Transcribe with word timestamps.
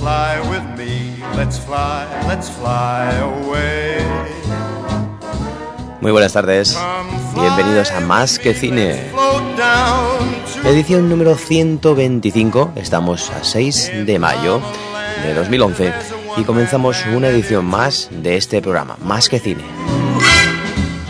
Fly 0.00 0.40
with 0.48 0.64
me, 0.78 1.22
let's 1.36 1.58
fly, 1.58 2.06
let's 2.26 2.48
fly 2.48 3.14
away. 3.20 3.98
Muy 6.00 6.10
buenas 6.10 6.32
tardes, 6.32 6.74
bienvenidos 7.34 7.90
a 7.90 8.00
Más 8.00 8.38
que 8.38 8.54
Cine. 8.54 9.10
Edición 10.64 11.10
número 11.10 11.34
125, 11.36 12.72
estamos 12.76 13.28
a 13.28 13.44
6 13.44 14.06
de 14.06 14.18
mayo 14.18 14.62
de 15.22 15.34
2011 15.34 15.92
y 16.38 16.44
comenzamos 16.44 17.04
una 17.14 17.28
edición 17.28 17.66
más 17.66 18.08
de 18.10 18.38
este 18.38 18.62
programa, 18.62 18.96
Más 19.04 19.28
que 19.28 19.38
Cine. 19.38 19.64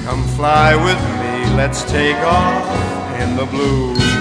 Come 0.05 0.25
fly 0.35 0.75
with 0.75 0.99
me, 1.21 1.57
let's 1.57 1.85
take 1.85 2.19
off 2.27 2.65
in 3.23 3.37
the 3.37 3.45
blue. 3.45 4.20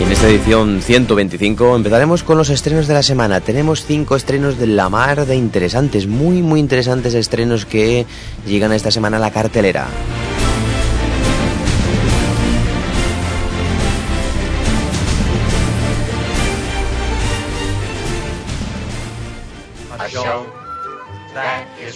En 0.00 0.10
esta 0.10 0.28
edición 0.28 0.80
125 0.80 1.76
empezaremos 1.76 2.22
con 2.22 2.38
los 2.38 2.48
estrenos 2.48 2.88
de 2.88 2.94
la 2.94 3.02
semana. 3.02 3.40
Tenemos 3.42 3.84
cinco 3.84 4.16
estrenos 4.16 4.58
de 4.58 4.66
la 4.66 4.88
mar 4.88 5.26
de 5.26 5.36
interesantes, 5.36 6.06
muy 6.06 6.42
muy 6.42 6.58
interesantes 6.58 7.12
estrenos 7.12 7.66
que 7.66 8.06
llegan 8.46 8.72
esta 8.72 8.90
semana 8.90 9.18
a 9.18 9.20
la 9.20 9.30
cartelera. 9.30 9.86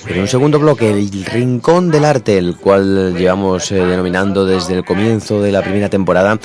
En 0.06 0.20
un 0.20 0.28
segundo 0.28 0.58
bloque, 0.58 0.90
el 0.90 1.24
Rincón 1.24 1.90
del 1.90 2.04
Arte, 2.04 2.36
el 2.36 2.56
cual 2.56 3.16
llevamos 3.16 3.72
eh, 3.72 3.76
denominando 3.76 4.44
desde 4.44 4.74
el 4.74 4.84
comienzo 4.84 5.40
de 5.40 5.50
la 5.50 5.62
primera 5.62 5.88
temporada, 5.88 6.38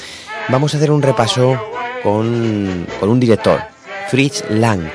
vamos 0.47 0.73
a 0.73 0.77
hacer 0.77 0.91
un 0.91 1.01
repaso 1.01 1.59
con, 2.01 2.87
con 3.01 3.09
un 3.09 3.19
director, 3.19 3.59
Fritz 4.09 4.45
Lang. 4.49 4.89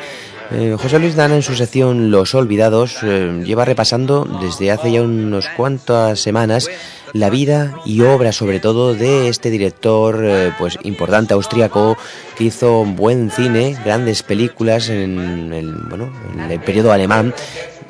Eh, 0.51 0.77
José 0.81 0.99
Luis 0.99 1.15
Dana 1.15 1.37
en 1.37 1.43
su 1.43 1.55
sección 1.55 2.11
Los 2.11 2.35
Olvidados 2.35 2.99
eh, 3.03 3.43
lleva 3.45 3.65
repasando 3.65 4.25
desde 4.41 4.71
hace 4.71 4.93
ya 4.93 5.03
unos 5.03 5.49
cuantas 5.57 6.21
semanas 6.21 6.69
la 7.13 7.31
vida 7.31 7.75
y 7.85 8.03
obra 8.03 8.33
sobre 8.33 8.61
todo 8.61 8.95
de 8.95 9.29
este 9.29 9.51
director 9.51 10.23
pues 10.59 10.79
importante 10.83 11.33
austriaco 11.33 11.97
que 12.37 12.45
hizo 12.45 12.85
buen 12.85 13.31
cine, 13.31 13.77
grandes 13.85 14.23
películas 14.23 14.91
en 14.91 15.53
el, 15.53 15.73
bueno, 15.89 16.13
en 16.35 16.51
el 16.51 16.61
periodo 16.61 16.93
alemán 16.93 17.33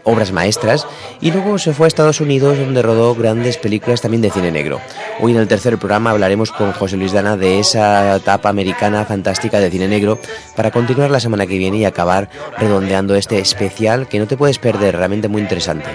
obras 0.04 0.32
maestras 0.32 0.86
y 1.20 1.30
luego 1.32 1.58
se 1.58 1.72
fue 1.72 1.86
a 1.86 1.88
Estados 1.88 2.20
Unidos 2.20 2.58
donde 2.58 2.82
rodó 2.82 3.14
grandes 3.14 3.56
películas 3.56 4.00
también 4.00 4.22
de 4.22 4.30
cine 4.30 4.50
negro. 4.50 4.80
Hoy 5.20 5.32
en 5.32 5.38
el 5.38 5.48
tercer 5.48 5.78
programa 5.78 6.10
hablaremos 6.10 6.52
con 6.52 6.72
José 6.72 6.96
Luis 6.96 7.12
Dana 7.12 7.36
de 7.36 7.58
esa 7.58 8.16
etapa 8.16 8.48
americana 8.48 9.04
fantástica 9.04 9.58
de 9.58 9.70
cine 9.70 9.88
negro 9.88 10.18
para 10.54 10.70
continuar 10.70 11.10
la 11.10 11.20
semana 11.20 11.46
que 11.46 11.58
viene 11.58 11.78
y 11.78 11.84
acabar 11.84 12.28
redondeando 12.58 13.14
este 13.16 13.38
especial 13.38 14.06
que 14.08 14.18
no 14.18 14.26
te 14.26 14.36
puedes 14.36 14.58
perder, 14.58 14.96
realmente 14.96 15.28
muy 15.28 15.42
interesante. 15.42 15.88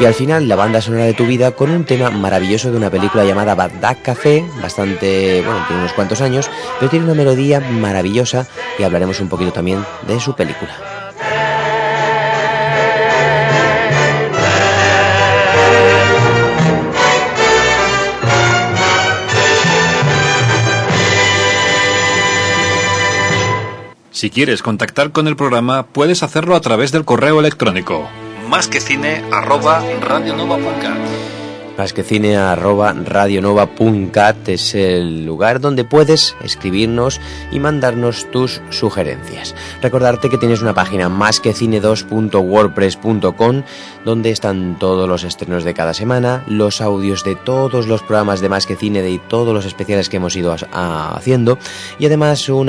Y 0.00 0.06
al 0.06 0.14
final 0.14 0.48
la 0.48 0.56
banda 0.56 0.80
sonora 0.80 1.04
de 1.04 1.12
tu 1.12 1.26
vida 1.26 1.50
con 1.50 1.70
un 1.70 1.84
tema 1.84 2.10
maravilloso 2.10 2.70
de 2.70 2.78
una 2.78 2.88
película 2.88 3.24
llamada 3.24 3.54
Bagdad 3.54 3.98
Café, 4.02 4.42
bastante, 4.62 5.42
bueno, 5.44 5.62
tiene 5.66 5.82
unos 5.82 5.92
cuantos 5.92 6.22
años, 6.22 6.50
pero 6.78 6.90
tiene 6.90 7.04
una 7.04 7.14
melodía 7.14 7.60
maravillosa 7.60 8.46
y 8.78 8.82
hablaremos 8.82 9.20
un 9.20 9.28
poquito 9.28 9.52
también 9.52 9.84
de 10.06 10.18
su 10.18 10.34
película. 10.34 10.99
Si 24.20 24.28
quieres 24.28 24.62
contactar 24.62 25.12
con 25.12 25.28
el 25.28 25.34
programa, 25.34 25.86
puedes 25.86 26.22
hacerlo 26.22 26.54
a 26.54 26.60
través 26.60 26.92
del 26.92 27.06
correo 27.06 27.40
electrónico 27.40 28.06
más 28.50 28.68
que 28.68 28.80
cine 28.80 29.24
arroba. 29.32 29.82
Más 31.80 31.94
que 31.94 32.02
cine 32.02 32.36
arroba 32.36 32.92
radionova.cat 32.92 34.50
es 34.50 34.74
el 34.74 35.24
lugar 35.24 35.60
donde 35.60 35.82
puedes 35.82 36.36
escribirnos 36.44 37.22
y 37.50 37.58
mandarnos 37.58 38.30
tus 38.30 38.60
sugerencias. 38.68 39.54
Recordarte 39.80 40.28
que 40.28 40.36
tienes 40.36 40.60
una 40.60 40.74
página 40.74 41.08
más 41.08 41.40
que 41.40 41.54
cine2.wordpress.com 41.54 43.62
donde 44.04 44.30
están 44.30 44.78
todos 44.78 45.08
los 45.08 45.24
estrenos 45.24 45.64
de 45.64 45.72
cada 45.72 45.94
semana, 45.94 46.44
los 46.46 46.82
audios 46.82 47.24
de 47.24 47.34
todos 47.34 47.86
los 47.86 48.02
programas 48.02 48.42
de 48.42 48.50
Más 48.50 48.66
que 48.66 48.76
Cine 48.76 49.00
de 49.00 49.18
todos 49.28 49.54
los 49.54 49.64
especiales 49.64 50.10
que 50.10 50.18
hemos 50.18 50.36
ido 50.36 50.54
haciendo 50.72 51.56
y 51.98 52.04
además 52.04 52.46
un 52.50 52.68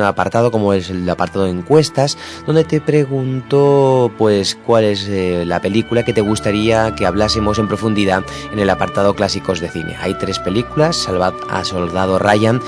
apartado 0.00 0.52
como 0.52 0.72
es 0.72 0.90
el 0.90 1.10
apartado 1.10 1.46
de 1.46 1.50
encuestas 1.50 2.16
donde 2.46 2.62
te 2.62 2.80
pregunto 2.80 4.12
pues 4.16 4.54
cuál 4.54 4.84
es 4.84 5.08
eh, 5.08 5.42
la 5.44 5.60
película 5.60 6.04
que 6.04 6.12
te 6.12 6.20
gustaría 6.20 6.94
que 6.94 7.06
hablásemos 7.06 7.58
en 7.58 7.66
profundidad 7.66 8.19
en 8.52 8.58
el 8.58 8.70
apartado 8.70 9.14
clásicos 9.14 9.60
de 9.60 9.70
cine. 9.70 9.96
Hay 10.00 10.14
tres 10.14 10.38
películas, 10.38 10.96
Salvad 10.96 11.34
a 11.48 11.64
Soldado 11.64 12.18
Ryan, 12.18 12.60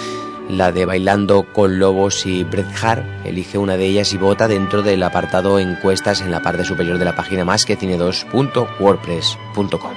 la 0.49 0.73
de 0.73 0.85
Bailando 0.85 1.47
con 1.53 1.79
Lobos 1.79 2.27
y 2.27 2.43
Bret 2.45 2.67
Hart. 2.83 3.05
Elige 3.25 3.59
una 3.59 3.77
de 3.77 3.87
ellas 3.87 4.13
y 4.13 4.19
vota 4.19 4.49
dentro 4.49 4.83
del 4.83 5.03
apartado 5.03 5.59
encuestas 5.59 6.21
en 6.21 6.31
la 6.31 6.43
parte 6.43 6.65
superior 6.65 6.99
de 6.99 7.05
la 7.05 7.17
página 7.17 7.45
más 7.45 7.65
que 7.65 7.79
cine2.wordpress.com. 7.79 9.93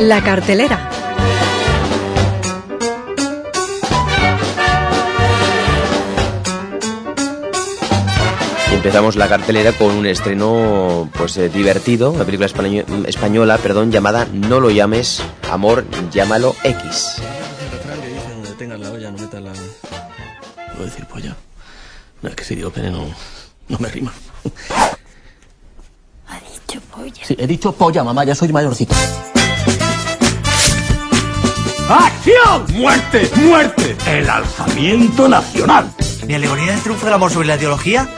La 0.00 0.22
cartelera. 0.22 1.07
Empezamos 8.88 9.16
la 9.16 9.28
cartelera 9.28 9.72
con 9.72 9.90
un 9.90 10.06
estreno 10.06 11.10
pues 11.12 11.36
eh, 11.36 11.50
divertido, 11.50 12.10
una 12.10 12.24
película 12.24 12.46
españo- 12.46 12.86
española, 13.06 13.58
perdón, 13.58 13.92
llamada 13.92 14.26
No 14.32 14.60
lo 14.60 14.70
llames 14.70 15.22
amor, 15.50 15.84
llámalo 16.10 16.56
X. 16.64 17.16
dicen, 17.20 18.42
detengas 18.44 18.80
la 18.80 18.90
olla, 18.90 19.10
no 19.10 19.18
la, 19.40 19.50
Voy 19.50 20.80
a 20.80 20.84
decir 20.86 21.04
polla. 21.04 21.36
No, 22.22 22.30
es 22.30 22.34
que 22.34 22.44
si 22.44 22.54
digo 22.54 22.70
pene 22.70 22.90
no, 22.90 23.04
no 23.68 23.78
me 23.78 23.90
rima. 23.90 24.10
Ha 26.28 26.40
dicho 26.40 26.80
polla. 26.90 27.22
Sí, 27.26 27.36
he 27.38 27.46
dicho 27.46 27.72
polla, 27.72 28.02
mamá, 28.02 28.24
ya 28.24 28.34
soy 28.34 28.50
mayorcito. 28.54 28.94
¡Acción! 31.90 32.64
¡Muerte! 32.72 33.30
¡Muerte! 33.36 33.96
El 34.06 34.30
alzamiento 34.30 35.28
nacional. 35.28 35.90
¿Mi 36.26 36.34
alegoría 36.34 36.72
del 36.72 36.80
triunfo 36.80 37.04
del 37.04 37.14
amor 37.14 37.30
sobre 37.30 37.48
la 37.48 37.56
ideología? 37.56 38.08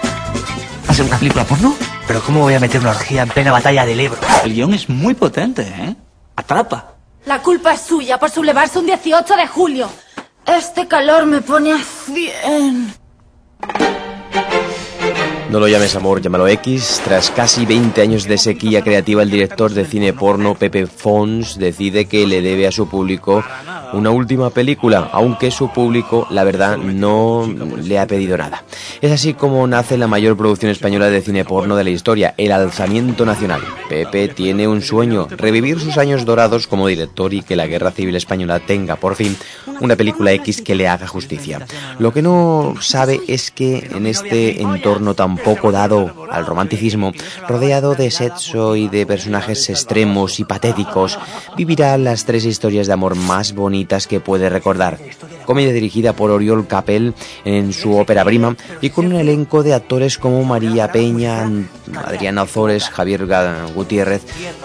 ¿Hacer 1.00 1.12
una 1.12 1.18
película 1.18 1.44
porno? 1.44 1.74
Pero 2.06 2.22
¿cómo 2.22 2.40
voy 2.40 2.52
a 2.52 2.60
meter 2.60 2.78
una 2.78 2.90
orgía 2.90 3.22
en 3.22 3.30
plena 3.30 3.50
batalla 3.50 3.86
del 3.86 4.00
Ebro? 4.00 4.18
El 4.44 4.52
guion 4.52 4.74
es 4.74 4.90
muy 4.90 5.14
potente, 5.14 5.62
¿eh? 5.62 5.96
Atrapa. 6.36 6.92
La 7.24 7.40
culpa 7.40 7.72
es 7.72 7.80
suya 7.80 8.18
por 8.18 8.28
sublevarse 8.28 8.78
un 8.78 8.84
18 8.84 9.34
de 9.34 9.46
julio. 9.46 9.88
Este 10.44 10.86
calor 10.88 11.24
me 11.24 11.40
pone 11.40 11.72
a 11.72 11.78
100. 11.78 12.94
No 15.50 15.58
lo 15.58 15.66
llames 15.66 15.96
amor, 15.96 16.22
llámalo 16.22 16.46
X. 16.46 17.02
Tras 17.04 17.32
casi 17.32 17.66
20 17.66 18.00
años 18.00 18.24
de 18.28 18.38
sequía 18.38 18.82
creativa, 18.82 19.24
el 19.24 19.30
director 19.30 19.72
de 19.72 19.84
cine 19.84 20.12
porno 20.12 20.54
Pepe 20.54 20.86
Fons 20.86 21.58
decide 21.58 22.04
que 22.04 22.24
le 22.24 22.40
debe 22.40 22.68
a 22.68 22.72
su 22.72 22.88
público 22.88 23.42
una 23.92 24.10
última 24.10 24.50
película, 24.50 25.08
aunque 25.12 25.50
su 25.50 25.70
público, 25.72 26.28
la 26.30 26.44
verdad, 26.44 26.76
no 26.76 27.48
le 27.82 27.98
ha 27.98 28.06
pedido 28.06 28.36
nada. 28.36 28.62
Es 29.00 29.10
así 29.10 29.34
como 29.34 29.66
nace 29.66 29.98
la 29.98 30.06
mayor 30.06 30.36
producción 30.36 30.70
española 30.70 31.10
de 31.10 31.20
cine 31.20 31.44
porno 31.44 31.74
de 31.74 31.82
la 31.82 31.90
historia, 31.90 32.34
El 32.36 32.52
Alzamiento 32.52 33.26
Nacional. 33.26 33.60
Pepe 33.88 34.28
tiene 34.28 34.68
un 34.68 34.82
sueño, 34.82 35.26
revivir 35.30 35.80
sus 35.80 35.98
años 35.98 36.24
dorados 36.24 36.68
como 36.68 36.86
director 36.86 37.34
y 37.34 37.42
que 37.42 37.56
la 37.56 37.66
Guerra 37.66 37.90
Civil 37.90 38.14
Española 38.14 38.60
tenga, 38.60 38.94
por 38.94 39.16
fin, 39.16 39.36
una 39.80 39.96
película 39.96 40.32
X 40.32 40.62
que 40.62 40.76
le 40.76 40.86
haga 40.86 41.08
justicia. 41.08 41.66
Lo 41.98 42.12
que 42.12 42.22
no 42.22 42.74
sabe 42.80 43.20
es 43.26 43.50
que 43.50 43.90
en 43.92 44.06
este 44.06 44.62
entorno 44.62 45.14
tan 45.14 45.36
poco 45.44 45.72
dado 45.72 46.26
al 46.30 46.46
romanticismo, 46.46 47.12
rodeado 47.48 47.94
de 47.94 48.10
sexo 48.10 48.76
y 48.76 48.88
de 48.88 49.06
personajes 49.06 49.68
extremos 49.70 50.40
y 50.40 50.44
patéticos, 50.44 51.18
vivirá 51.56 51.96
las 51.98 52.24
tres 52.24 52.44
historias 52.44 52.86
de 52.86 52.92
amor 52.92 53.14
más 53.14 53.54
bonitas 53.54 54.06
que 54.06 54.20
puede 54.20 54.48
recordar. 54.48 54.98
Comedia 55.44 55.72
dirigida 55.72 56.12
por 56.12 56.30
Oriol 56.30 56.66
Capel 56.66 57.14
en 57.44 57.72
su 57.72 57.96
ópera 57.96 58.24
prima 58.24 58.56
y 58.80 58.90
con 58.90 59.06
un 59.06 59.14
elenco 59.14 59.62
de 59.62 59.74
actores 59.74 60.18
como 60.18 60.44
María 60.44 60.92
Peña, 60.92 61.48
Adriana 62.04 62.42
Ozores, 62.42 62.88
Javier 62.88 63.26
Gutiérrez, 63.74 64.22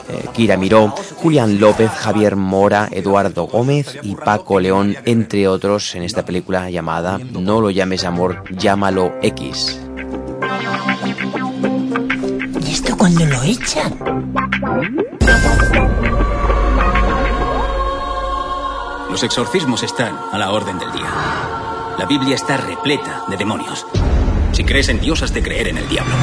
eh, 0.10 0.26
Kira 0.34 0.58
Miró, 0.58 0.94
Julián 1.16 1.60
López, 1.60 1.90
Javier 1.90 2.36
Mora, 2.36 2.88
Eduardo 2.92 3.48
Gómez 3.48 3.98
y 4.04 4.16
Paco 4.16 4.60
León, 4.60 4.96
entre 5.06 5.48
otros, 5.48 5.96
en 5.96 6.04
esta 6.04 6.26
película 6.26 6.70
llamada 6.70 7.20
No 7.32 7.62
lo 7.62 7.70
llames 7.70 8.04
amor, 8.04 8.44
llámalo 8.52 9.14
X. 9.22 9.85
¿Y 12.62 12.72
esto 12.72 12.98
cuando 12.98 13.26
lo 13.26 13.44
echan? 13.44 13.98
Los 19.10 19.24
exorcismos 19.24 19.84
están 19.84 20.18
a 20.32 20.38
la 20.38 20.52
orden 20.52 20.78
del 20.78 20.92
día. 20.92 21.10
La 21.98 22.06
Biblia 22.06 22.36
está 22.36 22.58
repleta 22.58 23.24
de 23.28 23.38
demonios. 23.38 23.86
Si 24.52 24.64
crees 24.64 24.90
en 24.90 25.00
Dios, 25.00 25.22
has 25.22 25.34
de 25.34 25.42
creer 25.42 25.70
en 25.70 25.78
el 25.78 25.88
diablo. 25.88 26.14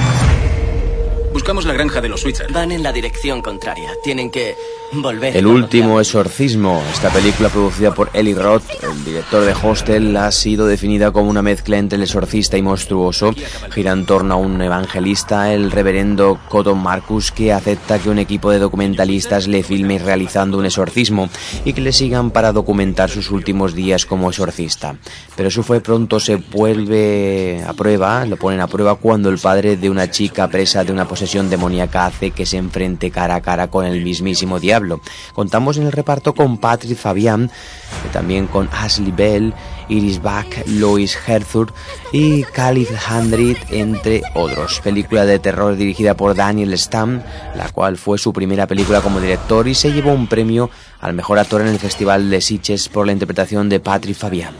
Buscamos 1.32 1.64
la 1.64 1.72
granja 1.72 2.00
de 2.02 2.08
los 2.08 2.20
Switzer. 2.20 2.52
Van 2.52 2.72
en 2.72 2.82
la 2.82 2.92
dirección 2.92 3.40
contraria. 3.40 3.92
Tienen 4.04 4.30
que 4.30 4.54
volver. 4.92 5.34
El 5.34 5.46
último 5.46 5.98
exorcismo, 5.98 6.82
esta 6.92 7.10
película 7.10 7.48
producida 7.48 7.94
por 7.94 8.10
Eli 8.12 8.34
Roth, 8.34 8.64
el 8.82 9.04
director 9.04 9.42
de 9.44 9.54
Hostel, 9.54 10.14
ha 10.16 10.30
sido 10.30 10.66
definida 10.66 11.10
como 11.10 11.30
una 11.30 11.40
mezcla 11.40 11.78
entre 11.78 11.96
el 11.96 12.02
exorcista 12.02 12.58
y 12.58 12.62
monstruoso. 12.62 13.34
Gira 13.70 13.92
en 13.92 14.04
torno 14.04 14.34
a 14.34 14.36
un 14.36 14.60
evangelista, 14.60 15.52
el 15.52 15.70
reverendo 15.70 16.38
Cotton 16.50 16.82
Marcus, 16.82 17.32
que 17.32 17.52
acepta 17.52 17.98
que 17.98 18.10
un 18.10 18.18
equipo 18.18 18.50
de 18.50 18.58
documentalistas 18.58 19.48
le 19.48 19.62
filme 19.62 19.98
realizando 19.98 20.58
un 20.58 20.66
exorcismo 20.66 21.30
y 21.64 21.72
que 21.72 21.80
le 21.80 21.92
sigan 21.92 22.30
para 22.30 22.52
documentar 22.52 23.08
sus 23.08 23.30
últimos 23.30 23.74
días 23.74 24.04
como 24.04 24.28
exorcista. 24.28 24.96
Pero 25.34 25.50
su 25.50 25.62
fe 25.62 25.80
pronto 25.80 26.20
se 26.20 26.36
vuelve 26.36 27.64
a 27.66 27.72
prueba, 27.72 28.26
lo 28.26 28.36
ponen 28.36 28.60
a 28.60 28.66
prueba 28.66 28.96
cuando 28.96 29.30
el 29.30 29.38
padre 29.38 29.78
de 29.78 29.88
una 29.88 30.10
chica 30.10 30.48
presa 30.48 30.84
de 30.84 30.92
una 30.92 31.08
posesión 31.22 31.50
demoníaca 31.50 32.06
hace 32.06 32.32
que 32.32 32.46
se 32.46 32.56
enfrente 32.56 33.12
cara 33.12 33.36
a 33.36 33.40
cara 33.40 33.68
con 33.68 33.86
el 33.86 34.02
mismísimo 34.02 34.58
diablo. 34.58 35.00
Contamos 35.34 35.76
en 35.76 35.84
el 35.84 35.92
reparto 35.92 36.34
con 36.34 36.58
Patrick 36.58 36.98
Fabian, 36.98 37.44
eh, 37.44 38.08
también 38.12 38.48
con 38.48 38.68
Ashley 38.72 39.12
Bell, 39.12 39.54
Iris 39.88 40.20
Bach, 40.20 40.48
Lois 40.66 41.16
Herzog 41.24 41.68
y 42.10 42.42
Khalid 42.42 42.88
Handrit, 43.08 43.56
entre 43.70 44.22
otros. 44.34 44.80
Película 44.80 45.24
de 45.24 45.38
terror 45.38 45.76
dirigida 45.76 46.14
por 46.14 46.34
Daniel 46.34 46.76
Stam, 46.76 47.22
la 47.54 47.68
cual 47.68 47.98
fue 47.98 48.18
su 48.18 48.32
primera 48.32 48.66
película 48.66 49.00
como 49.00 49.20
director 49.20 49.68
y 49.68 49.76
se 49.76 49.92
llevó 49.92 50.12
un 50.12 50.26
premio 50.26 50.70
al 51.00 51.14
mejor 51.14 51.38
actor 51.38 51.60
en 51.60 51.68
el 51.68 51.78
Festival 51.78 52.30
de 52.30 52.40
Sitges 52.40 52.88
por 52.88 53.06
la 53.06 53.12
interpretación 53.12 53.68
de 53.68 53.78
Patrick 53.78 54.16
Fabian. 54.16 54.54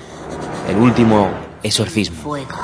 El 0.69 0.77
último 0.77 1.29
exorcismo. 1.65 2.23
Fuego. 2.23 2.55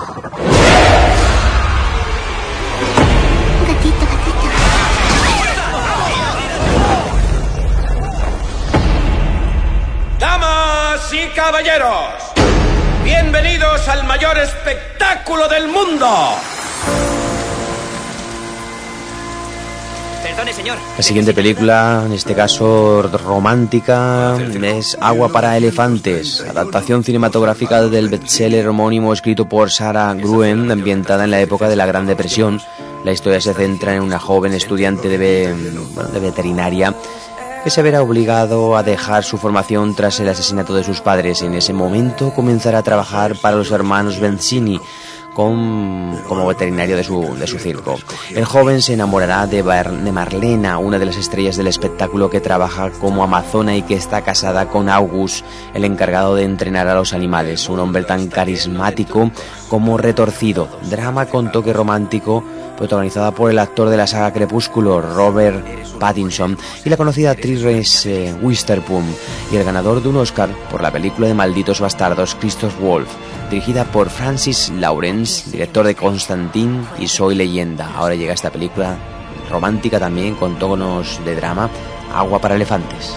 Y 11.25 11.29
caballeros, 11.31 12.13
bienvenidos 13.03 13.89
al 13.89 14.05
mayor 14.07 14.39
espectáculo 14.39 15.49
del 15.49 15.67
mundo. 15.67 16.07
Perdone, 20.23 20.53
señor. 20.53 20.79
La 20.97 21.03
siguiente 21.03 21.35
película, 21.35 22.05
en 22.07 22.13
este 22.13 22.35
caso 22.35 23.03
romántica, 23.03 24.37
es 24.63 24.97
Agua 25.01 25.29
para 25.31 25.57
elefantes, 25.57 26.45
adaptación 26.49 27.03
cinematográfica 27.03 27.83
del 27.83 28.09
bestseller 28.09 28.69
homónimo 28.69 29.13
escrito 29.13 29.49
por 29.49 29.73
Sarah 29.73 30.15
Gruen, 30.15 30.71
ambientada 30.71 31.25
en 31.25 31.33
la 31.33 31.41
época 31.41 31.69
de 31.69 31.77
la 31.77 31.87
Gran 31.87 32.07
Depresión. 32.07 32.61
La 33.05 33.13
historia 33.13 33.41
se 33.41 33.55
centra 33.55 33.95
en 33.95 34.03
una 34.03 34.21
joven 34.21 34.53
estudiante 34.53 35.09
de, 35.09 35.53
bueno, 35.95 36.11
de 36.11 36.21
veterinaria 36.21 36.95
que 37.69 37.75
se 37.75 37.83
verá 37.83 38.01
obligado 38.01 38.79
a 38.79 38.83
dejar 38.83 39.25
su 39.25 39.37
formación 39.37 39.95
tras 39.95 40.19
el 40.21 40.29
asesinato 40.31 40.75
de 40.75 40.85
sus 40.85 41.03
padres. 41.03 41.43
En 41.43 41.53
ese 41.53 41.75
momento 41.75 42.33
comenzará 42.33 42.79
a 42.79 42.83
trabajar 42.83 43.37
para 43.37 43.59
los 43.59 43.71
hermanos 43.71 44.21
Benzini 44.21 44.81
como 45.39 46.49
veterinario 46.49 46.97
de 46.97 47.05
su, 47.05 47.59
circo. 47.61 47.97
El 48.35 48.45
joven 48.45 48.83
se 48.83 48.95
enamorará 48.95 49.47
de 49.47 49.63
Marlena, 49.63 50.79
una 50.79 50.99
de 50.99 51.07
las 51.07 51.17
estrellas 51.17 51.57
del 51.57 51.69
espectáculo 51.69 52.29
que 52.29 52.41
trabaja 52.41 52.91
como 52.91 53.23
amazona 53.23 53.77
y 53.77 53.83
que 53.83 53.95
está 53.95 54.23
casada 54.23 54.67
con 54.67 54.89
August, 54.89 55.45
el 55.75 55.85
encargado 55.85 56.35
de 56.35 56.43
entrenar 56.43 56.89
a 56.89 56.97
los 56.97 57.13
animales, 57.13 57.69
un 57.69 57.79
hombre 57.79 58.03
tan 58.03 58.27
carismático 58.27 59.31
como 59.69 59.97
retorcido. 59.97 60.69
Drama 60.91 61.27
con 61.27 61.53
toque 61.53 61.73
romántico 61.73 62.43
protagonizada 62.77 63.31
por 63.31 63.51
el 63.51 63.61
actor 63.61 63.91
de 63.91 63.97
la 63.97 64.07
saga 64.07 64.33
Crepúsculo, 64.33 65.01
Robert 65.01 65.65
Pattinson, 65.99 66.57
y 66.85 66.91
la 66.91 66.97
conocida 66.97 67.33
actriz 67.33 67.63
Reese 67.63 68.35
Witherspoon, 68.41 69.05
y 69.53 69.57
el 69.57 69.65
ganador 69.65 70.03
de 70.03 70.09
un 70.09 70.17
Oscar 70.17 70.49
por 70.71 70.81
la 70.81 70.93
película 70.93 71.27
de 71.27 71.35
Malditos 71.35 71.81
Bastardos, 71.81 72.37
Christoph 72.37 72.79
Wolf, 72.81 73.09
dirigida 73.51 73.85
por 73.85 74.11
Francis 74.11 74.71
Lawrence, 74.71 75.51
director 75.51 75.87
de 75.87 75.95
Constantine 75.95 76.85
y 76.99 77.09
Soy 77.09 77.35
Leyenda. 77.35 77.91
Ahora 77.95 78.15
llega 78.15 78.35
esta 78.35 78.51
película 78.51 78.97
romántica 79.51 79.99
también, 79.99 80.35
con 80.35 80.59
tonos 80.59 81.21
de 81.25 81.35
drama, 81.35 81.71
Agua 82.13 82.41
para 82.41 82.57
Elefantes. 82.57 83.17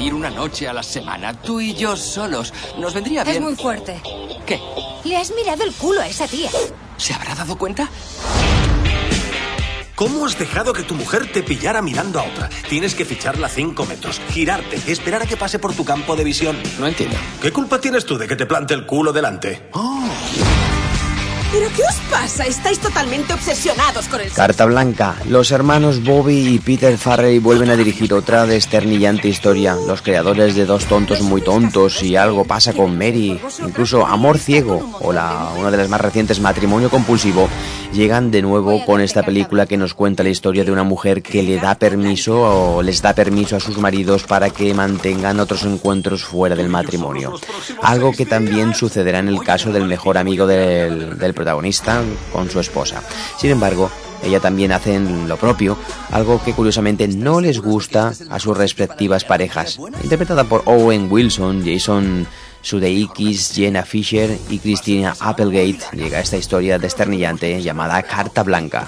Salir 0.00 0.14
una 0.14 0.30
noche 0.30 0.66
a 0.66 0.72
la 0.72 0.82
semana, 0.82 1.34
tú 1.34 1.60
y 1.60 1.74
yo 1.74 1.94
solos. 1.94 2.54
Nos 2.78 2.94
vendría 2.94 3.22
bien. 3.22 3.36
Es 3.36 3.42
muy 3.42 3.54
fuerte. 3.54 4.00
¿Qué? 4.46 4.58
Le 5.04 5.14
has 5.14 5.30
mirado 5.34 5.62
el 5.62 5.74
culo 5.74 6.00
a 6.00 6.08
esa 6.08 6.26
tía. 6.26 6.48
¿Se 6.96 7.12
habrá 7.12 7.34
dado 7.34 7.58
cuenta? 7.58 7.86
¿Cómo 9.94 10.24
has 10.24 10.38
dejado 10.38 10.72
que 10.72 10.84
tu 10.84 10.94
mujer 10.94 11.30
te 11.30 11.42
pillara 11.42 11.82
mirando 11.82 12.18
a 12.18 12.22
otra? 12.22 12.48
Tienes 12.70 12.94
que 12.94 13.04
ficharla 13.04 13.48
a 13.48 13.50
cinco 13.50 13.84
metros, 13.84 14.22
girarte, 14.30 14.80
esperar 14.90 15.20
a 15.20 15.26
que 15.26 15.36
pase 15.36 15.58
por 15.58 15.74
tu 15.74 15.84
campo 15.84 16.16
de 16.16 16.24
visión. 16.24 16.58
No 16.78 16.86
entiendo. 16.86 17.18
¿Qué 17.42 17.52
culpa 17.52 17.78
tienes 17.78 18.06
tú 18.06 18.16
de 18.16 18.26
que 18.26 18.36
te 18.36 18.46
plante 18.46 18.72
el 18.72 18.86
culo 18.86 19.12
delante? 19.12 19.68
¿Pero 21.52 21.66
qué 21.74 21.82
os 21.82 21.96
pasa? 22.08 22.46
Estáis 22.46 22.78
totalmente 22.78 23.34
obsesionados 23.34 24.06
con 24.06 24.20
el 24.20 24.30
Carta 24.30 24.66
Blanca. 24.66 25.16
Los 25.28 25.50
hermanos 25.50 26.04
Bobby 26.04 26.46
y 26.46 26.58
Peter 26.60 26.96
Farrey 26.96 27.40
vuelven 27.40 27.70
a 27.70 27.76
dirigir 27.76 28.14
otra 28.14 28.46
desternillante 28.46 29.26
historia. 29.26 29.76
Los 29.86 30.00
creadores 30.00 30.54
de 30.54 30.64
Dos 30.64 30.84
tontos 30.86 31.22
muy 31.22 31.42
tontos 31.42 32.04
y 32.04 32.14
algo 32.14 32.44
pasa 32.44 32.72
con 32.72 32.96
Mary, 32.96 33.40
incluso 33.66 34.06
Amor 34.06 34.38
ciego 34.38 34.96
o 35.00 35.12
la 35.12 35.50
una 35.58 35.72
de 35.72 35.76
las 35.76 35.88
más 35.88 36.00
recientes 36.00 36.38
Matrimonio 36.38 36.88
compulsivo, 36.88 37.48
llegan 37.92 38.30
de 38.30 38.42
nuevo 38.42 38.84
con 38.84 39.00
esta 39.00 39.24
película 39.24 39.66
que 39.66 39.76
nos 39.76 39.94
cuenta 39.94 40.22
la 40.22 40.28
historia 40.28 40.64
de 40.64 40.70
una 40.70 40.84
mujer 40.84 41.22
que 41.22 41.42
le 41.42 41.56
da 41.56 41.74
permiso 41.74 42.76
o 42.76 42.82
les 42.82 43.02
da 43.02 43.12
permiso 43.14 43.56
a 43.56 43.60
sus 43.60 43.78
maridos 43.78 44.22
para 44.22 44.50
que 44.50 44.72
mantengan 44.74 45.40
otros 45.40 45.64
encuentros 45.64 46.22
fuera 46.22 46.54
del 46.54 46.68
matrimonio. 46.68 47.34
Algo 47.82 48.12
que 48.12 48.26
también 48.26 48.74
sucederá 48.74 49.18
en 49.18 49.28
el 49.28 49.42
caso 49.42 49.72
del 49.72 49.86
mejor 49.86 50.16
amigo 50.16 50.46
del, 50.46 51.18
del 51.18 51.34
protagonista 51.40 52.02
con 52.32 52.50
su 52.50 52.60
esposa. 52.60 53.02
Sin 53.38 53.50
embargo, 53.50 53.90
ella 54.22 54.40
también 54.40 54.72
hacen 54.72 55.26
lo 55.26 55.38
propio, 55.38 55.78
algo 56.10 56.42
que 56.44 56.52
curiosamente 56.52 57.08
no 57.08 57.40
les 57.40 57.60
gusta 57.60 58.12
a 58.28 58.38
sus 58.38 58.56
respectivas 58.56 59.24
parejas. 59.24 59.78
Interpretada 60.02 60.44
por 60.44 60.62
Owen 60.66 61.10
Wilson, 61.10 61.64
Jason 61.64 62.26
Sudeikis, 62.60 63.52
Jenna 63.54 63.84
Fisher 63.84 64.38
y 64.50 64.58
Christina 64.58 65.14
Applegate, 65.18 65.96
llega 65.96 66.20
esta 66.20 66.36
historia 66.36 66.78
desternillante 66.78 67.62
llamada 67.62 68.02
Carta 68.02 68.42
Blanca. 68.42 68.86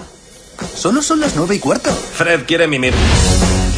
Solo 0.75 1.01
son 1.01 1.21
las 1.21 1.35
nueve 1.35 1.55
y 1.55 1.59
cuarto. 1.59 1.91
Fred 1.91 2.45
quiere 2.47 2.69
mimir. 2.69 2.93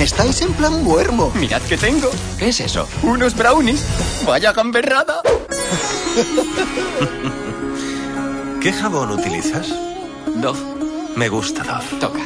Estáis 0.00 0.42
en 0.42 0.52
plan 0.54 0.82
muermo. 0.82 1.30
Mirad 1.36 1.62
que 1.62 1.78
tengo. 1.78 2.10
¿Qué 2.38 2.48
es 2.48 2.60
eso? 2.60 2.88
Unos 3.04 3.36
brownies. 3.36 3.84
Vaya 4.26 4.52
gamberrada. 4.52 5.22
¿Qué 8.64 8.73
jabón 8.73 9.11
utilizas? 9.11 9.78
Dove. 10.37 10.59
Me 11.16 11.28
gusta 11.28 11.62
Dove. 11.62 12.00
Toca. 12.00 12.23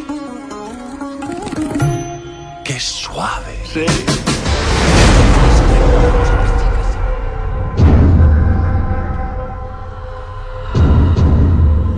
Qué 2.65 2.79
suave. 2.79 3.59
Sí. 3.65 3.81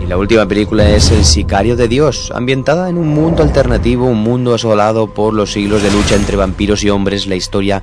Y 0.03 0.07
la 0.07 0.17
última 0.17 0.49
película 0.49 0.89
es 0.89 1.11
El 1.11 1.27
sicario 1.27 1.77
de 1.77 1.89
Dios, 1.89 2.33
ambientada 2.35 2.89
en 2.89 2.97
un 2.97 3.09
mundo 3.09 3.43
alternativo, 3.43 4.07
un 4.07 4.23
mundo 4.23 4.55
asolado 4.55 5.13
por 5.13 5.35
los 5.35 5.53
siglos 5.53 5.83
de 5.83 5.91
lucha 5.91 6.15
entre 6.15 6.37
vampiros 6.37 6.83
y 6.83 6.89
hombres. 6.89 7.27
La 7.27 7.37
historia 7.37 7.83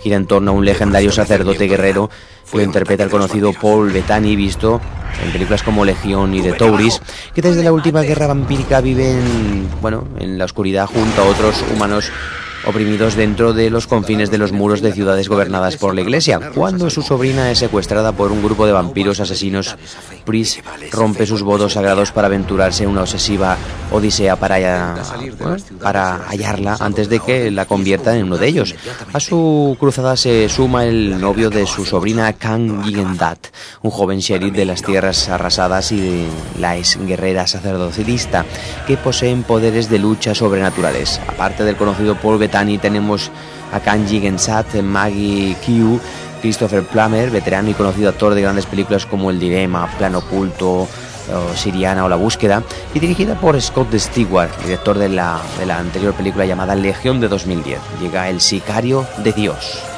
gira 0.00 0.16
en 0.16 0.26
torno 0.26 0.50
a 0.50 0.54
un 0.54 0.66
legendario 0.66 1.10
sacerdote 1.12 1.66
guerrero 1.66 2.10
que 2.50 2.58
lo 2.58 2.62
interpreta 2.62 3.04
el 3.04 3.10
conocido 3.10 3.54
Paul 3.54 3.90
Bettany, 3.90 4.36
visto 4.36 4.82
en 5.22 5.32
películas 5.32 5.62
como 5.62 5.84
Legión 5.84 6.34
y 6.34 6.42
The 6.42 6.52
Tauris, 6.52 7.00
que 7.34 7.42
desde 7.42 7.62
la 7.62 7.72
última 7.72 8.02
guerra 8.02 8.26
vampírica 8.26 8.80
viven, 8.80 9.68
bueno, 9.80 10.06
en 10.18 10.38
la 10.38 10.44
oscuridad 10.44 10.86
junto 10.86 11.22
a 11.22 11.24
otros 11.24 11.64
humanos 11.74 12.10
oprimidos 12.66 13.14
dentro 13.14 13.52
de 13.52 13.70
los 13.70 13.86
confines 13.86 14.30
de 14.30 14.38
los 14.38 14.52
muros 14.52 14.80
de 14.80 14.92
ciudades 14.92 15.28
gobernadas 15.28 15.76
por 15.76 15.94
la 15.94 16.00
iglesia. 16.00 16.40
Cuando 16.54 16.90
su 16.90 17.02
sobrina 17.02 17.50
es 17.50 17.58
secuestrada 17.58 18.12
por 18.12 18.32
un 18.32 18.42
grupo 18.42 18.66
de 18.66 18.72
vampiros 18.72 19.20
asesinos, 19.20 19.76
Pris 20.24 20.62
rompe 20.92 21.26
sus 21.26 21.42
votos 21.42 21.74
sagrados 21.74 22.12
para 22.12 22.26
aventurarse 22.26 22.84
en 22.84 22.90
una 22.90 23.02
obsesiva 23.02 23.56
odisea 23.90 24.36
para, 24.36 24.96
para 25.80 26.18
hallarla 26.28 26.76
antes 26.80 27.08
de 27.08 27.20
que 27.20 27.50
la 27.50 27.66
convierta 27.66 28.16
en 28.16 28.24
uno 28.24 28.38
de 28.38 28.48
ellos. 28.48 28.74
A 29.12 29.20
su 29.20 29.76
cruzada 29.78 30.16
se 30.16 30.48
suma 30.48 30.84
el 30.84 31.20
novio 31.20 31.50
de 31.50 31.66
su 31.66 31.84
sobrina 31.84 32.32
Kang 32.32 32.84
Yigendat, 32.84 33.48
un 33.82 33.90
joven 33.90 34.18
sheriff 34.18 34.54
de 34.54 34.64
las 34.64 34.82
tierras 34.82 35.28
arrasadas 35.28 35.92
y 35.92 36.26
la 36.58 36.76
ex 36.76 36.98
guerrera 37.06 37.46
sacerdotista 37.46 38.44
que 38.86 38.96
poseen 38.96 39.42
poderes 39.42 39.88
de 39.90 39.98
lucha 39.98 40.34
sobrenaturales. 40.34 41.20
Aparte 41.26 41.64
del 41.64 41.76
conocido 41.76 42.16
Paul 42.16 42.38
Bettany 42.54 42.78
tenemos 42.78 43.32
a 43.72 43.80
Kanji 43.80 44.20
Gensat, 44.20 44.74
Maggie 44.76 45.56
Q, 45.66 45.98
Christopher 46.40 46.84
Plummer, 46.84 47.30
veterano 47.30 47.68
y 47.70 47.74
conocido 47.74 48.10
actor 48.10 48.32
de 48.34 48.42
grandes 48.42 48.66
películas 48.66 49.06
como 49.06 49.30
El 49.30 49.40
Dilema, 49.40 49.88
Plan 49.98 50.14
Oculto, 50.14 50.86
Siriana 51.56 52.04
o 52.04 52.08
La 52.08 52.14
Búsqueda, 52.14 52.62
y 52.94 53.00
dirigida 53.00 53.34
por 53.34 53.60
Scott 53.60 53.92
Stewart, 53.96 54.50
director 54.62 54.96
de 54.98 55.08
la, 55.08 55.40
de 55.58 55.66
la 55.66 55.78
anterior 55.78 56.14
película 56.14 56.46
llamada 56.46 56.76
Legión 56.76 57.20
de 57.20 57.26
2010. 57.26 57.80
Llega 58.00 58.28
El 58.28 58.40
Sicario 58.40 59.04
de 59.24 59.32
Dios. 59.32 59.93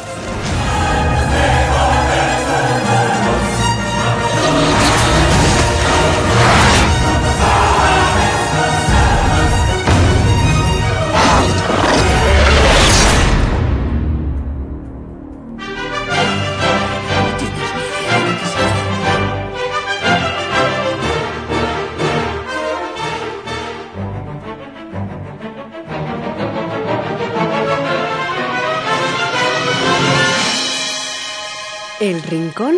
El 32.07 32.23
Rincón 32.23 32.77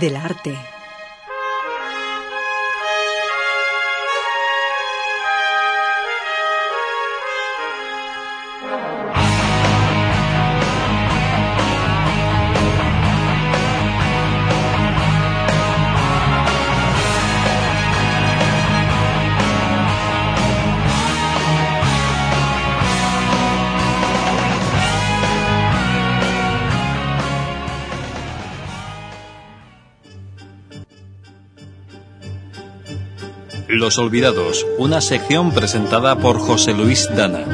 del 0.00 0.16
Arte. 0.16 0.77
Los 33.88 33.96
Olvidados, 33.96 34.66
una 34.76 35.00
sección 35.00 35.50
presentada 35.50 36.18
por 36.18 36.38
José 36.38 36.74
Luis 36.74 37.08
Dana. 37.16 37.46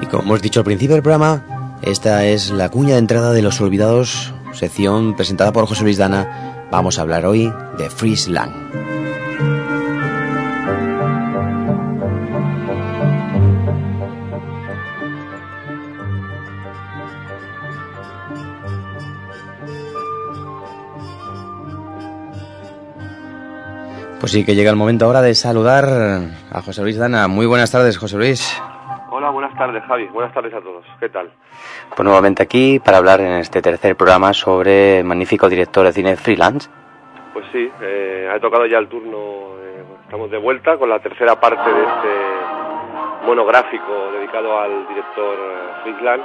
Y 0.00 0.06
como 0.06 0.22
hemos 0.22 0.40
dicho 0.40 0.60
al 0.60 0.64
principio 0.64 0.94
del 0.94 1.02
programa, 1.02 1.76
esta 1.82 2.24
es 2.24 2.48
la 2.48 2.70
cuña 2.70 2.94
de 2.94 3.00
entrada 3.00 3.34
de 3.34 3.42
Los 3.42 3.60
Olvidados, 3.60 4.32
sección 4.54 5.14
presentada 5.14 5.52
por 5.52 5.66
José 5.66 5.82
Luis 5.82 5.98
Dana. 5.98 6.66
Vamos 6.72 6.98
a 6.98 7.02
hablar 7.02 7.26
hoy 7.26 7.52
de 7.76 7.90
Fritz 7.90 8.28
Pues 24.24 24.32
sí, 24.32 24.42
que 24.42 24.54
llega 24.54 24.70
el 24.70 24.76
momento 24.76 25.04
ahora 25.04 25.20
de 25.20 25.34
saludar 25.34 25.84
a 25.84 26.62
José 26.62 26.80
Luis 26.80 26.96
Dana. 26.96 27.28
Muy 27.28 27.44
buenas 27.44 27.70
tardes, 27.70 27.98
José 27.98 28.16
Luis. 28.16 28.58
Hola, 29.10 29.28
buenas 29.28 29.54
tardes, 29.54 29.84
Javi. 29.84 30.06
Buenas 30.06 30.32
tardes 30.32 30.54
a 30.54 30.62
todos. 30.62 30.82
¿Qué 30.98 31.10
tal? 31.10 31.30
Pues 31.90 32.00
nuevamente 32.06 32.42
aquí 32.42 32.80
para 32.80 32.96
hablar 32.96 33.20
en 33.20 33.32
este 33.32 33.60
tercer 33.60 33.96
programa 33.96 34.32
sobre 34.32 35.00
el 35.00 35.04
magnífico 35.04 35.46
director 35.50 35.84
de 35.84 35.92
cine 35.92 36.16
freelance. 36.16 36.70
Pues 37.34 37.44
sí, 37.52 37.70
eh, 37.82 38.26
ha 38.34 38.40
tocado 38.40 38.64
ya 38.64 38.78
el 38.78 38.88
turno. 38.88 39.58
eh, 39.60 39.84
estamos 40.04 40.30
de 40.30 40.38
vuelta 40.38 40.78
con 40.78 40.88
la 40.88 41.00
tercera 41.00 41.38
parte 41.38 41.70
de 41.70 41.82
este 41.82 43.26
monográfico 43.26 44.10
dedicado 44.16 44.58
al 44.58 44.88
director 44.88 45.36
eh, 45.36 45.82
Fritz 45.82 46.00
Lang. 46.00 46.22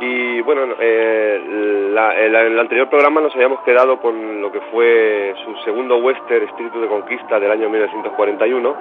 Y 0.00 0.40
bueno, 0.40 0.76
eh, 0.80 1.42
en 1.44 2.34
el 2.34 2.58
anterior 2.58 2.88
programa 2.88 3.20
nos 3.20 3.34
habíamos 3.34 3.60
quedado 3.60 4.00
con 4.00 4.40
lo 4.40 4.50
que 4.50 4.60
fue 4.72 5.34
su 5.44 5.54
segundo 5.62 5.98
western, 5.98 6.46
Espíritu 6.46 6.80
de 6.80 6.88
Conquista, 6.88 7.38
del 7.38 7.50
año 7.50 7.68
1941. 7.68 8.76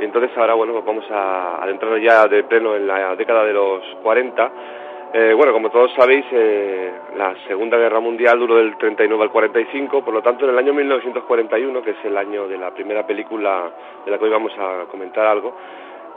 Y 0.00 0.04
entonces 0.04 0.30
ahora, 0.36 0.54
bueno, 0.54 0.72
pues 0.72 0.84
vamos 0.86 1.04
a 1.10 1.62
adentrarnos 1.62 2.00
ya 2.02 2.26
de 2.28 2.44
pleno 2.44 2.74
en 2.76 2.86
la 2.86 3.14
década 3.14 3.44
de 3.44 3.52
los 3.52 3.82
40. 4.02 4.52
Eh, 5.12 5.34
bueno, 5.36 5.52
como 5.52 5.70
todos 5.70 5.92
sabéis, 5.94 6.24
eh, 6.32 6.92
la 7.16 7.34
Segunda 7.46 7.76
Guerra 7.76 8.00
Mundial 8.00 8.38
duró 8.38 8.56
del 8.56 8.76
39 8.78 9.22
al 9.22 9.30
45, 9.30 10.02
por 10.02 10.14
lo 10.14 10.22
tanto 10.22 10.44
en 10.44 10.50
el 10.50 10.58
año 10.58 10.72
1941, 10.72 11.82
que 11.82 11.90
es 11.90 12.04
el 12.04 12.16
año 12.16 12.48
de 12.48 12.56
la 12.56 12.72
primera 12.72 13.06
película 13.06 13.70
de 14.04 14.10
la 14.10 14.18
que 14.18 14.24
hoy 14.24 14.30
vamos 14.30 14.52
a 14.58 14.86
comentar 14.90 15.26
algo, 15.26 15.54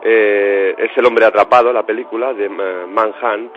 eh, 0.01 0.75
es 0.77 0.97
El 0.97 1.05
hombre 1.05 1.25
atrapado, 1.25 1.73
la 1.73 1.83
película 1.83 2.33
de 2.33 2.45
eh, 2.45 2.85
Manhunt, 2.87 3.51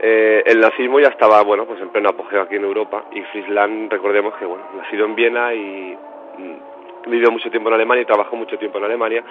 eh, 0.00 0.42
el 0.46 0.60
nazismo 0.60 1.00
ya 1.00 1.08
estaba, 1.08 1.42
bueno, 1.42 1.66
pues 1.66 1.80
en 1.80 1.88
pleno 1.90 2.10
apogeo 2.10 2.42
aquí 2.42 2.56
en 2.56 2.64
Europa 2.64 3.04
y 3.12 3.22
Friesland, 3.22 3.90
recordemos 3.90 4.34
que, 4.36 4.44
bueno, 4.44 4.64
nacido 4.76 5.06
en 5.06 5.14
Viena 5.14 5.54
y 5.54 5.96
mm, 6.38 7.10
vivió 7.10 7.30
mucho 7.30 7.50
tiempo 7.50 7.68
en 7.68 7.74
Alemania 7.74 8.02
y 8.02 8.06
trabajó 8.06 8.36
mucho 8.36 8.58
tiempo 8.58 8.78
en 8.78 8.84
Alemania 8.84 9.24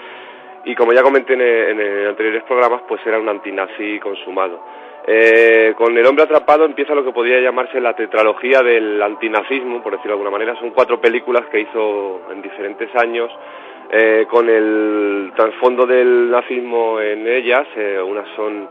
y 0.66 0.76
como 0.76 0.92
ya 0.92 1.02
comenté 1.02 1.34
en, 1.34 1.42
en 1.42 2.08
anteriores 2.08 2.44
programas, 2.44 2.82
pues 2.88 3.00
era 3.06 3.20
un 3.20 3.30
antinazi 3.30 4.00
consumado. 4.00 4.60
Eh, 5.10 5.74
con 5.78 5.98
El 5.98 6.06
hombre 6.06 6.26
atrapado 6.26 6.66
empieza 6.66 6.94
lo 6.94 7.06
que 7.06 7.14
podría 7.14 7.40
llamarse 7.40 7.80
la 7.80 7.96
tetralogía 7.96 8.62
del 8.62 9.02
antinazismo, 9.02 9.82
por 9.82 9.94
decirlo 9.94 10.18
de 10.18 10.20
alguna 10.20 10.32
manera. 10.32 10.60
Son 10.60 10.72
cuatro 10.72 11.00
películas 11.00 11.46
que 11.50 11.62
hizo 11.62 12.24
en 12.30 12.42
diferentes 12.42 12.94
años 12.94 13.32
eh, 13.90 14.26
con 14.30 14.50
el 14.50 15.32
trasfondo 15.34 15.86
del 15.86 16.30
nazismo 16.30 17.00
en 17.00 17.26
ellas. 17.26 17.66
Eh, 17.78 18.02
unas 18.06 18.28
son 18.36 18.68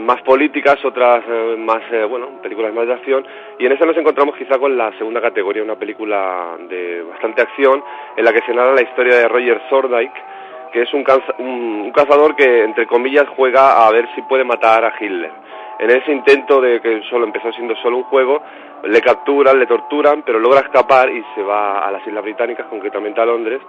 más 0.00 0.22
políticas, 0.22 0.84
otras 0.84 1.24
eh, 1.28 1.56
más, 1.58 1.82
eh, 1.90 2.04
bueno, 2.04 2.40
películas 2.42 2.72
más 2.74 2.86
de 2.86 2.94
acción. 2.94 3.26
Y 3.58 3.66
en 3.66 3.72
esta 3.72 3.86
nos 3.86 3.96
encontramos 3.96 4.36
quizá 4.36 4.58
con 4.58 4.76
la 4.76 4.92
segunda 4.98 5.20
categoría, 5.20 5.62
una 5.62 5.76
película 5.76 6.56
de 6.68 7.02
bastante 7.02 7.42
acción, 7.42 7.82
en 8.16 8.24
la 8.24 8.32
que 8.32 8.42
se 8.42 8.54
narra 8.54 8.74
la 8.74 8.82
historia 8.82 9.16
de 9.16 9.28
Roger 9.28 9.60
Sordyke, 9.68 10.22
que 10.72 10.82
es 10.82 10.92
un, 10.92 11.04
un 11.38 11.92
cazador 11.92 12.36
que, 12.36 12.62
entre 12.64 12.86
comillas, 12.86 13.26
juega 13.36 13.86
a 13.86 13.90
ver 13.90 14.06
si 14.14 14.22
puede 14.22 14.44
matar 14.44 14.84
a 14.84 14.92
Hitler 15.00 15.32
en 15.78 15.90
ese 15.90 16.12
intento 16.12 16.60
de 16.60 16.80
que 16.80 17.02
solo 17.08 17.24
empezó 17.24 17.52
siendo 17.52 17.74
solo 17.76 17.98
un 17.98 18.02
juego, 18.04 18.42
le 18.82 19.00
capturan, 19.00 19.58
le 19.58 19.66
torturan, 19.66 20.22
pero 20.22 20.38
logra 20.38 20.60
escapar 20.60 21.08
y 21.08 21.24
se 21.34 21.42
va 21.42 21.78
a 21.86 21.90
las 21.90 22.06
Islas 22.06 22.24
Británicas, 22.24 22.66
concretamente 22.66 23.20
a 23.20 23.26
Londres, 23.26 23.60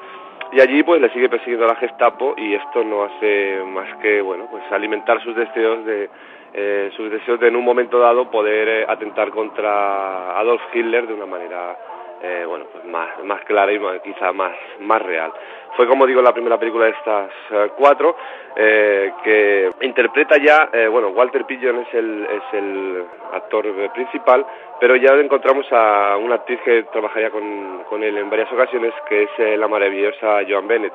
y 0.52 0.60
allí 0.60 0.84
pues 0.84 1.02
le 1.02 1.10
sigue 1.12 1.30
persiguiendo 1.30 1.68
la 1.68 1.76
Gestapo 1.76 2.34
y 2.38 2.54
esto 2.54 2.84
no 2.84 3.04
hace 3.04 3.60
más 3.66 3.98
que 3.98 4.22
bueno 4.22 4.48
pues 4.50 4.64
alimentar 4.72 5.22
sus 5.24 5.36
deseos 5.36 5.86
de 5.86 6.10
eh, 6.54 6.92
sus 6.96 7.12
deseos 7.12 7.40
de 7.40 7.48
en 7.48 7.56
un 7.56 7.64
momento 7.64 8.00
dado 8.00 8.32
poder 8.32 8.68
eh, 8.68 8.86
atentar 8.88 9.30
contra 9.30 10.40
Adolf 10.40 10.62
Hitler 10.74 11.08
de 11.08 11.14
una 11.14 11.28
manera 11.28 11.78
eh, 12.22 12.44
bueno 12.46 12.66
pues 12.72 12.84
más 12.86 13.24
más 13.24 13.42
clara 13.46 13.72
y 13.72 13.80
quizá 14.04 14.34
más 14.34 14.54
más 14.80 15.02
real. 15.02 15.32
Fue 15.78 15.88
como 15.88 16.06
digo 16.06 16.22
la 16.22 16.34
primera 16.34 16.58
película 16.58 16.86
de 16.86 16.92
estas 16.92 17.32
eh, 17.52 17.72
cuatro 17.78 18.16
eh, 18.56 19.14
que 19.24 19.70
interpreta 19.82 20.36
ya 20.38 20.70
bueno 20.90 21.10
Walter 21.10 21.46
Pidgeon 21.46 21.80
es 21.80 21.94
el 21.94 22.28
es 22.30 22.54
el 22.54 23.04
actor 23.34 23.66
principal 23.94 24.46
pero 24.80 24.96
ya 24.98 25.14
encontramos 25.14 25.66
a 25.72 26.18
una 26.18 26.36
actriz 26.36 26.60
que 26.66 26.84
trabajaría 26.92 27.30
con, 27.30 27.84
con 27.90 28.04
él 28.04 28.18
en 28.18 28.30
varias 28.30 28.52
ocasiones 28.52 28.94
que 29.08 29.24
es 29.24 29.58
la 29.60 29.68
maravillosa 29.68 30.40
Joan 30.48 30.68
Bennett. 30.68 30.94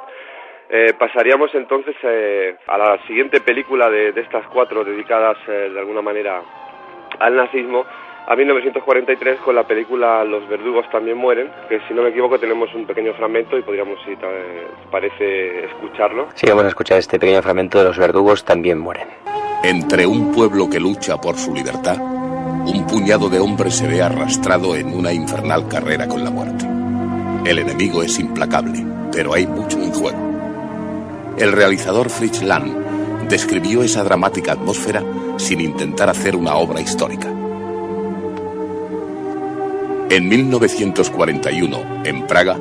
Pasaríamos 0.98 1.54
entonces 1.54 1.94
a 2.66 2.78
la 2.78 2.98
siguiente 3.06 3.40
película 3.40 3.88
de, 3.88 4.12
de 4.12 4.20
estas 4.20 4.46
cuatro 4.48 4.84
dedicadas 4.84 5.36
de 5.46 5.78
alguna 5.78 6.02
manera 6.02 6.42
al 7.20 7.36
nazismo 7.36 7.84
a 8.26 8.34
1943 8.34 9.40
con 9.40 9.54
la 9.54 9.64
película 9.64 10.24
Los 10.24 10.48
verdugos 10.48 10.88
también 10.90 11.16
mueren, 11.16 11.50
que 11.68 11.80
si 11.86 11.94
no 11.94 12.02
me 12.02 12.10
equivoco 12.10 12.38
tenemos 12.38 12.72
un 12.74 12.86
pequeño 12.86 13.12
fragmento 13.14 13.58
y 13.58 13.62
podríamos, 13.62 13.98
si 14.04 14.16
parece, 14.90 15.66
escucharlo. 15.66 16.28
Sí, 16.34 16.46
vamos 16.48 16.64
a 16.64 16.68
escuchar 16.68 16.98
este 16.98 17.18
pequeño 17.18 17.42
fragmento 17.42 17.78
de 17.78 17.84
Los 17.84 17.98
verdugos 17.98 18.44
también 18.44 18.78
mueren. 18.78 19.08
Entre 19.62 20.06
un 20.06 20.32
pueblo 20.32 20.68
que 20.68 20.80
lucha 20.80 21.20
por 21.20 21.36
su 21.36 21.54
libertad, 21.54 21.96
un 22.00 22.86
puñado 22.86 23.28
de 23.28 23.40
hombres 23.40 23.76
se 23.76 23.86
ve 23.86 24.02
arrastrado 24.02 24.74
en 24.76 24.94
una 24.94 25.12
infernal 25.12 25.68
carrera 25.68 26.08
con 26.08 26.24
la 26.24 26.30
muerte. 26.30 26.66
El 27.44 27.58
enemigo 27.58 28.02
es 28.02 28.18
implacable, 28.18 28.84
pero 29.12 29.34
hay 29.34 29.46
mucho 29.46 29.78
en 29.78 29.92
juego. 29.92 30.18
El 31.36 31.52
realizador 31.52 32.08
Fritz 32.08 32.42
Lang 32.42 33.28
describió 33.28 33.82
esa 33.82 34.04
dramática 34.04 34.52
atmósfera 34.52 35.02
sin 35.36 35.60
intentar 35.60 36.08
hacer 36.08 36.36
una 36.36 36.54
obra 36.54 36.80
histórica. 36.80 37.43
En 40.10 40.28
1941, 40.28 42.02
en 42.04 42.26
Praga, 42.26 42.58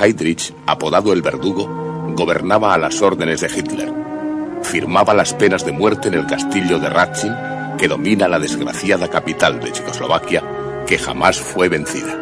Heydrich, 0.00 0.54
apodado 0.66 1.12
el 1.12 1.20
verdugo, 1.20 1.68
gobernaba 2.16 2.72
a 2.72 2.78
las 2.78 3.02
órdenes 3.02 3.42
de 3.42 3.48
Hitler. 3.48 3.92
Firmaba 4.62 5.12
las 5.12 5.34
penas 5.34 5.64
de 5.64 5.72
muerte 5.72 6.08
en 6.08 6.14
el 6.14 6.26
castillo 6.26 6.78
de 6.78 6.88
Ratchin, 6.88 7.34
que 7.78 7.86
domina 7.86 8.28
la 8.28 8.38
desgraciada 8.38 9.08
capital 9.08 9.60
de 9.60 9.72
Checoslovaquia, 9.72 10.42
que 10.86 10.98
jamás 10.98 11.38
fue 11.38 11.68
vencida. 11.68 12.16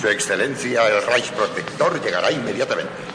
Su 0.00 0.08
Excelencia 0.08 0.86
el 0.86 1.02
Reichsprotector 1.06 2.02
llegará 2.04 2.30
inmediatamente. 2.30 3.11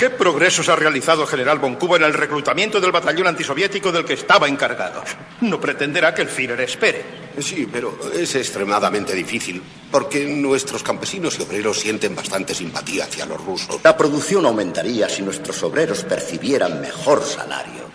¿Qué 0.00 0.08
progresos 0.08 0.66
ha 0.70 0.76
realizado 0.76 1.24
el 1.24 1.28
general 1.28 1.58
Von 1.58 1.76
en 1.78 2.02
el 2.02 2.14
reclutamiento 2.14 2.80
del 2.80 2.90
batallón 2.90 3.26
antisoviético 3.26 3.92
del 3.92 4.06
que 4.06 4.14
estaba 4.14 4.48
encargado? 4.48 5.04
No 5.42 5.60
pretenderá 5.60 6.14
que 6.14 6.22
el 6.22 6.28
Führer 6.30 6.62
espere. 6.62 7.04
Sí, 7.38 7.68
pero 7.70 7.98
es 8.14 8.34
extremadamente 8.34 9.12
difícil, 9.12 9.60
porque 9.90 10.24
nuestros 10.24 10.82
campesinos 10.82 11.38
y 11.38 11.42
obreros 11.42 11.80
sienten 11.80 12.16
bastante 12.16 12.54
simpatía 12.54 13.04
hacia 13.04 13.26
los 13.26 13.44
rusos. 13.44 13.78
La 13.84 13.94
producción 13.94 14.46
aumentaría 14.46 15.06
si 15.06 15.20
nuestros 15.20 15.62
obreros 15.64 16.02
percibieran 16.04 16.80
mejor 16.80 17.22
salario. 17.22 17.90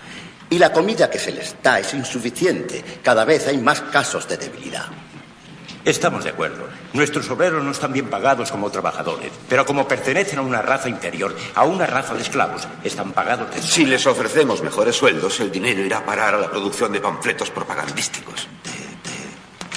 Y 0.52 0.60
la 0.60 0.72
comida 0.72 1.10
que 1.10 1.18
se 1.18 1.32
les 1.32 1.56
da 1.64 1.80
es 1.80 1.92
insuficiente. 1.96 2.86
Cada 3.02 3.26
vez 3.26 3.48
hay 3.48 3.58
más 3.58 3.82
casos 3.82 4.28
de 4.28 4.38
debilidad. 4.38 4.92
Estamos 5.86 6.24
de 6.24 6.32
acuerdo. 6.32 6.68
Nuestros 6.94 7.30
obreros 7.30 7.64
no 7.64 7.70
están 7.70 7.94
bien 7.94 8.10
pagados 8.10 8.52
como 8.52 8.72
trabajadores, 8.72 9.32
pero 9.48 9.68
como 9.68 9.88
pertenecen 9.88 10.40
a 10.40 10.42
una 10.42 10.64
raza 10.64 10.90
inferior, 10.90 11.36
a 11.54 11.64
una 11.64 11.86
raza 11.86 12.16
de 12.16 12.24
esclavos, 12.24 12.68
están 12.84 13.12
pagados 13.12 13.54
de... 13.54 13.62
Si 13.62 13.86
les 13.86 14.08
ofrecemos 14.08 14.64
mejores 14.64 14.96
sueldos, 14.96 15.40
el 15.42 15.52
dinero 15.52 15.82
irá 15.84 16.00
a 16.00 16.06
parar 16.06 16.34
a 16.34 16.40
la 16.40 16.50
producción 16.50 16.92
de 16.92 17.02
panfletos 17.02 17.52
propagandísticos. 17.52 18.48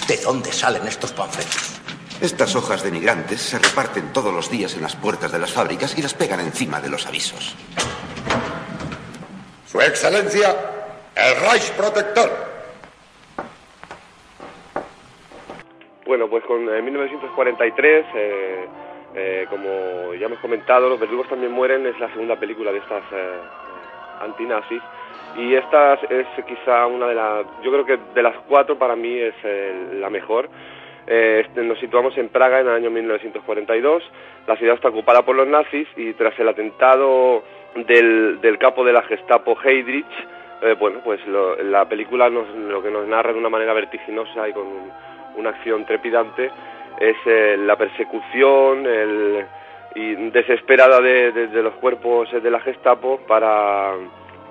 ¿De, 0.08 0.16
de 0.16 0.22
dónde 0.22 0.50
salen 0.50 0.86
estos 0.86 1.12
panfletos? 1.12 1.78
Estas 2.22 2.56
hojas 2.56 2.82
denigrantes 2.82 3.42
se 3.42 3.58
reparten 3.58 4.10
todos 4.10 4.32
los 4.32 4.50
días 4.50 4.72
en 4.74 4.80
las 4.80 4.96
puertas 4.96 5.30
de 5.30 5.38
las 5.38 5.52
fábricas 5.52 5.92
y 5.98 6.00
las 6.00 6.14
pegan 6.14 6.40
encima 6.40 6.80
de 6.80 6.88
los 6.88 7.06
avisos. 7.06 7.54
Su 9.70 9.78
Excelencia, 9.78 10.56
el 11.14 11.36
Reichsprotector. 11.36 12.57
Bueno, 16.08 16.26
pues 16.26 16.42
con, 16.44 16.66
en 16.66 16.84
1943, 16.86 18.06
eh, 18.14 18.66
eh, 19.14 19.46
como 19.50 20.14
ya 20.14 20.24
hemos 20.24 20.38
comentado, 20.38 20.88
Los 20.88 20.98
verdugos 20.98 21.28
también 21.28 21.52
mueren, 21.52 21.84
es 21.86 22.00
la 22.00 22.08
segunda 22.08 22.34
película 22.36 22.72
de 22.72 22.78
estas 22.78 23.02
eh, 23.12 23.34
antinazis. 24.22 24.80
Y 25.36 25.54
esta 25.54 25.98
es 26.08 26.26
quizá 26.46 26.86
una 26.86 27.08
de 27.08 27.14
las, 27.14 27.44
yo 27.62 27.70
creo 27.70 27.84
que 27.84 27.98
de 28.14 28.22
las 28.22 28.34
cuatro 28.48 28.78
para 28.78 28.96
mí 28.96 29.18
es 29.18 29.34
la 30.00 30.08
mejor. 30.08 30.48
Este, 31.06 31.62
nos 31.62 31.78
situamos 31.78 32.16
en 32.16 32.30
Praga 32.30 32.60
en 32.60 32.68
el 32.68 32.74
año 32.76 32.90
1942. 32.90 34.02
La 34.46 34.56
ciudad 34.56 34.76
está 34.76 34.88
ocupada 34.88 35.26
por 35.26 35.36
los 35.36 35.46
nazis 35.46 35.88
y 35.94 36.14
tras 36.14 36.38
el 36.38 36.48
atentado 36.48 37.44
del, 37.74 38.40
del 38.40 38.56
capo 38.56 38.82
de 38.82 38.94
la 38.94 39.02
Gestapo 39.02 39.58
Heydrich, 39.62 40.06
bueno, 40.80 41.00
pues 41.04 41.20
la 41.28 41.86
película 41.86 42.30
nos, 42.30 42.48
lo 42.56 42.82
que 42.82 42.90
nos 42.90 43.06
narra 43.06 43.34
de 43.34 43.38
una 43.38 43.50
manera 43.50 43.74
vertiginosa 43.74 44.48
y 44.48 44.54
con 44.54 44.90
una 45.36 45.50
acción 45.50 45.84
trepidante, 45.84 46.50
es 46.98 47.16
eh, 47.26 47.56
la 47.58 47.76
persecución 47.76 48.86
el, 48.86 49.46
desesperada 50.32 51.00
de, 51.00 51.48
los 51.62 51.74
cuerpos 51.74 52.30
de 52.30 52.50
la 52.50 52.60
Gestapo 52.60 53.20
para 53.26 53.92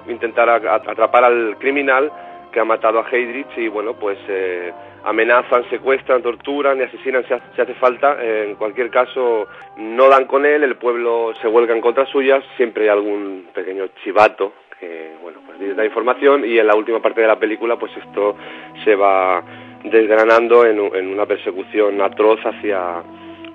intentar 0.08 0.50
atrapar 0.50 1.24
al 1.24 1.58
criminal 1.58 2.12
que 2.52 2.60
ha 2.60 2.66
matado 2.66 3.00
a 3.00 3.10
Heydrich 3.10 3.58
y 3.58 3.68
bueno, 3.68 3.94
pues 3.94 4.18
eh, 4.28 4.74
amenazan, 5.06 5.70
secuestran, 5.70 6.22
torturan 6.22 6.80
y 6.80 6.84
asesinan 6.84 7.24
si 7.26 7.62
hace 7.62 7.74
falta. 7.76 8.18
en 8.22 8.56
cualquier 8.56 8.90
caso, 8.90 9.48
no 9.78 10.10
dan 10.10 10.26
con 10.26 10.46
él, 10.46 10.64
el 10.64 10.76
pueblo 10.76 11.34
se 11.42 11.48
vuelca 11.48 11.74
en 11.74 11.82
contra 11.82 12.06
suyas, 12.06 12.44
siempre 12.58 12.84
hay 12.84 12.90
algún 12.90 13.48
pequeño 13.54 13.88
chivato 14.04 14.54
que, 14.80 15.16
bueno, 15.22 15.40
pues 15.46 15.76
da 15.76 15.86
información 15.86 16.46
y 16.46 16.58
en 16.60 16.68
la 16.68 16.76
última 16.76 17.02
parte 17.02 17.22
de 17.22 17.28
la 17.28 17.40
película, 17.40 17.78
pues 17.78 17.92
esto 17.98 18.36
se 18.84 18.96
va 18.96 19.44
desgranando 19.84 20.66
en, 20.66 20.80
una 20.80 21.26
persecución 21.26 22.02
atroz 22.02 22.40
hacia 22.46 23.04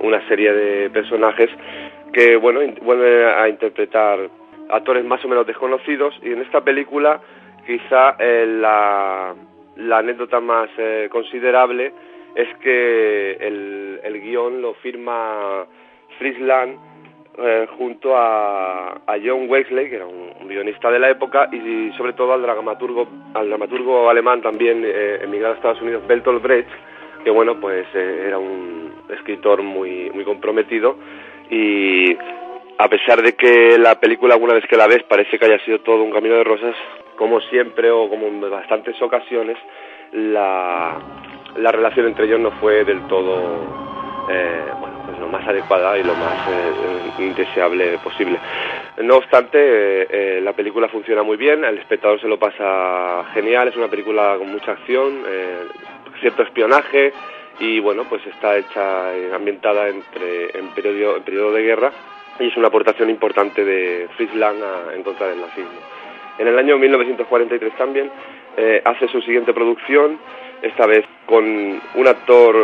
una 0.00 0.26
serie 0.28 0.52
de 0.52 0.90
personajes 0.90 1.50
que, 2.12 2.36
bueno, 2.36 2.60
vuelven 2.82 3.28
a 3.28 3.48
interpretar 3.48 4.28
actores 4.70 5.04
más 5.04 5.24
o 5.24 5.28
menos 5.28 5.46
desconocidos 5.46 6.14
y 6.22 6.32
en 6.32 6.42
esta 6.42 6.62
película 6.62 7.20
quizá 7.66 8.16
eh, 8.18 8.46
la, 8.46 9.34
anécdota 9.98 10.40
más 10.40 10.68
eh, 10.78 11.08
considerable 11.10 11.92
es 12.34 12.48
que 12.58 13.32
el, 13.32 14.00
el 14.02 14.20
guion 14.20 14.62
lo 14.62 14.74
firma 14.74 15.66
Friesland 16.18 16.91
eh, 17.38 17.66
junto 17.78 18.16
a, 18.16 18.92
a, 19.06 19.16
John 19.24 19.48
Wesley, 19.48 19.88
que 19.88 19.96
era 19.96 20.06
un, 20.06 20.32
guionista 20.46 20.90
de 20.90 20.98
la 20.98 21.10
época, 21.10 21.48
y, 21.50 21.90
sobre 21.96 22.12
todo 22.12 22.32
al 22.34 22.42
dramaturgo, 22.42 23.08
al 23.34 23.48
dramaturgo 23.48 24.10
alemán 24.10 24.42
también 24.42 24.82
eh, 24.84 25.20
emigrado 25.22 25.54
a 25.54 25.56
Estados 25.56 25.80
Unidos, 25.80 26.06
Bertolt 26.06 26.42
Brecht, 26.42 26.68
que 27.24 27.30
bueno, 27.30 27.58
pues 27.58 27.86
eh, 27.94 28.24
era 28.26 28.38
un 28.38 28.92
escritor 29.08 29.62
muy, 29.62 30.10
muy 30.10 30.24
comprometido. 30.24 30.96
Y 31.48 32.16
a 32.78 32.88
pesar 32.88 33.22
de 33.22 33.34
que 33.34 33.78
la 33.78 33.94
película 33.98 34.34
alguna 34.34 34.54
vez 34.54 34.66
que 34.66 34.76
la 34.76 34.86
ves 34.86 35.02
parece 35.04 35.38
que 35.38 35.46
haya 35.46 35.64
sido 35.64 35.80
todo 35.80 36.02
un 36.02 36.12
camino 36.12 36.34
de 36.34 36.44
rosas, 36.44 36.76
como 37.16 37.40
siempre 37.42 37.90
o 37.90 38.08
como 38.08 38.26
en 38.26 38.40
bastantes 38.40 39.00
ocasiones, 39.00 39.56
la, 40.12 40.98
la 41.56 41.72
relación 41.72 42.06
entre 42.06 42.26
ellos 42.26 42.40
no 42.40 42.50
fue 42.52 42.84
del 42.84 43.06
todo 43.06 43.92
eh, 44.30 44.64
bueno, 44.78 44.91
lo 45.22 45.28
más 45.28 45.46
adecuada 45.46 45.96
y 45.96 46.02
lo 46.02 46.14
más 46.14 46.48
eh, 46.48 47.22
indeseable 47.22 47.96
posible. 47.98 48.38
No 49.02 49.16
obstante, 49.16 49.58
eh, 49.58 50.40
la 50.40 50.52
película 50.52 50.88
funciona 50.88 51.22
muy 51.22 51.36
bien, 51.36 51.64
el 51.64 51.78
espectador 51.78 52.20
se 52.20 52.26
lo 52.26 52.38
pasa 52.38 53.24
genial, 53.32 53.68
es 53.68 53.76
una 53.76 53.86
película 53.86 54.34
con 54.36 54.50
mucha 54.50 54.72
acción, 54.72 55.22
cierto 56.20 56.42
espionaje 56.42 57.12
y 57.60 57.78
bueno, 57.78 58.04
pues 58.08 58.26
está 58.26 58.56
hecha 58.56 59.34
ambientada 59.34 59.88
entre 59.88 60.58
en 60.58 60.68
periodo, 60.68 61.22
periodo 61.22 61.52
de 61.52 61.62
guerra 61.62 61.92
y 62.40 62.48
es 62.48 62.56
una 62.56 62.68
aportación 62.68 63.08
importante 63.08 63.64
de 63.64 64.08
Fritz 64.16 64.34
Lang 64.34 64.56
en 64.94 65.02
contra 65.04 65.28
del 65.28 65.40
nazismo. 65.40 65.80
En 66.38 66.48
el 66.48 66.58
año 66.58 66.78
1943 66.78 67.76
también 67.76 68.10
hace 68.84 69.08
su 69.08 69.20
siguiente 69.22 69.54
producción, 69.54 70.18
esta 70.62 70.86
vez 70.86 71.04
con 71.26 71.44
un 71.44 72.06
actor 72.08 72.56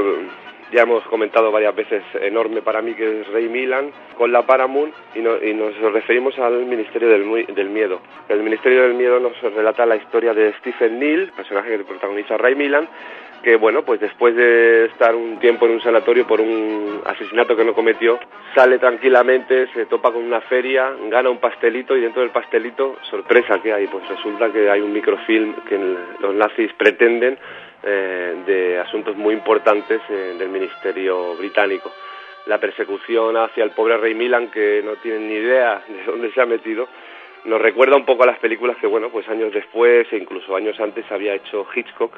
ya 0.73 0.83
hemos 0.83 1.03
comentado 1.05 1.51
varias 1.51 1.75
veces, 1.75 2.03
enorme 2.21 2.63
para 2.63 2.83
mí, 2.83 2.95
que 2.95 3.21
es 3.21 3.29
Rey 3.29 3.49
Milan, 3.49 3.91
con 4.17 4.33
la 4.33 4.43
Paramount, 4.43 4.95
y, 5.15 5.21
nos 5.21 5.93
referimos 5.93 6.39
al 6.39 6.67
Ministerio 6.67 7.09
del, 7.09 7.69
Miedo. 7.71 8.01
El 8.29 8.43
Ministerio 8.43 8.83
del 8.83 8.95
Miedo 8.95 9.19
nos 9.21 9.41
relata 9.41 9.87
la 9.87 9.97
historia 9.97 10.35
de 10.35 10.53
Stephen 10.59 10.99
Neal, 10.99 11.33
personaje 11.35 11.77
que 11.77 11.85
protagoniza 11.85 12.37
Ray 12.37 12.55
Milan, 12.55 12.89
que 13.43 13.57
bueno, 13.57 13.83
pues 13.83 14.01
después 14.01 14.35
de 14.35 14.87
estar 14.87 15.15
un 15.15 15.39
tiempo 15.39 15.67
en 15.67 15.73
un 15.73 15.81
sanatorio 15.81 16.27
por 16.27 16.41
un 16.41 17.01
asesinato 17.05 17.57
que 17.57 17.65
no 17.65 17.73
cometió, 17.73 18.19
sale 18.55 18.79
tranquilamente, 18.79 19.69
se 19.73 19.87
topa 19.87 20.13
con 20.13 20.25
una 20.25 20.41
feria, 20.43 20.93
gana 21.09 21.31
un 21.31 21.39
pastelito 21.39 21.97
y 21.97 22.01
dentro 22.01 22.23
del 22.23 22.31
pastelito, 22.31 22.97
sorpresa 23.09 23.61
que 23.63 23.73
hay, 23.73 23.87
pues 23.87 24.07
resulta 24.09 24.51
que 24.53 24.69
hay 24.69 24.81
un 24.81 24.93
microfilm 24.93 25.55
que 25.69 25.79
los 26.21 26.35
nazis 26.35 26.73
pretenden 26.75 27.39
eh, 27.83 28.43
de 28.47 28.79
asuntos 28.79 29.17
muy 29.17 29.35
importantes 29.35 30.01
eh, 30.09 30.37
del 30.39 30.49
Ministerio 30.49 31.37
británico. 31.37 31.93
La 32.47 32.59
persecución 32.59 33.37
hacia 33.37 33.65
el 33.65 33.71
pobre 33.71 33.97
rey 33.99 34.15
Milan, 34.15 34.51
que 34.51 34.83
no 34.85 34.97
tiene 34.97 35.21
ni 35.21 35.35
idea 35.35 35.83
de 35.89 36.05
dónde 36.05 36.33
se 36.33 36.41
ha 36.41 36.47
metido, 36.47 36.89
nos 37.45 37.61
recuerda 37.61 37.97
un 37.97 38.05
poco 38.05 38.25
a 38.25 38.27
las 38.27 38.39
películas 38.39 38.77
que, 38.79 38.87
bueno, 38.87 39.11
pues 39.11 39.29
años 39.29 39.53
después 39.53 40.07
e 40.13 40.17
incluso 40.17 40.57
años 40.57 40.79
antes 40.81 41.11
había 41.11 41.35
hecho 41.35 41.67
Hitchcock. 41.75 42.13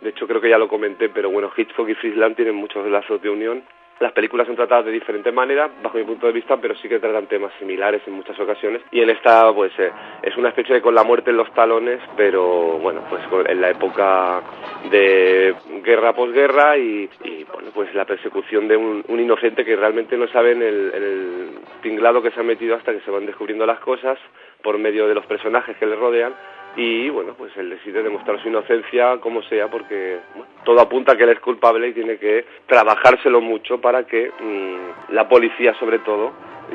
De 0.00 0.10
hecho, 0.10 0.26
creo 0.26 0.40
que 0.40 0.50
ya 0.50 0.58
lo 0.58 0.68
comenté, 0.68 1.08
pero 1.08 1.30
bueno, 1.30 1.50
Hitchcock 1.56 1.88
y 1.88 1.94
Friesland 1.94 2.36
tienen 2.36 2.54
muchos 2.56 2.86
lazos 2.88 3.22
de 3.22 3.30
unión 3.30 3.62
las 4.00 4.12
películas 4.12 4.46
son 4.46 4.56
tratadas 4.56 4.86
de 4.86 4.92
diferente 4.92 5.30
manera, 5.30 5.70
bajo 5.82 5.98
mi 5.98 6.04
punto 6.04 6.26
de 6.26 6.32
vista, 6.32 6.56
pero 6.56 6.74
sí 6.76 6.88
que 6.88 6.98
tratan 6.98 7.26
temas 7.26 7.52
similares 7.58 8.02
en 8.06 8.14
muchas 8.14 8.38
ocasiones. 8.38 8.82
Y 8.90 9.00
en 9.00 9.10
esta, 9.10 9.52
pues, 9.52 9.72
eh, 9.78 9.90
es 10.22 10.36
una 10.36 10.48
especie 10.48 10.74
de 10.74 10.82
con 10.82 10.94
la 10.94 11.04
muerte 11.04 11.30
en 11.30 11.36
los 11.36 11.52
talones, 11.54 12.00
pero 12.16 12.78
bueno, 12.78 13.02
pues 13.08 13.22
en 13.48 13.60
la 13.60 13.70
época 13.70 14.42
de 14.90 15.54
guerra 15.82 16.12
posguerra 16.12 16.76
y, 16.76 17.08
y 17.22 17.44
bueno, 17.44 17.70
pues 17.72 17.94
la 17.94 18.04
persecución 18.04 18.68
de 18.68 18.76
un, 18.76 19.04
inocente 19.08 19.64
que 19.64 19.76
realmente 19.76 20.18
no 20.18 20.28
sabe 20.28 20.52
en 20.52 20.62
el, 20.62 20.90
el 20.92 21.50
tinglado 21.82 22.20
que 22.20 22.30
se 22.32 22.40
ha 22.40 22.42
metido 22.42 22.74
hasta 22.74 22.92
que 22.92 23.00
se 23.00 23.10
van 23.10 23.24
descubriendo 23.24 23.64
las 23.64 23.78
cosas 23.78 24.18
por 24.62 24.76
medio 24.76 25.06
de 25.06 25.14
los 25.14 25.24
personajes 25.24 25.76
que 25.76 25.86
le 25.86 25.96
rodean 25.96 26.34
y 26.76 27.08
bueno, 27.08 27.34
pues 27.36 27.56
él 27.56 27.70
decide 27.70 28.02
demostrar 28.02 28.40
su 28.42 28.48
inocencia 28.48 29.18
como 29.20 29.42
sea 29.42 29.68
porque 29.68 30.18
todo 30.64 30.80
apunta 30.80 31.12
a 31.12 31.16
que 31.16 31.24
él 31.24 31.30
es 31.30 31.40
culpable 31.40 31.88
y 31.88 31.92
tiene 31.92 32.16
que 32.18 32.44
trabajárselo 32.66 33.40
mucho 33.40 33.80
para 33.80 34.04
que 34.06 34.30
mm, 34.40 35.12
la 35.14 35.28
policía 35.28 35.74
sobre 35.78 36.00
todo 36.00 36.32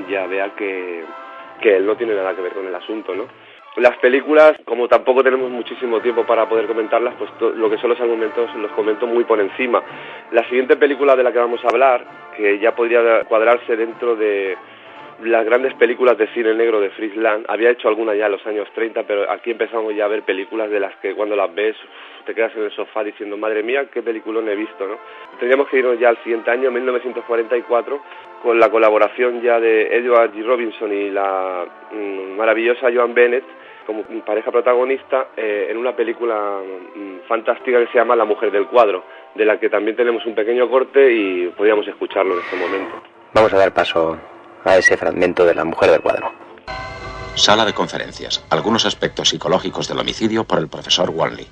ya 0.09 0.25
vea 0.27 0.55
que, 0.55 1.03
que 1.61 1.77
él 1.77 1.85
no 1.85 1.97
tiene 1.97 2.15
nada 2.15 2.35
que 2.35 2.41
ver 2.41 2.53
con 2.53 2.65
el 2.65 2.75
asunto, 2.75 3.13
¿no? 3.13 3.27
Las 3.77 3.97
películas, 3.97 4.55
como 4.65 4.87
tampoco 4.87 5.23
tenemos 5.23 5.49
muchísimo 5.51 6.01
tiempo 6.01 6.25
para 6.25 6.49
poder 6.49 6.65
comentarlas, 6.65 7.13
pues 7.17 7.29
lo 7.55 7.69
que 7.69 7.77
son 7.77 7.91
los 7.91 7.99
argumentos 8.01 8.53
los 8.55 8.71
comento 8.71 9.05
muy 9.05 9.23
por 9.23 9.39
encima. 9.39 9.81
La 10.31 10.43
siguiente 10.45 10.75
película 10.75 11.15
de 11.15 11.23
la 11.23 11.31
que 11.31 11.37
vamos 11.37 11.63
a 11.63 11.67
hablar, 11.67 12.03
que 12.35 12.59
ya 12.59 12.75
podría 12.75 13.23
cuadrarse 13.25 13.77
dentro 13.77 14.15
de 14.15 14.57
las 15.23 15.45
grandes 15.45 15.73
películas 15.73 16.17
de 16.17 16.27
cine 16.27 16.53
negro 16.53 16.79
de 16.79 16.89
Friesland, 16.91 17.45
había 17.47 17.71
hecho 17.71 17.87
alguna 17.87 18.15
ya 18.15 18.27
en 18.27 18.31
los 18.33 18.45
años 18.45 18.67
30, 18.73 19.03
pero 19.03 19.29
aquí 19.29 19.51
empezamos 19.51 19.93
ya 19.95 20.05
a 20.05 20.07
ver 20.07 20.23
películas 20.23 20.69
de 20.69 20.79
las 20.79 20.95
que 20.97 21.13
cuando 21.13 21.35
las 21.35 21.53
ves 21.53 21.75
te 22.25 22.33
quedas 22.33 22.55
en 22.55 22.63
el 22.63 22.71
sofá 22.71 23.03
diciendo, 23.03 23.37
madre 23.37 23.63
mía, 23.63 23.85
qué 23.91 24.01
película 24.01 24.39
he 24.39 24.55
visto, 24.55 24.87
¿no? 24.87 24.97
Tendríamos 25.39 25.67
que 25.67 25.79
irnos 25.79 25.99
ya 25.99 26.09
al 26.09 26.17
siguiente 26.23 26.51
año, 26.51 26.71
1944, 26.71 28.01
con 28.43 28.59
la 28.59 28.69
colaboración 28.69 29.41
ya 29.41 29.59
de 29.59 29.95
Edward 29.97 30.31
G. 30.33 30.45
Robinson 30.45 30.93
y 30.93 31.09
la 31.09 31.65
mm, 31.91 32.37
maravillosa 32.37 32.87
Joan 32.93 33.13
Bennett 33.13 33.43
como 33.85 34.03
pareja 34.23 34.51
protagonista 34.51 35.29
eh, 35.35 35.67
en 35.71 35.77
una 35.77 35.95
película 35.95 36.59
mm, 36.95 37.27
fantástica 37.27 37.79
que 37.79 37.87
se 37.87 37.97
llama 37.97 38.15
La 38.15 38.25
mujer 38.25 38.51
del 38.51 38.67
cuadro, 38.67 39.03
de 39.33 39.45
la 39.45 39.59
que 39.59 39.69
también 39.69 39.97
tenemos 39.97 40.25
un 40.25 40.35
pequeño 40.35 40.69
corte 40.69 41.11
y 41.11 41.47
podríamos 41.57 41.87
escucharlo 41.87 42.35
en 42.35 42.39
este 42.39 42.55
momento. 42.55 43.01
Vamos 43.33 43.53
a 43.53 43.57
dar 43.57 43.73
paso 43.73 44.17
a 44.65 44.77
ese 44.77 44.97
fragmento 44.97 45.45
de 45.45 45.55
la 45.55 45.63
mujer 45.63 45.91
del 45.91 46.01
cuadro. 46.01 46.31
Sala 47.35 47.65
de 47.65 47.73
conferencias. 47.73 48.43
Algunos 48.49 48.85
aspectos 48.85 49.29
psicológicos 49.29 49.87
del 49.87 49.99
homicidio 49.99 50.43
por 50.43 50.59
el 50.59 50.67
profesor 50.67 51.09
Wanley. 51.09 51.47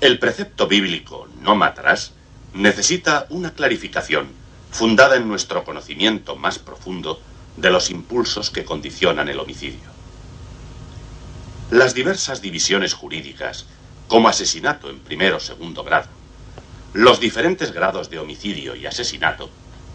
El 0.00 0.18
precepto 0.18 0.66
bíblico 0.66 1.28
no 1.40 1.54
matarás 1.54 2.12
necesita 2.54 3.26
una 3.30 3.52
clarificación 3.54 4.28
fundada 4.70 5.16
en 5.16 5.28
nuestro 5.28 5.64
conocimiento 5.64 6.36
más 6.36 6.58
profundo 6.58 7.20
de 7.56 7.70
los 7.70 7.90
impulsos 7.90 8.50
que 8.50 8.64
condicionan 8.64 9.28
el 9.28 9.38
homicidio. 9.38 9.90
Las 11.70 11.94
diversas 11.94 12.42
divisiones 12.42 12.94
jurídicas, 12.94 13.66
como 14.08 14.28
asesinato 14.28 14.90
en 14.90 14.98
primero 14.98 15.36
o 15.36 15.40
segundo 15.40 15.84
grado, 15.84 16.08
los 16.92 17.20
diferentes 17.20 17.72
grados 17.72 18.10
de 18.10 18.18
homicidio 18.18 18.76
y 18.76 18.86
asesinato, 18.86 19.48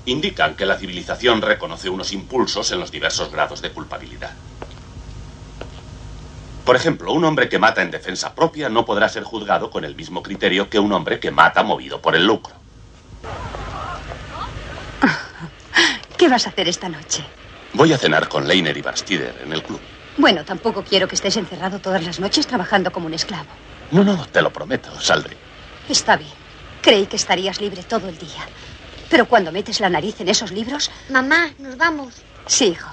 indican 0.08 0.56
que 0.56 0.66
la 0.66 0.78
civilización 0.78 1.42
reconoce 1.42 1.90
unos 1.90 2.14
impulsos 2.14 2.72
en 2.72 2.80
los 2.80 2.92
diversos 2.92 3.32
grados 3.32 3.62
de 3.62 3.72
culpabilidad. 3.72 4.32
Por 6.66 6.76
ejemplo, 6.76 7.14
un 7.14 7.24
hombre 7.26 7.48
que 7.48 7.60
mata 7.60 7.82
en 7.82 7.92
defensa 7.92 8.34
propia 8.34 8.70
no 8.70 8.86
podrá 8.86 9.08
ser 9.10 9.24
juzgado 9.24 9.70
con 9.70 9.86
el 9.86 9.96
mismo 9.96 10.24
criterio 10.24 10.70
que 10.70 10.80
un 10.80 10.92
hombre 10.92 11.20
que 11.20 11.32
mata 11.32 11.62
movido 11.62 12.02
por 12.02 12.16
el 12.16 12.26
lucro. 12.26 12.56
¿Qué 16.18 16.28
vas 16.30 16.46
a 16.48 16.50
hacer 16.50 16.68
esta 16.68 16.90
noche? 16.90 17.24
Voy 17.74 17.94
a 17.94 17.98
cenar 17.98 18.28
con 18.28 18.48
Leiner 18.48 18.76
y 18.76 18.82
Bastider 18.82 19.36
en 19.44 19.54
el 19.54 19.62
club. 19.62 19.80
Bueno, 20.18 20.44
tampoco 20.44 20.84
quiero 20.84 21.08
que 21.08 21.16
estés 21.16 21.38
encerrado 21.38 21.80
todas 21.80 22.04
las 22.04 22.20
noches 22.20 22.48
trabajando 22.48 22.92
como 22.92 23.06
un 23.06 23.14
esclavo. 23.14 23.48
No, 23.92 24.04
no, 24.04 24.26
te 24.26 24.42
lo 24.42 24.52
prometo, 24.52 24.90
saldré. 25.00 25.38
Está 25.88 26.18
bien. 26.18 26.32
Creí 26.82 27.06
que 27.06 27.18
estarías 27.18 27.62
libre 27.62 27.84
todo 27.84 28.10
el 28.10 28.18
día. 28.18 28.48
Pero 29.10 29.28
cuando 29.28 29.52
metes 29.52 29.80
la 29.80 29.90
nariz 29.90 30.20
en 30.22 30.30
esos 30.30 30.52
libros... 30.52 30.92
Mamá, 31.10 31.52
nos 31.60 31.78
vamos. 31.78 32.16
Sí, 32.46 32.66
hijo. 32.68 32.90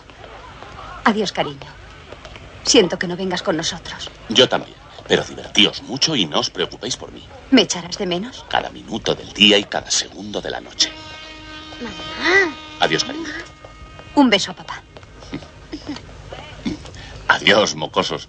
Adiós, 1.04 1.32
cariño. 1.32 1.58
Siento 2.64 2.98
que 2.98 3.06
no 3.06 3.16
vengas 3.16 3.42
con 3.42 3.56
nosotros. 3.56 4.10
Yo 4.28 4.48
también. 4.48 4.76
Pero 5.06 5.22
divertíos 5.22 5.82
mucho 5.82 6.16
y 6.16 6.24
no 6.24 6.40
os 6.40 6.48
preocupéis 6.50 6.96
por 6.96 7.12
mí. 7.12 7.22
¿Me 7.50 7.62
echarás 7.62 7.98
de 7.98 8.06
menos? 8.06 8.44
Cada 8.48 8.70
minuto 8.70 9.14
del 9.14 9.32
día 9.32 9.58
y 9.58 9.64
cada 9.64 9.90
segundo 9.90 10.40
de 10.40 10.50
la 10.50 10.60
noche. 10.60 10.90
Mamá. 11.82 12.54
Adiós, 12.80 13.04
cariño. 13.04 13.28
Un 14.14 14.30
beso 14.30 14.52
a 14.52 14.54
papá. 14.54 14.82
Adiós, 17.28 17.74
mocosos. 17.74 18.28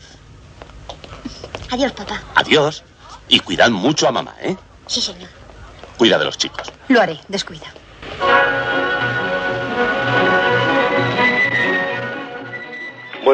Adiós, 1.72 1.92
papá. 1.94 2.22
Adiós. 2.36 2.84
Y 3.30 3.40
cuidad 3.40 3.70
mucho 3.70 4.08
a 4.08 4.12
mamá, 4.12 4.36
¿eh? 4.42 4.56
Sí, 4.88 5.02
señor. 5.02 5.30
Cuida 5.98 6.18
de 6.18 6.26
los 6.26 6.38
chicos. 6.38 6.72
Lo 6.90 7.02
haré, 7.02 7.20
descuida. 7.28 7.68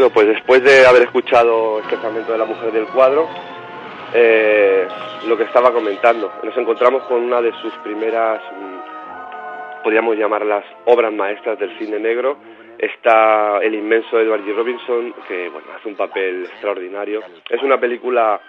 Bueno, 0.01 0.15
pues 0.15 0.29
después 0.29 0.63
de 0.63 0.83
haber 0.87 1.03
escuchado 1.03 1.79
este 1.79 1.95
fragmento 1.95 2.31
de 2.31 2.39
la 2.39 2.45
mujer 2.45 2.71
del 2.71 2.87
cuadro, 2.87 3.29
eh, 4.15 4.87
lo 5.27 5.37
que 5.37 5.43
estaba 5.43 5.71
comentando, 5.71 6.31
nos 6.41 6.57
encontramos 6.57 7.03
con 7.03 7.21
una 7.21 7.39
de 7.39 7.51
sus 7.61 7.71
primeras, 7.83 8.41
mm, 8.41 9.83
podríamos 9.83 10.17
llamarlas 10.17 10.65
obras 10.85 11.13
maestras 11.13 11.59
del 11.59 11.77
cine 11.77 11.99
negro. 11.99 12.37
Está 12.79 13.59
el 13.59 13.75
inmenso 13.75 14.19
Edward 14.19 14.41
G. 14.41 14.55
Robinson, 14.55 15.13
que 15.27 15.49
bueno, 15.49 15.67
hace 15.77 15.87
un 15.87 15.95
papel 15.95 16.45
extraordinario. 16.45 17.21
Es 17.47 17.61
una 17.61 17.79
película 17.79 18.41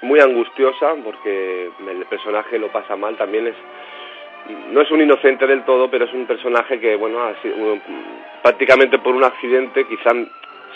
muy 0.00 0.20
angustiosa 0.20 0.94
porque 1.04 1.72
el 1.90 2.06
personaje 2.06 2.58
lo 2.58 2.72
pasa 2.72 2.96
mal, 2.96 3.18
también 3.18 3.48
es 3.48 3.56
no 4.70 4.80
es 4.80 4.90
un 4.90 5.02
inocente 5.02 5.46
del 5.46 5.62
todo, 5.64 5.90
pero 5.90 6.06
es 6.06 6.12
un 6.14 6.24
personaje 6.24 6.80
que, 6.80 6.96
bueno, 6.96 7.18
prácticamente 8.42 8.98
por 8.98 9.14
un 9.14 9.24
accidente, 9.24 9.86
quizá 9.86 10.12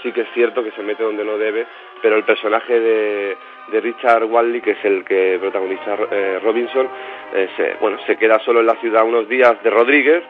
sí 0.02 0.12
que 0.12 0.22
es 0.22 0.28
cierto 0.34 0.62
que 0.62 0.70
se 0.72 0.82
mete 0.82 1.02
donde 1.02 1.24
no 1.24 1.38
debe, 1.38 1.66
pero 2.02 2.16
el 2.16 2.24
personaje 2.24 2.78
de, 2.78 3.36
de 3.70 3.80
Richard 3.80 4.24
Wally, 4.24 4.60
que 4.60 4.72
es 4.72 4.84
el 4.84 5.04
que 5.04 5.38
protagoniza 5.40 5.96
eh, 6.10 6.38
Robinson, 6.42 6.88
eh, 7.34 7.48
se, 7.56 7.74
bueno, 7.80 7.98
se 8.06 8.16
queda 8.16 8.38
solo 8.40 8.60
en 8.60 8.66
la 8.66 8.76
ciudad 8.76 9.04
unos 9.04 9.28
días 9.28 9.62
de 9.62 9.70
Rodríguez 9.70 10.22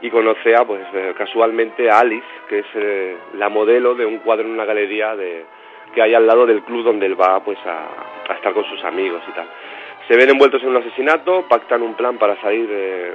y 0.00 0.10
conoce 0.10 0.54
a, 0.54 0.64
pues, 0.64 0.82
eh, 0.94 1.14
casualmente 1.16 1.90
a 1.90 2.00
Alice, 2.00 2.26
que 2.48 2.60
es 2.60 2.66
la 3.34 3.48
modelo 3.48 3.94
de 3.94 4.06
un 4.06 4.18
cuadro 4.18 4.46
en 4.46 4.52
una 4.52 4.64
galería 4.64 5.16
de, 5.16 5.44
que 5.94 6.02
hay 6.02 6.14
al 6.14 6.26
lado 6.26 6.46
del 6.46 6.62
club 6.62 6.84
donde 6.84 7.06
él 7.06 7.20
va 7.20 7.40
pues 7.40 7.58
a, 7.66 8.34
estar 8.34 8.52
con 8.52 8.64
sus 8.64 8.82
amigos 8.84 9.22
y 9.28 9.32
tal. 9.32 9.48
Se 10.06 10.16
ven 10.16 10.30
envueltos 10.30 10.62
en 10.62 10.70
un 10.70 10.76
asesinato, 10.76 11.46
pactan 11.48 11.82
un 11.82 11.94
plan 11.94 12.16
para 12.18 12.40
salir 12.40 12.66
de, 12.66 13.12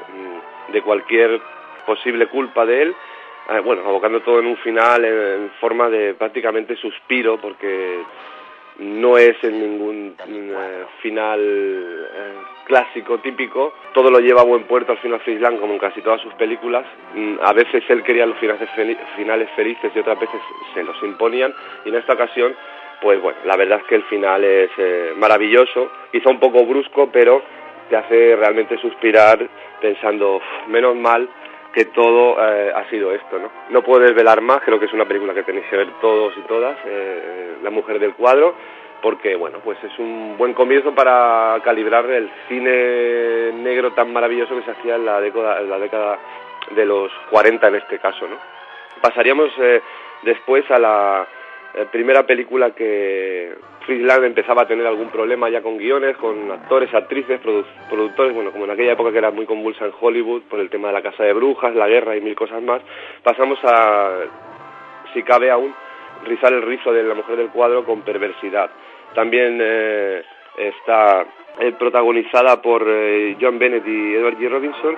de 0.71 0.81
cualquier 0.81 1.41
posible 1.85 2.27
culpa 2.27 2.65
de 2.65 2.83
él, 2.83 2.95
bueno, 3.63 3.83
abocando 3.85 4.21
todo 4.21 4.39
en 4.39 4.47
un 4.47 4.57
final 4.57 5.03
en, 5.05 5.51
forma 5.59 5.89
de 5.89 6.13
prácticamente 6.13 6.75
suspiro, 6.75 7.37
porque 7.39 7.99
no 8.79 9.17
es 9.17 9.35
en 9.43 9.59
ningún 9.59 10.15
eh, 10.27 10.85
final 11.01 11.39
eh, 11.39 12.33
clásico 12.65 13.19
típico, 13.19 13.73
todo 13.93 14.09
lo 14.09 14.19
lleva 14.19 14.41
a 14.41 14.45
buen 14.45 14.63
puerto 14.63 14.93
al 14.93 14.97
final 14.97 15.19
Frisland 15.19 15.59
como 15.59 15.73
en 15.73 15.79
casi 15.79 16.01
todas 16.01 16.21
sus 16.21 16.33
películas, 16.35 16.85
Mm, 17.15 17.37
a 17.43 17.53
veces 17.53 17.83
él 17.89 18.01
quería 18.03 18.25
los 18.25 18.37
finales, 18.39 18.67
finales 19.15 19.49
felices 19.55 19.91
y 19.95 19.99
otras 19.99 20.19
veces 20.19 20.41
se 20.73 20.83
los 20.83 20.95
imponían. 21.03 21.53
Y 21.85 21.89
en 21.89 21.95
esta 21.95 22.13
ocasión 22.13 22.55
pues 23.01 23.21
bueno, 23.21 23.37
la 23.43 23.57
verdad 23.57 23.79
es 23.79 23.85
que 23.85 23.95
el 23.95 24.03
final 24.03 24.43
es 24.45 24.71
eh, 24.77 25.13
maravilloso, 25.17 25.91
quizá 26.11 26.29
un 26.29 26.39
poco 26.39 26.65
brusco, 26.65 27.09
pero 27.11 27.43
te 27.89 27.97
hace 27.97 28.35
realmente 28.37 28.77
suspirar 28.77 29.45
pensando, 29.81 30.37
"Uf, 30.37 30.43
menos 30.67 30.95
mal 30.95 31.27
que 31.73 31.85
todo 31.85 32.37
eh, 32.39 32.71
ha 32.73 32.87
sido 32.89 33.11
esto, 33.11 33.39
¿no? 33.39 33.49
No 33.69 33.81
puedo 33.81 34.01
desvelar 34.01 34.41
más, 34.41 34.61
creo 34.61 34.79
que 34.79 34.85
es 34.85 34.93
una 34.93 35.05
película 35.05 35.33
que 35.33 35.43
tenéis 35.43 35.65
que 35.67 35.77
ver 35.77 35.89
todos 35.99 36.33
y 36.37 36.41
todas, 36.41 36.77
eh, 36.85 37.55
La 37.63 37.71
mujer 37.71 37.99
del 37.99 38.13
cuadro, 38.13 38.53
porque, 39.01 39.35
bueno, 39.35 39.59
pues 39.63 39.77
es 39.83 39.97
un 39.99 40.37
buen 40.37 40.53
comienzo 40.53 40.93
para 40.93 41.59
calibrar 41.63 42.05
el 42.09 42.29
cine 42.47 43.51
negro 43.53 43.91
tan 43.93 44.13
maravilloso 44.13 44.55
que 44.55 44.63
se 44.63 44.71
hacía 44.71 44.95
en 44.95 45.05
la 45.05 45.19
década, 45.19 45.59
en 45.59 45.69
la 45.69 46.19
de 46.75 46.85
los 46.85 47.11
40 47.29 47.67
en 47.67 47.75
este 47.75 47.99
caso, 47.99 48.27
¿no? 48.27 48.37
Pasaríamos 49.01 49.51
eh, 49.59 49.81
después 50.21 50.69
a 50.71 50.79
la 50.79 51.27
eh, 51.73 51.85
primera 51.91 52.23
película 52.23 52.71
que 52.71 53.53
Friedland 53.85 54.23
empezaba 54.25 54.63
a 54.63 54.67
tener 54.67 54.85
algún 54.87 55.09
problema 55.09 55.49
ya 55.49 55.61
con 55.61 55.77
guiones, 55.77 56.15
con 56.17 56.51
actores, 56.51 56.93
actrices, 56.93 57.41
produ- 57.41 57.65
productores, 57.89 58.33
bueno, 58.33 58.51
como 58.51 58.65
en 58.65 58.71
aquella 58.71 58.93
época 58.93 59.11
que 59.11 59.17
era 59.17 59.31
muy 59.31 59.45
convulsa 59.45 59.85
en 59.85 59.91
Hollywood 59.99 60.43
por 60.43 60.59
el 60.59 60.69
tema 60.69 60.87
de 60.87 60.93
la 60.93 61.01
casa 61.01 61.23
de 61.23 61.33
brujas, 61.33 61.75
la 61.75 61.87
guerra 61.87 62.15
y 62.15 62.21
mil 62.21 62.35
cosas 62.35 62.61
más, 62.61 62.81
pasamos 63.23 63.59
a, 63.63 64.19
si 65.13 65.21
cabe 65.23 65.51
aún, 65.51 65.73
rizar 66.25 66.53
el 66.53 66.61
rizo 66.61 66.93
de 66.93 67.03
la 67.03 67.13
mujer 67.13 67.35
del 67.35 67.49
cuadro 67.49 67.83
con 67.83 68.01
perversidad. 68.01 68.69
También 69.13 69.59
eh, 69.61 70.23
está 70.57 71.25
eh, 71.59 71.73
protagonizada 71.77 72.61
por 72.61 72.83
eh, 72.87 73.35
John 73.39 73.59
Bennett 73.59 73.85
y 73.85 74.15
Edward 74.15 74.37
G. 74.37 74.49
Robinson 74.49 74.95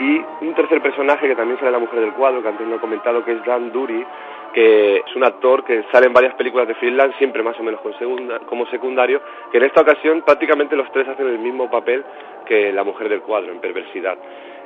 y 0.00 0.20
un 0.44 0.54
tercer 0.54 0.82
personaje 0.82 1.28
que 1.28 1.36
también 1.36 1.58
sale 1.60 1.70
la 1.70 1.78
mujer 1.78 2.00
del 2.00 2.12
cuadro, 2.14 2.42
que 2.42 2.48
antes 2.48 2.66
no 2.66 2.76
he 2.76 2.80
comentado, 2.80 3.24
que 3.24 3.32
es 3.32 3.44
Dan 3.44 3.70
Dury, 3.72 4.04
que 4.54 4.96
es 4.98 5.16
un 5.16 5.24
actor 5.24 5.64
que 5.64 5.82
sale 5.90 6.06
en 6.06 6.12
varias 6.12 6.34
películas 6.36 6.68
de 6.68 6.74
Finland, 6.76 7.12
siempre 7.18 7.42
más 7.42 7.58
o 7.58 7.62
menos 7.62 7.80
como 8.46 8.66
secundario, 8.66 9.20
que 9.50 9.58
en 9.58 9.64
esta 9.64 9.82
ocasión 9.82 10.22
prácticamente 10.22 10.76
los 10.76 10.90
tres 10.92 11.08
hacen 11.08 11.26
el 11.26 11.38
mismo 11.38 11.68
papel 11.70 12.04
que 12.46 12.72
la 12.72 12.84
mujer 12.84 13.08
del 13.08 13.20
cuadro, 13.22 13.50
en 13.52 13.58
perversidad. 13.58 14.16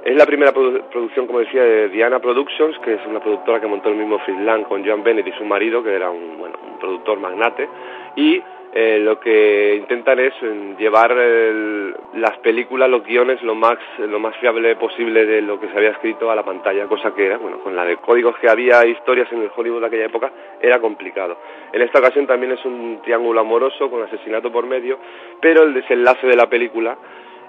Es 0.05 0.17
la 0.17 0.27
primera 0.27 0.53
produ- 0.53 0.83
producción, 0.91 1.27
como 1.27 1.41
decía, 1.41 1.63
de 1.63 1.89
Diana 1.89 2.21
Productions, 2.21 2.79
que 2.81 2.95
es 2.95 3.01
una 3.07 3.19
productora 3.21 3.61
que 3.61 3.67
montó 3.67 3.89
el 3.89 3.97
mismo 3.97 4.19
Friedland 4.21 4.69
con 4.69 4.85
Joan 4.87 5.03
Bennett 5.03 5.27
y 5.27 5.33
su 5.33 5.45
marido, 5.45 5.83
que 5.83 5.95
era 5.95 6.11
un, 6.11 6.39
bueno, 6.39 6.57
un 6.71 6.79
productor 6.79 7.19
magnate, 7.19 7.69
y 8.15 8.41
eh, 8.75 8.99
lo 9.01 9.19
que 9.19 9.77
intentan 9.77 10.19
es 10.19 10.33
eh, 10.43 10.75
llevar 10.79 11.13
el- 11.13 11.95
las 12.15 12.37
películas, 12.39 12.89
los 12.91 13.03
guiones, 13.05 13.43
lo 13.43 13.55
más, 13.55 13.79
lo 13.99 14.19
más 14.19 14.37
fiable 14.37 14.77
posible 14.77 15.25
de 15.25 15.41
lo 15.43 15.59
que 15.59 15.69
se 15.69 15.77
había 15.77 15.91
escrito 15.91 16.31
a 16.31 16.35
la 16.35 16.43
pantalla, 16.45 16.87
cosa 16.87 17.15
que 17.15 17.27
era, 17.27 17.39
bueno, 17.39 17.59
con 17.61 17.75
la 17.75 17.85
de 17.85 17.97
códigos 17.97 18.37
que 18.39 18.49
había, 18.49 18.85
historias 18.87 19.31
en 19.33 19.43
el 19.43 19.51
Hollywood 19.55 19.81
de 19.81 19.87
aquella 19.87 20.07
época, 20.07 20.31
era 20.61 20.79
complicado. 20.81 21.39
En 21.73 21.83
esta 21.83 21.99
ocasión 21.99 22.27
también 22.27 22.53
es 22.53 22.65
un 22.65 23.01
triángulo 23.03 23.41
amoroso 23.41 23.91
con 23.91 24.03
asesinato 24.03 24.53
por 24.53 24.67
medio, 24.67 24.99
pero 25.41 25.63
el 25.63 25.75
desenlace 25.75 26.27
de 26.27 26.37
la 26.37 26.47
película 26.47 26.97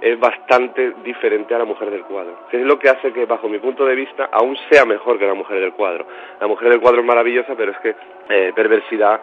es 0.02 0.18
bastante 0.18 0.94
diferente 1.04 1.54
a 1.54 1.58
la 1.58 1.66
mujer 1.66 1.92
del 1.92 2.04
cuadro, 2.04 2.46
que 2.50 2.58
es 2.58 2.64
lo 2.66 2.80
que 2.80 2.88
hace 2.90 3.12
que, 3.12 3.26
bajo 3.26 3.50
mi 3.50 3.60
punto 3.60 3.86
de 3.86 3.96
vista, 3.96 4.30
aún 4.32 4.56
sea 4.72 4.86
mejor 4.86 5.20
que 5.20 5.28
la 5.28 5.34
mujer 5.34 5.60
del 5.60 5.74
cuadro. 5.74 6.06
La 6.40 6.48
mujer 6.48 6.70
del 6.70 6.80
cuadro 6.80 7.02
es 7.02 7.06
maravillosa, 7.06 7.54
pero 7.58 7.72
es 7.74 7.78
que 7.80 7.96
eh, 8.30 8.54
perversidad, 8.56 9.20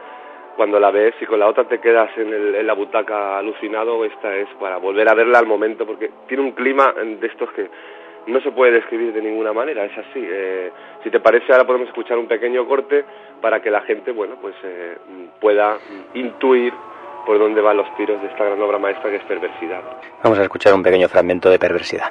cuando 0.56 0.80
la 0.80 0.90
ves 0.90 1.14
y 1.20 1.26
con 1.26 1.38
la 1.38 1.46
otra 1.48 1.64
te 1.64 1.78
quedas 1.80 2.10
en, 2.16 2.32
el- 2.32 2.54
en 2.54 2.66
la 2.66 2.72
butaca 2.72 3.38
alucinado, 3.38 4.04
esta 4.04 4.34
es 4.34 4.48
para 4.58 4.78
volver 4.78 5.08
a 5.08 5.14
verla 5.14 5.38
al 5.38 5.46
momento, 5.46 5.84
porque 5.86 6.10
tiene 6.26 6.42
un 6.42 6.52
clima 6.52 6.92
de 6.92 7.26
estos 7.26 7.50
que 7.52 7.68
no 8.26 8.40
se 8.40 8.50
puede 8.50 8.72
describir 8.72 9.12
de 9.12 9.22
ninguna 9.22 9.52
manera, 9.52 9.84
es 9.84 9.96
así. 9.98 10.18
Eh, 10.20 10.70
si 11.04 11.10
te 11.10 11.20
parece, 11.20 11.52
ahora 11.52 11.64
podemos 11.64 11.86
escuchar 11.88 12.18
un 12.18 12.26
pequeño 12.26 12.66
corte 12.66 13.04
para 13.40 13.60
que 13.62 13.70
la 13.70 13.82
gente, 13.82 14.10
bueno, 14.10 14.36
pues 14.40 14.54
eh, 14.64 14.96
pueda 15.40 15.78
intuir 16.14 16.72
por 17.24 17.38
dónde 17.38 17.60
van 17.60 17.76
los 17.76 17.94
tiros 17.96 18.20
de 18.22 18.28
esta 18.28 18.44
gran 18.44 18.60
obra 18.62 18.78
maestra 18.78 19.10
que 19.10 19.16
es 19.16 19.24
perversidad. 19.24 19.82
Vamos 20.22 20.38
a 20.38 20.42
escuchar 20.42 20.74
un 20.74 20.82
pequeño 20.82 21.08
fragmento 21.08 21.50
de 21.50 21.58
perversidad. 21.58 22.10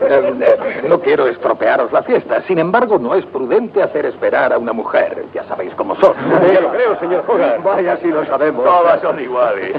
Eh, 0.00 0.34
eh, 0.40 0.82
no 0.88 1.00
quiero 1.00 1.26
estropearos 1.26 1.92
la 1.92 2.02
fiesta. 2.02 2.42
Sin 2.42 2.58
embargo, 2.58 2.98
no 2.98 3.14
es 3.14 3.24
prudente 3.26 3.82
hacer 3.82 4.06
esperar 4.06 4.52
a 4.52 4.58
una 4.58 4.72
mujer. 4.72 5.24
Ya 5.34 5.44
sabéis 5.44 5.74
cómo 5.74 5.94
son. 5.96 6.14
Ya 6.52 6.60
lo 6.60 6.70
creo, 6.70 6.98
señor 6.98 7.24
Hogarth. 7.26 7.62
Vaya, 7.62 7.96
si 7.98 8.08
lo 8.08 8.24
sabemos. 8.26 8.64
Todas 8.64 9.00
son 9.00 9.20
iguales. 9.20 9.74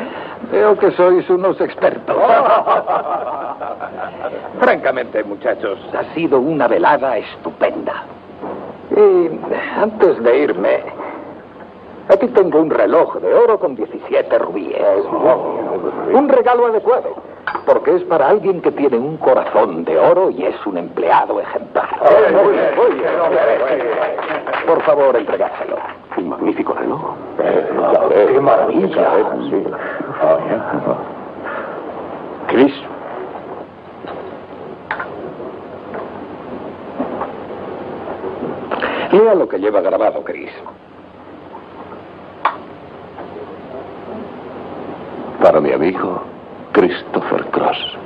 Veo 0.50 0.78
que 0.78 0.90
sois 0.92 1.28
unos 1.30 1.60
expertos. 1.60 2.16
Francamente, 4.60 5.22
muchachos, 5.24 5.78
ha 5.94 6.04
sido 6.14 6.38
una 6.38 6.66
velada 6.68 7.18
estupenda. 7.18 8.04
Y 8.90 9.30
antes 9.80 10.22
de 10.22 10.38
irme, 10.38 10.82
aquí 12.08 12.26
tengo 12.28 12.60
un 12.60 12.70
reloj 12.70 13.16
de 13.16 13.34
oro 13.34 13.58
con 13.58 13.76
17 13.76 14.38
rubíes. 14.38 14.80
Un 16.12 16.28
regalo 16.28 16.66
adecuado, 16.66 17.16
porque 17.66 17.96
es 17.96 18.02
para 18.04 18.28
alguien 18.28 18.60
que 18.60 18.72
tiene 18.72 18.96
un 18.96 19.16
corazón 19.18 19.84
de 19.84 19.98
oro 19.98 20.30
y 20.30 20.44
es 20.44 20.66
un 20.66 20.78
empleado 20.78 21.40
ejemplar. 21.40 21.88
Por 24.66 24.82
favor, 24.82 25.16
entregárselo. 25.16 25.76
Un 26.16 26.28
magnífico 26.28 26.74
reloj. 26.74 27.14
¡Qué 27.38 28.40
maravilla! 28.40 29.08
Chris, 32.48 32.74
Lea 39.12 39.34
lo 39.34 39.48
que 39.48 39.58
lleva 39.58 39.80
grabado, 39.80 40.22
Chris. 40.22 40.50
para 45.48 45.60
mi 45.60 45.72
amigo 45.72 46.20
Christopher 46.72 47.44
Cross, 47.46 47.96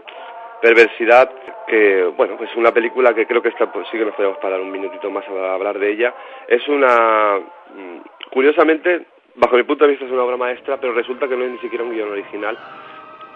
perversidad, 0.62 1.30
que 1.68 2.14
bueno, 2.16 2.38
pues 2.38 2.50
una 2.56 2.72
película 2.72 3.14
que 3.14 3.28
creo 3.28 3.42
que 3.42 3.50
esta 3.50 3.70
pues, 3.74 3.86
sí 3.92 3.98
que 3.98 4.06
nos 4.06 4.16
podemos 4.16 4.38
parar 4.38 4.62
un 4.62 4.72
minutito 4.72 5.12
más 5.12 5.26
a 5.28 5.54
hablar 5.54 5.78
de 5.78 5.92
ella. 5.92 6.14
Es 6.48 6.66
una, 6.70 7.40
mm, 7.40 8.32
curiosamente, 8.32 9.06
bajo 9.40 9.56
mi 9.56 9.64
punto 9.64 9.86
de 9.86 9.92
vista 9.92 10.06
es 10.06 10.12
una 10.12 10.24
obra 10.24 10.38
maestra, 10.38 10.78
pero 10.78 10.94
resulta 10.94 11.28
que 11.28 11.36
no 11.36 11.46
es 11.46 11.52
ni 11.52 11.58
siquiera 11.60 11.84
un 11.84 11.92
guion 11.92 12.12
original. 12.12 12.58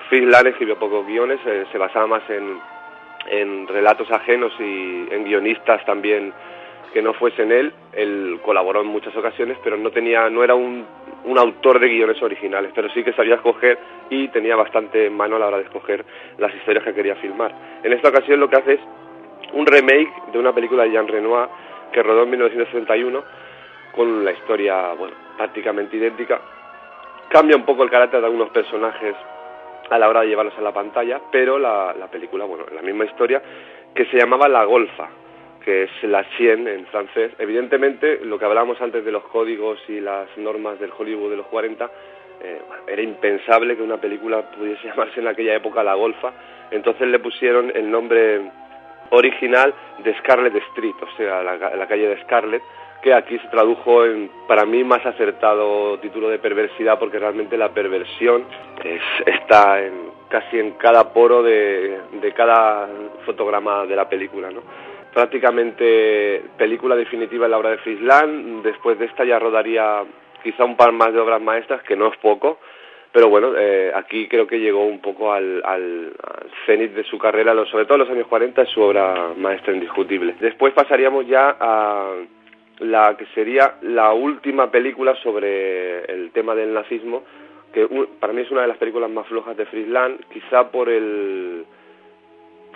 Fritz 0.10 0.28
escribió 0.46 0.78
pocos 0.78 1.08
guiones, 1.08 1.39
eh, 1.46 1.66
se 1.72 1.78
basaba 1.78 2.06
más 2.08 2.30
en, 2.30 2.60
en 3.30 3.68
relatos 3.68 4.12
ajenos 4.12 4.54
y 4.60 5.08
en 5.10 5.24
guionistas 5.24 5.84
también 5.86 6.34
que 6.92 7.02
no 7.02 7.13
fuesen 7.13 7.52
él. 7.52 7.74
Él 7.94 8.39
colaboró 8.44 8.82
en 8.82 8.88
muchas 8.88 9.16
ocasiones, 9.16 9.58
pero 9.63 9.78
no 9.78 9.92
tenía, 9.92 10.30
no 10.30 10.44
era 10.44 10.56
un, 10.56 10.86
un 11.24 11.38
autor 11.38 11.80
de 11.80 11.88
guiones 11.88 12.22
originales, 12.22 12.72
pero 12.76 12.89
sí 12.89 13.04
que 13.04 13.13
sabía 13.13 13.36
escoger 13.36 13.80
y 14.10 14.28
tenía 14.28 14.56
bastante 14.56 15.10
mano 15.10 15.38
a 15.38 15.39
la 15.39 15.48
hora 15.48 15.58
de 15.58 15.63
escoger 15.63 16.06
las 16.38 16.54
historias 16.54 16.84
que 16.84 16.94
quería 16.94 17.16
filmar. 17.16 17.54
En 17.82 17.94
esta 17.94 18.10
ocasión 18.10 18.39
lo 18.39 18.50
que 18.50 18.58
hace 18.58 18.74
es 18.74 18.82
un 19.54 19.66
remake 19.66 20.12
de 20.34 20.39
una 20.39 20.54
película 20.54 20.84
de 20.84 20.92
Jean 20.92 21.08
Renoir 21.08 21.48
que 21.92 22.04
rodó 22.04 22.24
en 22.24 22.32
1961 22.32 23.24
con 23.96 24.26
la 24.26 24.32
historia, 24.32 24.94
bueno, 24.98 25.23
prácticamente 25.38 25.98
idéntica, 25.98 26.39
cambia 27.30 27.56
un 27.56 27.65
poco 27.65 27.84
el 27.84 27.89
carácter 27.89 28.19
de 28.19 28.28
algunos 28.28 28.50
personajes 28.50 29.15
a 29.89 30.00
la 30.00 30.10
hora 30.10 30.22
de 30.22 30.28
llevarlos 30.28 30.58
a 30.58 30.62
la 30.62 30.72
pantalla, 30.72 31.19
pero 31.32 31.60
la, 31.60 31.93
la 31.98 32.08
película, 32.08 32.46
bueno, 32.46 32.65
la 32.74 32.82
misma 32.82 33.06
historia, 33.06 33.41
que 33.93 34.06
se 34.06 34.17
llamaba 34.17 34.48
La 34.48 34.63
Golfa, 34.63 35.10
que 35.63 35.84
es 35.84 36.04
la 36.04 36.28
Chien 36.38 36.67
en 36.67 36.86
francés. 36.88 37.32
Evidentemente, 37.39 38.19
lo 38.24 38.38
que 38.38 38.46
hablábamos 38.46 38.82
antes 38.82 39.04
de 39.04 39.12
los 39.12 39.24
códigos 39.24 39.80
y 39.88 40.00
las 40.00 40.28
normas 40.38 40.80
del 40.80 40.91
Hollywood 40.98 41.32
de 41.32 41.38
los 41.38 41.48
40, 41.48 41.89
eh, 42.41 42.62
era 42.88 43.02
impensable 43.02 43.76
que 43.76 43.82
una 43.82 43.98
película 43.98 44.41
pudiese 44.52 44.88
llamarse 44.88 45.19
en 45.19 45.28
aquella 45.28 45.56
época 45.56 45.84
La 45.84 45.96
Golfa, 45.96 46.34
entonces 46.72 47.08
le 47.08 47.19
pusieron 47.19 47.72
el 47.74 47.89
nombre 47.89 48.41
original 49.12 49.74
de 50.04 50.17
Scarlet 50.19 50.56
Street, 50.56 50.96
o 51.02 51.17
sea, 51.17 51.43
la, 51.43 51.58
la 51.76 51.88
calle 51.88 52.08
de 52.08 52.22
Scarlet, 52.24 52.62
que 53.04 53.13
aquí 53.13 53.38
se 53.38 53.48
tradujo 53.50 54.06
en, 54.06 54.32
para 54.48 54.66
mí, 54.66 54.84
más 54.84 55.06
acertado 55.06 56.00
título 56.00 56.30
de 56.30 56.39
perversidad, 56.39 56.98
porque 56.98 57.20
realmente 57.20 57.58
la 57.58 57.74
perversión 57.74 58.46
está 59.26 59.82
en, 59.82 59.94
casi 60.30 60.58
en 60.58 60.72
cada 60.72 61.13
poro 61.13 61.44
de, 61.44 62.00
de 62.13 62.32
cada 62.32 62.88
fotograma 63.26 63.86
de 63.86 63.96
la 63.96 64.08
película, 64.08 64.50
¿no? 64.50 64.62
Prácticamente 65.13 66.42
película 66.58 66.96
definitiva 66.96 67.46
en 67.46 67.52
la 67.52 67.60
obra 67.60 67.72
de 67.72 67.78
Frisland, 67.78 68.63
después 68.63 68.98
de 68.98 69.06
esta 69.06 69.26
ya 69.26 69.38
rodaría 69.38 70.04
quizá 70.42 70.63
un 70.63 70.76
par 70.76 70.92
más 70.94 71.13
de 71.13 71.20
obras 71.20 71.42
maestras, 71.42 71.84
que 71.84 71.96
no 71.96 72.08
es 72.08 72.18
poco, 72.18 72.58
pero 73.12 73.30
bueno, 73.30 73.52
eh, 73.56 73.92
aquí 73.94 74.28
creo 74.28 74.48
que 74.48 74.60
llegó 74.60 74.86
un 74.86 75.00
poco 75.00 75.32
al, 75.34 75.62
al, 75.66 76.13
al 76.24 76.50
cenit 76.66 76.94
de 76.94 77.04
su 77.04 77.20
carrera, 77.20 77.54
sobre 77.66 77.86
todo 77.86 77.96
en 77.96 78.00
los 78.00 78.10
años 78.10 78.28
40, 78.28 78.62
es 78.62 78.70
su 78.70 78.82
obra 78.82 79.34
maestra 79.38 79.74
indiscutible. 79.74 80.36
Después 80.39 80.74
pasaríamos 80.74 81.28
ya 81.28 81.56
a 81.60 82.16
la 82.84 83.15
que 83.17 83.26
sería 83.28 83.76
la 83.82 84.13
última 84.13 84.69
película 84.69 85.15
sobre 85.24 86.04
el 86.06 86.32
tema 86.32 86.54
del 86.54 86.74
nazismo, 86.74 87.24
que 87.74 87.88
para 88.19 88.34
mí 88.34 88.41
es 88.41 88.52
una 88.52 88.62
de 88.62 88.67
las 88.67 88.78
películas 88.78 89.10
más 89.10 89.28
flojas 89.28 89.58
de 89.58 89.65
Friesland, 89.65 90.26
quizá 90.32 90.69
por 90.69 90.89
el 90.89 91.65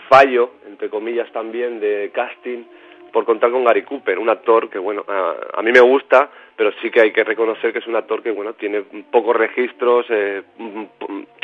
fallo, 0.09 0.51
entre 0.65 0.89
comillas 0.89 1.31
también, 1.31 1.79
de 1.79 2.11
casting, 2.13 2.63
por 3.11 3.25
contar 3.25 3.51
con 3.51 3.63
Gary 3.63 3.83
Cooper, 3.83 4.17
un 4.17 4.29
actor 4.29 4.69
que, 4.69 4.79
bueno, 4.79 5.03
a, 5.07 5.61
mí 5.61 5.71
me 5.71 5.79
gusta, 5.81 6.29
pero 6.55 6.71
sí 6.81 6.89
que 6.89 7.01
hay 7.01 7.11
que 7.11 7.23
reconocer 7.23 7.73
que 7.73 7.79
es 7.79 7.87
un 7.87 7.95
actor 7.95 8.23
que, 8.23 8.31
bueno, 8.31 8.53
tiene 8.53 8.83
pocos 9.11 9.35
registros, 9.35 10.05
eh, 10.09 10.43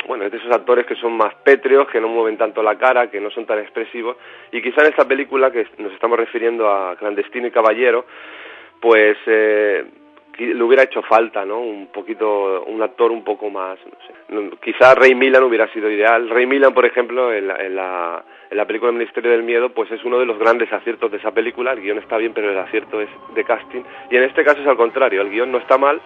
bueno, 0.06 0.24
es 0.24 0.32
de 0.32 0.38
esos 0.38 0.50
actores 0.50 0.86
que 0.86 0.96
son 0.96 1.16
más 1.16 1.34
pétreos, 1.36 1.88
que 1.88 2.00
no 2.00 2.08
mueven 2.08 2.36
tanto 2.36 2.62
la 2.62 2.76
cara, 2.76 3.10
que 3.10 3.20
no 3.20 3.30
son 3.30 3.46
tan 3.46 3.58
expresivos, 3.58 4.16
y 4.52 4.62
quizá 4.62 4.82
en 4.82 4.88
esta 4.88 5.06
película, 5.06 5.50
que 5.50 5.66
nos 5.78 5.92
estamos 5.92 6.18
refiriendo 6.18 6.68
a 6.68 6.96
Clandestino 6.96 7.46
y 7.46 7.50
Caballero, 7.50 8.04
pues 8.84 9.16
eh, 9.24 9.82
le 10.36 10.62
hubiera 10.62 10.82
hecho 10.82 11.00
falta, 11.00 11.42
¿no? 11.46 11.58
Un 11.58 11.86
poquito, 11.86 12.64
un 12.64 12.82
actor 12.82 13.10
un 13.10 13.24
poco 13.24 13.48
más, 13.48 13.78
no 13.86 14.50
sé. 14.50 14.56
Quizá 14.62 14.94
Ray 14.94 15.14
Millan 15.14 15.42
hubiera 15.44 15.72
sido 15.72 15.90
ideal. 15.90 16.28
Ray 16.28 16.44
Millan, 16.44 16.74
por 16.74 16.84
ejemplo, 16.84 17.32
en 17.32 17.46
la, 17.46 17.56
en 17.64 17.74
la, 17.74 18.66
película 18.66 18.90
El 18.90 18.98
Ministerio 18.98 19.30
del 19.30 19.42
Miedo, 19.42 19.70
pues 19.70 19.90
es 19.90 20.04
uno 20.04 20.18
de 20.18 20.26
los 20.26 20.38
grandes 20.38 20.70
aciertos 20.70 21.10
de 21.10 21.16
esa 21.16 21.30
película. 21.30 21.72
El 21.72 21.80
guion 21.80 21.96
está 21.96 22.18
bien, 22.18 22.34
pero 22.34 22.50
el 22.50 22.58
acierto 22.58 23.00
es 23.00 23.08
de 23.34 23.42
casting. 23.42 23.84
Y 24.10 24.16
en 24.16 24.24
este 24.24 24.44
caso 24.44 24.60
es 24.60 24.66
al 24.66 24.76
contrario, 24.76 25.22
el 25.22 25.30
guion 25.30 25.50
no 25.50 25.56
está 25.56 25.78
mal. 25.78 25.98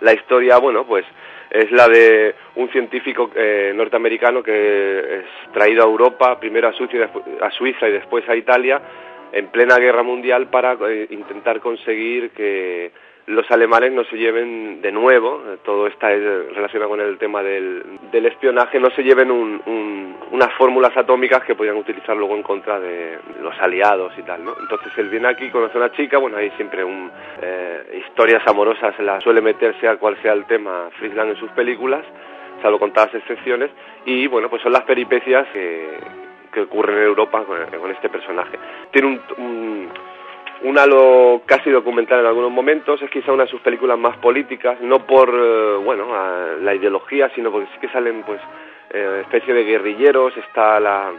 La 0.00 0.12
historia, 0.12 0.58
bueno, 0.58 0.84
pues 0.84 1.04
es 1.50 1.70
la 1.70 1.86
de 1.86 2.34
un 2.56 2.68
científico 2.70 3.30
eh, 3.36 3.72
norteamericano 3.76 4.42
que 4.42 5.20
es 5.20 5.52
traído 5.52 5.84
a 5.84 5.86
Europa, 5.86 6.40
primero 6.40 6.66
a 6.66 6.72
Suiza 6.72 7.88
y 7.88 7.92
después 7.92 8.28
a 8.28 8.34
Italia, 8.34 8.82
en 9.32 9.48
plena 9.48 9.78
guerra 9.78 10.02
mundial 10.02 10.48
para 10.48 10.76
eh, 10.88 11.06
intentar 11.10 11.60
conseguir 11.60 12.30
que 12.30 12.92
los 13.26 13.48
alemanes 13.50 13.92
no 13.92 14.02
se 14.04 14.16
lleven 14.16 14.82
de 14.82 14.90
nuevo, 14.90 15.42
eh, 15.46 15.58
todo 15.64 15.86
está 15.86 16.08
relacionado 16.08 16.90
con 16.90 17.00
el 17.00 17.16
tema 17.18 17.42
del, 17.42 17.82
del 18.10 18.26
espionaje, 18.26 18.80
no 18.80 18.90
se 18.90 19.02
lleven 19.02 19.30
un, 19.30 19.62
un, 19.66 20.16
unas 20.32 20.52
fórmulas 20.54 20.96
atómicas 20.96 21.44
que 21.44 21.54
podían 21.54 21.76
utilizar 21.76 22.16
luego 22.16 22.34
en 22.34 22.42
contra 22.42 22.80
de, 22.80 23.18
los 23.40 23.56
aliados 23.60 24.12
y 24.18 24.22
tal, 24.22 24.44
¿no? 24.44 24.54
Entonces 24.58 24.92
él 24.96 25.08
viene 25.08 25.28
aquí, 25.28 25.48
conoce 25.50 25.74
a 25.78 25.82
una 25.82 25.92
chica, 25.92 26.18
bueno, 26.18 26.38
hay 26.38 26.50
siempre 26.52 26.82
un, 26.82 27.10
eh, 27.40 28.02
historias 28.04 28.42
amorosas, 28.46 28.98
la 28.98 29.20
suele 29.20 29.40
meterse 29.40 29.86
a 29.86 29.96
cual 29.96 30.16
sea 30.22 30.32
el 30.32 30.46
tema 30.46 30.90
Friesland 30.98 31.30
en 31.30 31.36
sus 31.36 31.50
películas, 31.52 32.04
salvo 32.62 32.80
contadas 32.80 33.14
excepciones, 33.14 33.70
y 34.06 34.26
bueno, 34.26 34.50
pues 34.50 34.60
son 34.62 34.72
las 34.72 34.82
peripecias 34.82 35.46
que, 35.52 35.86
que 36.52 36.62
ocurren 36.62 36.98
en 36.98 37.04
Europa 37.04 37.44
con, 37.44 37.58
con 37.80 37.90
este 37.90 38.08
personaje. 38.08 38.58
Tiene 38.90 39.08
un, 39.08 39.20
un 39.38 39.88
un 40.62 40.78
halo 40.78 41.42
casi 41.46 41.70
documental 41.70 42.20
en 42.20 42.26
algunos 42.26 42.50
momentos, 42.50 43.00
es 43.00 43.10
quizá 43.10 43.32
una 43.32 43.44
de 43.44 43.50
sus 43.50 43.60
películas 43.62 43.98
más 43.98 44.18
políticas, 44.18 44.80
no 44.82 45.06
por, 45.06 45.30
eh, 45.30 45.76
bueno, 45.82 46.06
la 46.60 46.74
ideología, 46.74 47.30
sino 47.34 47.50
porque 47.50 47.68
sí 47.72 47.78
que 47.80 47.88
salen, 47.88 48.22
pues, 48.24 48.40
eh, 48.90 49.20
especie 49.22 49.54
de 49.54 49.64
guerrilleros, 49.64 50.36
está 50.36 50.78
la, 50.78 51.12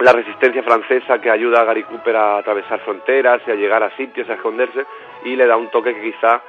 la 0.00 0.12
resistencia 0.12 0.62
francesa 0.64 1.20
que 1.20 1.30
ayuda 1.30 1.60
a 1.60 1.64
Gary 1.64 1.84
Cooper 1.84 2.16
a 2.16 2.38
atravesar 2.38 2.80
fronteras 2.80 3.42
y 3.46 3.52
a 3.52 3.54
llegar 3.54 3.82
a 3.82 3.96
sitios, 3.96 4.28
a 4.28 4.34
esconderse, 4.34 4.84
y 5.24 5.36
le 5.36 5.46
da 5.46 5.56
un 5.56 5.68
toque 5.68 5.94
que 5.94 6.12
quizá 6.12 6.42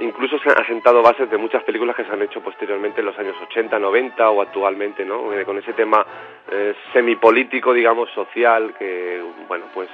incluso 0.00 0.38
se 0.38 0.50
han 0.50 0.66
sentado 0.66 1.02
bases 1.02 1.30
de 1.30 1.36
muchas 1.36 1.62
películas 1.64 1.96
que 1.96 2.04
se 2.04 2.12
han 2.12 2.22
hecho 2.22 2.40
posteriormente 2.40 3.00
en 3.00 3.06
los 3.06 3.18
años 3.18 3.36
80, 3.50 3.78
90 3.78 4.30
o 4.30 4.42
actualmente, 4.42 5.04
¿no? 5.04 5.32
Eh, 5.32 5.44
con 5.44 5.58
ese 5.58 5.72
tema 5.72 6.04
eh, 6.50 6.74
semipolítico, 6.92 7.72
digamos, 7.72 8.10
social, 8.10 8.74
que, 8.78 9.22
bueno, 9.48 9.66
pues 9.74 9.88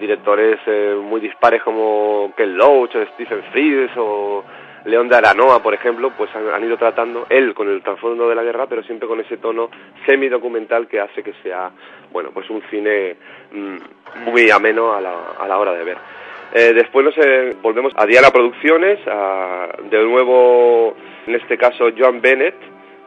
directores 0.00 0.58
eh, 0.66 0.96
muy 1.00 1.20
dispares 1.20 1.62
como 1.62 2.32
Ken 2.36 2.56
Loach 2.56 2.96
o 2.96 3.06
Stephen 3.14 3.42
Frears 3.52 3.92
o 3.96 4.44
León 4.84 5.08
de 5.08 5.16
Aranoa, 5.16 5.62
por 5.62 5.74
ejemplo, 5.74 6.10
pues 6.16 6.30
han, 6.34 6.64
ido 6.64 6.76
tratando 6.76 7.26
él 7.30 7.54
con 7.54 7.68
el 7.68 7.82
trasfondo 7.82 8.28
de 8.28 8.34
la 8.34 8.42
guerra, 8.42 8.66
pero 8.66 8.82
siempre 8.82 9.06
con 9.06 9.20
ese 9.20 9.36
tono 9.36 9.70
semi-documental 10.06 10.88
que 10.88 11.00
hace 11.00 11.22
que 11.22 11.34
sea, 11.42 11.70
bueno, 12.10 12.30
pues 12.32 12.50
un 12.50 12.62
cine 12.68 13.16
mm, 13.52 13.76
muy 14.24 14.50
ameno 14.50 14.92
a 14.92 15.00
la, 15.00 15.14
a 15.38 15.46
la 15.46 15.58
hora 15.58 15.72
de 15.72 15.84
ver. 15.84 16.21
Eh, 16.54 16.74
después 16.74 17.04
nos 17.04 17.16
eh, 17.16 17.56
volvemos 17.62 17.94
a 17.96 18.04
Diana 18.04 18.30
Producciones, 18.30 18.98
a, 19.06 19.68
de 19.84 20.04
nuevo, 20.04 20.94
en 21.26 21.34
este 21.34 21.56
caso, 21.56 21.86
Joan 21.96 22.20
Bennett, 22.20 22.56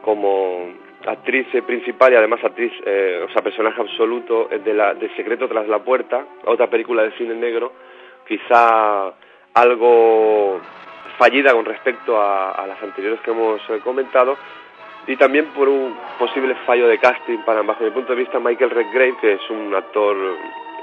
como 0.02 0.68
actriz 1.06 1.46
principal 1.64 2.12
y 2.12 2.16
además 2.16 2.42
actriz, 2.42 2.72
eh, 2.84 3.24
o 3.24 3.32
sea, 3.32 3.42
personaje 3.42 3.80
absoluto 3.80 4.48
de, 4.48 4.74
la, 4.74 4.94
de 4.94 5.08
Secreto 5.14 5.46
tras 5.46 5.68
la 5.68 5.78
puerta, 5.78 6.24
otra 6.44 6.68
película 6.68 7.04
de 7.04 7.12
cine 7.12 7.34
negro, 7.34 7.72
quizá 8.26 9.12
algo 9.54 10.60
fallida 11.16 11.52
con 11.52 11.64
respecto 11.64 12.20
a, 12.20 12.50
a 12.50 12.66
las 12.66 12.82
anteriores 12.82 13.20
que 13.20 13.30
hemos 13.30 13.60
eh, 13.70 13.78
comentado, 13.84 14.36
y 15.06 15.14
también 15.14 15.46
por 15.54 15.68
un 15.68 15.96
posible 16.18 16.56
fallo 16.66 16.88
de 16.88 16.98
casting 16.98 17.38
para, 17.46 17.62
bajo 17.62 17.84
mi 17.84 17.90
punto 17.90 18.12
de 18.12 18.18
vista, 18.18 18.40
Michael 18.40 18.70
Redgrave, 18.70 19.16
que 19.20 19.32
es 19.34 19.50
un 19.50 19.72
actor 19.72 20.16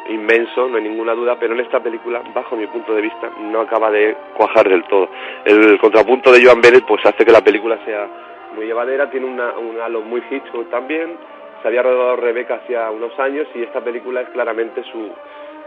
inmenso, 0.09 0.67
no 0.67 0.77
hay 0.77 0.83
ninguna 0.83 1.13
duda, 1.13 1.37
pero 1.39 1.53
en 1.53 1.61
esta 1.61 1.81
película, 1.81 2.21
bajo 2.33 2.55
mi 2.55 2.67
punto 2.67 2.93
de 2.93 3.01
vista, 3.01 3.29
no 3.39 3.61
acaba 3.61 3.91
de 3.91 4.15
cuajar 4.35 4.67
del 4.67 4.83
todo. 4.85 5.09
El 5.45 5.77
contrapunto 5.79 6.31
de 6.31 6.43
Joan 6.43 6.61
Bennett 6.61 6.85
pues 6.85 7.05
hace 7.05 7.25
que 7.25 7.31
la 7.31 7.41
película 7.41 7.77
sea 7.85 8.07
muy 8.55 8.65
llevadera, 8.65 9.09
tiene 9.09 9.25
una, 9.25 9.53
un 9.53 9.79
halo 9.79 10.01
muy 10.01 10.21
Hitchcock 10.29 10.69
también, 10.69 11.17
se 11.61 11.67
había 11.67 11.81
rodado 11.81 12.17
Rebeca 12.17 12.55
hacía 12.55 12.91
unos 12.91 13.17
años 13.19 13.47
y 13.55 13.63
esta 13.63 13.81
película 13.81 14.21
es 14.21 14.29
claramente 14.29 14.83
su, 14.91 15.11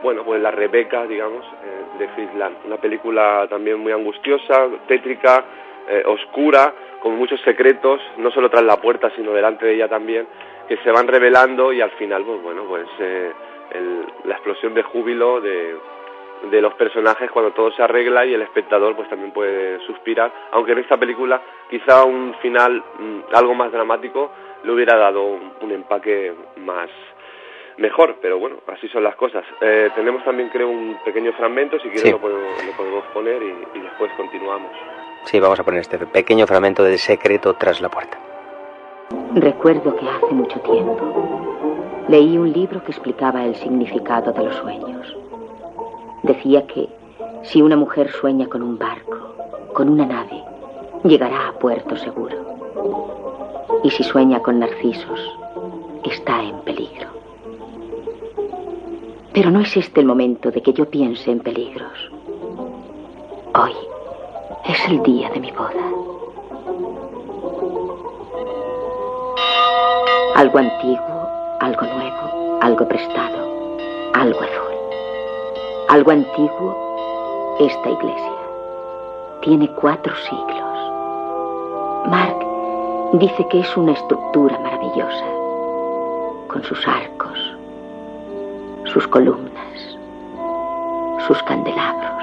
bueno, 0.03 0.25
pues 0.25 0.41
la 0.43 0.51
Rebeca, 0.51 1.07
digamos, 1.07 1.45
eh, 1.45 1.99
de 1.99 2.09
Friesland. 2.09 2.57
Una 2.67 2.77
película 2.77 3.47
también 3.49 3.79
muy 3.79 3.93
angustiosa, 3.93 4.69
tétrica, 4.87 5.43
eh, 5.89 6.03
oscura, 6.05 6.73
con 7.01 7.17
muchos 7.17 7.41
secretos, 7.41 8.01
no 8.19 8.31
solo 8.31 8.51
tras 8.51 8.65
la 8.65 8.77
puerta, 8.77 9.11
sino 9.17 9.33
delante 9.33 9.65
de 9.65 9.75
ella 9.75 9.89
también, 9.89 10.27
que 10.69 10.77
se 10.79 10.91
van 10.91 11.09
revelando 11.09 11.73
y 11.73 11.81
al 11.81 11.93
final, 11.93 12.25
pues 12.25 12.43
bueno, 12.43 12.65
pues 12.69 12.87
eh, 12.99 13.33
el, 13.73 14.07
la 14.25 14.35
explosión 14.35 14.75
de 14.75 14.83
júbilo 14.83 15.41
de, 15.41 15.77
de 16.51 16.61
los 16.61 16.75
personajes 16.75 17.31
cuando 17.31 17.53
todo 17.53 17.73
se 17.73 17.83
arregla 17.83 18.25
y 18.27 18.35
el 18.35 18.43
espectador 18.43 18.95
pues 18.95 19.09
también 19.09 19.33
puede 19.33 19.81
suspirar, 19.87 20.33
aunque 20.53 20.73
en 20.73 20.79
esta 20.79 20.97
película 20.97 21.41
quizá 21.69 22.05
un 22.05 22.35
final 22.41 22.83
mm, 22.99 23.35
algo 23.35 23.55
más 23.55 23.73
dramático 23.73 24.31
le 24.63 24.73
hubiera 24.73 24.97
dado 24.97 25.23
un, 25.25 25.71
empaque 25.71 26.33
más 26.57 26.89
mejor, 27.77 28.17
pero 28.21 28.39
bueno, 28.39 28.57
así 28.67 28.89
son 28.89 29.05
las 29.05 29.15
cosas. 29.17 29.45
Eh, 29.61 29.91
tenemos 29.95 30.25
también 30.25 30.49
creo 30.49 30.69
un 30.69 30.99
pequeño 31.05 31.33
fragmento, 31.35 31.79
si 31.79 31.89
quieres 31.89 32.13
lo, 32.13 32.21
podemos, 32.21 33.05
poner 33.13 33.43
y, 33.43 33.79
y 33.79 33.81
después 33.81 34.11
continuamos. 34.17 34.73
Sí, 35.25 35.39
vamos 35.39 35.61
a 35.61 35.65
poner 35.65 35.81
este 35.81 35.99
pequeño 35.99 36.47
fragmento 36.47 36.83
de 36.83 36.99
secreto 36.99 37.55
tras 37.55 37.81
la 37.81 37.89
puerta. 37.89 38.19
Recuerdo 39.35 39.95
que 39.97 40.09
hace 40.09 40.35
mucho 40.35 40.59
tiempo 40.61 41.36
leí 42.09 42.39
un 42.39 42.53
libro 42.53 42.83
que 42.85 42.93
explicaba 42.93 43.45
el 43.45 43.57
significado 43.57 44.33
de 44.33 44.45
los 44.45 44.55
sueños. 44.57 45.17
Decía 46.23 46.67
que 46.67 46.89
si 47.43 47.63
una 47.63 47.77
mujer 47.77 48.11
sueña 48.11 48.47
con 48.47 48.63
un 48.63 48.79
barco, 48.79 49.35
con 49.73 49.89
una 49.89 50.07
nave, 50.07 50.43
llegará 51.05 51.49
a 51.49 51.53
puerto 51.53 51.97
seguro. 51.97 52.37
Y 53.83 53.91
si 53.91 54.03
sueña 54.05 54.41
con 54.41 54.59
narcisos, 54.61 55.21
está 56.05 56.43
en 56.43 56.59
peligro. 56.61 57.09
Pero 59.33 59.51
no 59.51 59.61
es 59.61 59.77
este 59.77 60.01
el 60.01 60.07
momento 60.07 60.51
de 60.51 60.63
que 60.63 60.73
yo 60.73 60.89
piense 60.89 61.31
en 61.31 61.41
peligros. 61.41 62.11
Hoy 63.55 63.73
es 64.67 64.89
el 64.89 65.03
día 65.03 65.31
de 65.31 65.41
mi 65.41 65.51
boda. 65.51 65.73
Algo 70.35 70.59
antiguo 70.59 71.16
algo 71.67 71.85
nuevo, 71.85 72.61
algo 72.61 72.87
prestado, 72.87 73.39
algo 74.15 74.41
azul. 74.41 74.75
Algo 75.89 76.13
antiguo, 76.13 77.57
esta 77.59 77.91
iglesia. 77.91 78.37
Tiene 79.41 79.69
cuatro 79.73 80.15
siglos. 80.15 80.79
Mark 82.07 82.39
dice 83.15 83.45
que 83.49 83.61
es 83.61 83.77
una 83.77 83.95
estructura 83.95 84.57
maravillosa, 84.61 85.27
con 86.47 86.63
sus 86.63 86.87
arcos, 86.87 87.37
sus 88.85 89.09
columnas, 89.09 89.99
sus 91.27 91.43
candelabros, 91.43 92.23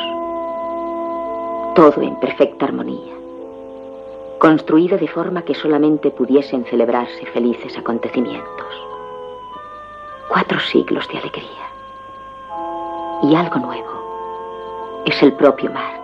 todo 1.75 2.01
en 2.01 2.15
perfecta 2.21 2.63
armonía, 2.67 3.13
construido 4.39 4.97
de 4.97 5.09
forma 5.09 5.41
que 5.41 5.53
solamente 5.53 6.11
pudiesen 6.11 6.63
celebrarse 6.63 7.25
felices 7.33 7.77
acontecimientos. 7.77 8.92
Cuatro 10.33 10.59
siglos 10.59 11.07
de 11.09 11.19
alegría. 11.19 11.67
Y 13.21 13.35
algo 13.35 13.59
nuevo. 13.59 15.03
Es 15.05 15.21
el 15.21 15.31
propio 15.33 15.69
Mark. 15.69 16.01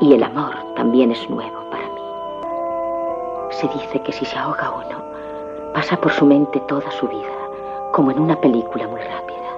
Y 0.00 0.14
el 0.14 0.22
amor 0.22 0.54
también 0.74 1.12
es 1.12 1.28
nuevo 1.28 1.68
para 1.70 1.86
mí. 1.86 2.00
Se 3.50 3.68
dice 3.68 4.00
que 4.02 4.12
si 4.12 4.24
se 4.24 4.38
ahoga 4.38 4.70
uno, 4.70 5.04
pasa 5.74 5.98
por 5.98 6.12
su 6.12 6.24
mente 6.24 6.60
toda 6.60 6.90
su 6.92 7.06
vida, 7.08 7.90
como 7.92 8.10
en 8.10 8.18
una 8.18 8.40
película 8.40 8.88
muy 8.88 9.02
rápida. 9.02 9.50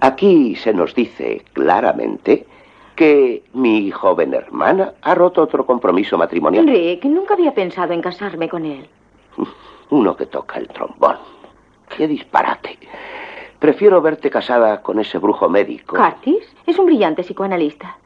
Aquí 0.00 0.56
se 0.56 0.72
nos 0.72 0.94
dice 0.94 1.44
claramente 1.52 2.46
que 2.96 3.42
mi 3.52 3.90
joven 3.90 4.32
hermana 4.32 4.94
ha 5.02 5.14
roto 5.14 5.42
otro 5.42 5.66
compromiso 5.66 6.16
matrimonial. 6.16 6.66
Rick, 6.66 7.04
nunca 7.04 7.34
había 7.34 7.52
pensado 7.52 7.92
en 7.92 8.00
casarme 8.00 8.48
con 8.48 8.64
él. 8.64 8.88
Uno 9.90 10.16
que 10.16 10.26
toca 10.26 10.58
el 10.58 10.68
trombón. 10.68 11.16
¡Qué 11.96 12.06
disparate! 12.06 12.78
Prefiero 13.58 14.00
verte 14.00 14.30
casada 14.30 14.82
con 14.82 15.00
ese 15.00 15.18
brujo 15.18 15.48
médico. 15.48 15.96
Curtis 15.96 16.54
es 16.66 16.78
un 16.78 16.86
brillante 16.86 17.22
psicoanalista. 17.22 17.98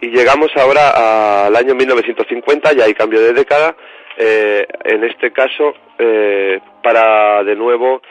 Y 0.00 0.08
llegamos 0.08 0.50
ahora 0.56 1.46
al 1.46 1.56
año 1.56 1.74
1950, 1.74 2.72
ya 2.74 2.84
hay 2.84 2.94
cambio 2.94 3.20
de 3.20 3.32
década. 3.32 3.76
Eh, 4.18 4.66
en 4.84 5.04
este 5.04 5.32
caso, 5.32 5.74
eh, 5.98 6.60
para 6.82 7.42
de 7.44 7.54
nuevo 7.54 8.02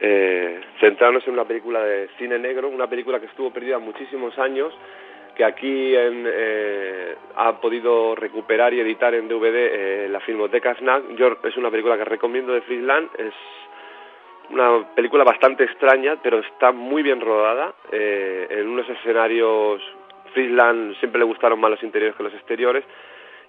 eh, 0.00 0.60
centrarnos 0.80 1.26
en 1.26 1.34
una 1.34 1.44
película 1.44 1.82
de 1.82 2.08
cine 2.18 2.38
negro, 2.38 2.68
una 2.68 2.88
película 2.88 3.20
que 3.20 3.26
estuvo 3.26 3.52
perdida 3.52 3.78
muchísimos 3.78 4.38
años, 4.38 4.72
que 5.34 5.44
aquí 5.44 5.94
en, 5.94 6.24
eh, 6.26 7.16
ha 7.36 7.60
podido 7.60 8.14
recuperar 8.14 8.74
y 8.74 8.80
editar 8.80 9.14
en 9.14 9.28
DVD 9.28 9.54
eh, 9.54 10.08
la 10.10 10.20
Filmoteca 10.20 10.74
Snack. 10.74 11.16
Yo, 11.16 11.36
es 11.44 11.56
una 11.56 11.70
película 11.70 11.96
que 11.96 12.04
recomiendo 12.04 12.52
de 12.52 12.62
Friesland, 12.62 13.08
es 13.18 13.34
una 14.50 14.86
película 14.94 15.24
bastante 15.24 15.64
extraña, 15.64 16.16
pero 16.22 16.40
está 16.40 16.72
muy 16.72 17.02
bien 17.02 17.20
rodada, 17.20 17.74
eh, 17.90 18.46
en 18.50 18.68
unos 18.68 18.88
escenarios... 18.88 19.82
Friesland 20.32 20.98
siempre 20.98 21.18
le 21.18 21.26
gustaron 21.26 21.60
más 21.60 21.72
los 21.72 21.82
interiores 21.82 22.16
que 22.16 22.22
los 22.22 22.32
exteriores, 22.32 22.84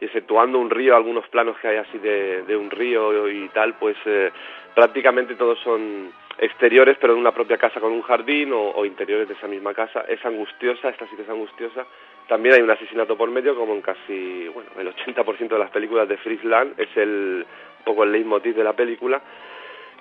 y 0.01 0.05
exceptuando 0.05 0.59
un 0.59 0.69
río, 0.69 0.97
algunos 0.97 1.25
planos 1.29 1.57
que 1.59 1.69
hay 1.69 1.77
así 1.77 1.97
de, 1.97 2.43
de 2.43 2.57
un 2.57 2.69
río 2.69 3.29
y 3.29 3.47
tal, 3.49 3.75
pues 3.75 3.95
eh, 4.05 4.31
prácticamente 4.75 5.35
todos 5.35 5.57
son 5.59 6.11
exteriores, 6.37 6.97
pero 6.99 7.13
de 7.13 7.19
una 7.19 7.31
propia 7.31 7.57
casa 7.57 7.79
con 7.79 7.91
un 7.91 8.01
jardín 8.01 8.51
o, 8.53 8.85
interiores 8.85 9.27
de 9.27 9.35
esa 9.35 9.47
misma 9.47 9.73
casa. 9.73 10.01
Es 10.07 10.23
angustiosa, 10.25 10.89
esta 10.89 11.07
sí 11.07 11.15
que 11.15 11.23
es 11.23 11.29
angustiosa. 11.29 11.85
También 12.27 12.55
hay 12.55 12.61
un 12.61 12.71
asesinato 12.71 13.17
por 13.17 13.29
medio, 13.29 13.55
como 13.55 13.73
en 13.73 13.81
casi, 13.81 14.47
bueno, 14.49 14.69
el 14.77 14.93
80% 14.93 15.49
de 15.49 15.59
las 15.59 15.71
películas 15.71 16.07
de 16.07 16.17
Friesland, 16.17 16.79
es 16.79 16.89
el, 16.95 17.45
un 17.79 17.83
poco 17.85 18.03
el 18.03 18.11
leitmotiv 18.11 18.55
de 18.55 18.63
la 18.63 18.73
película. 18.73 19.21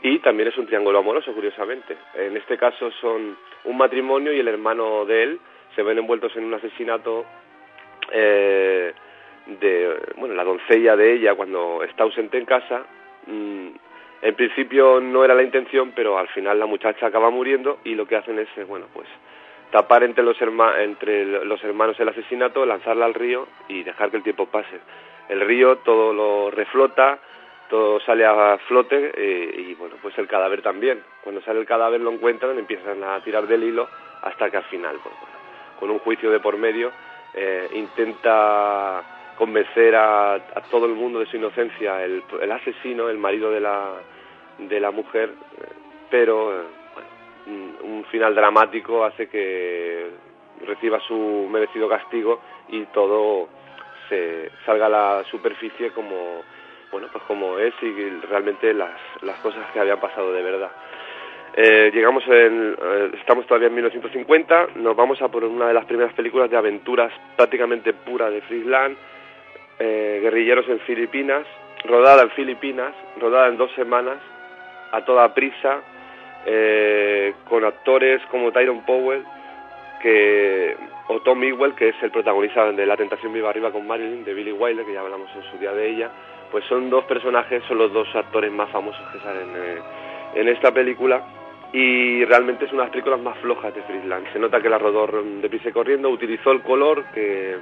Y 0.02 0.18
también 0.18 0.48
es 0.48 0.58
un 0.58 0.66
triángulo 0.66 0.98
amoroso, 0.98 1.32
curiosamente. 1.32 1.96
En 2.14 2.36
este 2.36 2.56
caso 2.56 2.90
son 3.00 3.36
un 3.64 3.76
matrimonio 3.76 4.32
y 4.32 4.40
el 4.40 4.48
hermano 4.48 5.04
de 5.04 5.22
él 5.22 5.40
se 5.76 5.82
ven 5.82 5.98
envueltos 5.98 6.34
en 6.36 6.44
un 6.44 6.54
asesinato 6.54 7.24
eh, 8.10 8.92
de, 9.46 9.96
bueno, 10.16 10.34
la 10.34 10.44
doncella 10.44 10.96
de 10.96 11.12
ella 11.12 11.34
cuando 11.34 11.82
está 11.84 12.02
ausente 12.02 12.36
en 12.36 12.44
casa. 12.44 12.84
Mmm, 13.26 13.68
en 14.22 14.36
principio 14.36 15.00
no 15.00 15.24
era 15.24 15.34
la 15.34 15.42
intención, 15.42 15.92
pero 15.94 16.16
al 16.16 16.28
final 16.28 16.58
la 16.58 16.66
muchacha 16.66 17.06
acaba 17.06 17.30
muriendo 17.30 17.78
y 17.84 17.96
lo 17.96 18.06
que 18.06 18.16
hacen 18.16 18.38
es, 18.38 18.48
eh, 18.56 18.64
bueno, 18.64 18.86
pues 18.94 19.08
tapar 19.72 20.04
entre 20.04 20.22
los, 20.22 20.40
herma 20.40 20.80
entre 20.82 21.24
los 21.24 21.62
hermanos 21.64 21.98
el 21.98 22.08
asesinato, 22.08 22.64
lanzarla 22.64 23.06
al 23.06 23.14
río 23.14 23.48
y 23.68 23.82
dejar 23.82 24.10
que 24.10 24.18
el 24.18 24.22
tiempo 24.22 24.46
pase. 24.46 24.78
El 25.28 25.40
río 25.40 25.78
todo 25.78 26.12
lo 26.12 26.50
reflota, 26.50 27.18
todo 27.68 27.98
sale 28.00 28.24
a 28.24 28.58
flote 28.68 29.12
eh, 29.16 29.54
y 29.70 29.74
bueno, 29.74 29.96
pues 30.00 30.16
el 30.18 30.28
cadáver 30.28 30.62
también. 30.62 31.02
Cuando 31.22 31.40
sale 31.40 31.58
el 31.58 31.66
cadáver 31.66 32.00
lo 32.00 32.12
encuentran, 32.12 32.56
empiezan 32.58 33.02
a 33.02 33.18
tirar 33.24 33.46
del 33.46 33.64
hilo 33.64 33.88
hasta 34.22 34.50
que 34.50 34.58
al 34.58 34.64
final, 34.64 34.98
pues, 35.02 35.14
con 35.80 35.90
un 35.90 35.98
juicio 35.98 36.30
de 36.30 36.38
por 36.38 36.58
medio, 36.58 36.92
eh, 37.34 37.68
intenta 37.72 39.02
convencer 39.42 39.96
a, 39.96 40.34
a, 40.34 40.60
todo 40.70 40.86
el 40.86 40.92
mundo 40.92 41.18
de 41.18 41.26
su 41.26 41.36
inocencia 41.36 42.04
el, 42.04 42.22
asesino, 42.52 43.08
el 43.08 43.18
marido 43.18 43.50
de 43.50 43.58
la, 43.58 43.94
de 44.56 44.78
la 44.78 44.92
mujer, 44.92 45.30
pero 46.08 46.60
eh, 46.60 46.64
un, 47.82 48.04
final 48.04 48.36
dramático 48.36 49.04
hace 49.04 49.28
que 49.28 50.10
reciba 50.64 51.00
su 51.00 51.48
merecido 51.50 51.88
castigo 51.88 52.40
y 52.68 52.84
todo 52.94 53.48
se 54.08 54.48
salga 54.64 54.86
a 54.86 54.88
la 54.88 55.24
superficie 55.28 55.90
como 55.90 56.42
bueno 56.92 57.08
pues 57.10 57.24
como 57.24 57.58
es 57.58 57.74
y 57.82 58.10
realmente 58.28 58.72
las, 58.72 58.92
las 59.22 59.40
cosas 59.40 59.68
que 59.72 59.80
habían 59.80 59.98
pasado 59.98 60.32
de 60.32 60.42
verdad. 60.42 60.70
Eh, 61.54 61.90
llegamos 61.92 62.22
en, 62.28 62.76
eh, 62.80 63.10
estamos 63.18 63.44
todavía 63.46 63.66
en 63.66 63.74
1950, 63.74 64.68
nos 64.76 64.94
vamos 64.94 65.20
a 65.20 65.28
por 65.28 65.42
una 65.42 65.66
de 65.66 65.74
las 65.74 65.84
primeras 65.86 66.14
películas 66.14 66.48
de 66.48 66.56
aventuras 66.56 67.12
prácticamente 67.36 67.92
pura 67.92 68.30
de 68.30 68.40
Friesland, 68.42 68.96
eh, 69.82 70.20
Guerrilleros 70.22 70.68
en 70.68 70.78
Filipinas, 70.80 71.44
rodada 71.84 72.22
en 72.22 72.30
Filipinas, 72.30 72.92
rodada 73.20 73.48
en 73.48 73.56
dos 73.56 73.72
semanas, 73.72 74.18
a 74.92 75.04
toda 75.04 75.34
prisa, 75.34 75.80
eh, 76.46 77.34
con 77.48 77.64
actores 77.64 78.22
como 78.30 78.52
Tyrone 78.52 78.82
Powell, 78.86 79.24
que, 80.00 80.76
o 81.08 81.20
Tom 81.20 81.42
Ewell, 81.42 81.74
que 81.74 81.88
es 81.88 81.96
el 82.02 82.12
protagonista 82.12 82.70
de 82.70 82.86
La 82.86 82.96
Tentación 82.96 83.32
Viva 83.32 83.50
Arriba 83.50 83.72
con 83.72 83.86
Marilyn, 83.86 84.24
de 84.24 84.34
Billy 84.34 84.52
Wilder, 84.52 84.86
que 84.86 84.92
ya 84.92 85.00
hablamos 85.00 85.28
en 85.34 85.50
su 85.50 85.58
día 85.58 85.72
de 85.72 85.88
ella, 85.88 86.10
pues 86.52 86.64
son 86.66 86.88
dos 86.88 87.04
personajes, 87.06 87.64
son 87.66 87.78
los 87.78 87.92
dos 87.92 88.06
actores 88.14 88.52
más 88.52 88.70
famosos 88.70 89.04
que 89.12 89.18
salen 89.18 89.48
eh, 89.56 89.78
en 90.34 90.48
esta 90.48 90.72
película 90.72 91.24
y 91.72 92.24
realmente 92.26 92.66
es 92.66 92.72
una 92.72 92.82
de 92.82 92.86
las 92.86 92.92
películas 92.92 93.20
más 93.20 93.38
flojas 93.38 93.74
de 93.74 93.82
Friesland. 93.82 94.32
Se 94.32 94.38
nota 94.38 94.60
que 94.60 94.68
la 94.68 94.78
rodó 94.78 95.06
de 95.22 95.48
pise 95.48 95.72
corriendo, 95.72 96.08
utilizó 96.10 96.52
el 96.52 96.62
color 96.62 97.04
que 97.14 97.56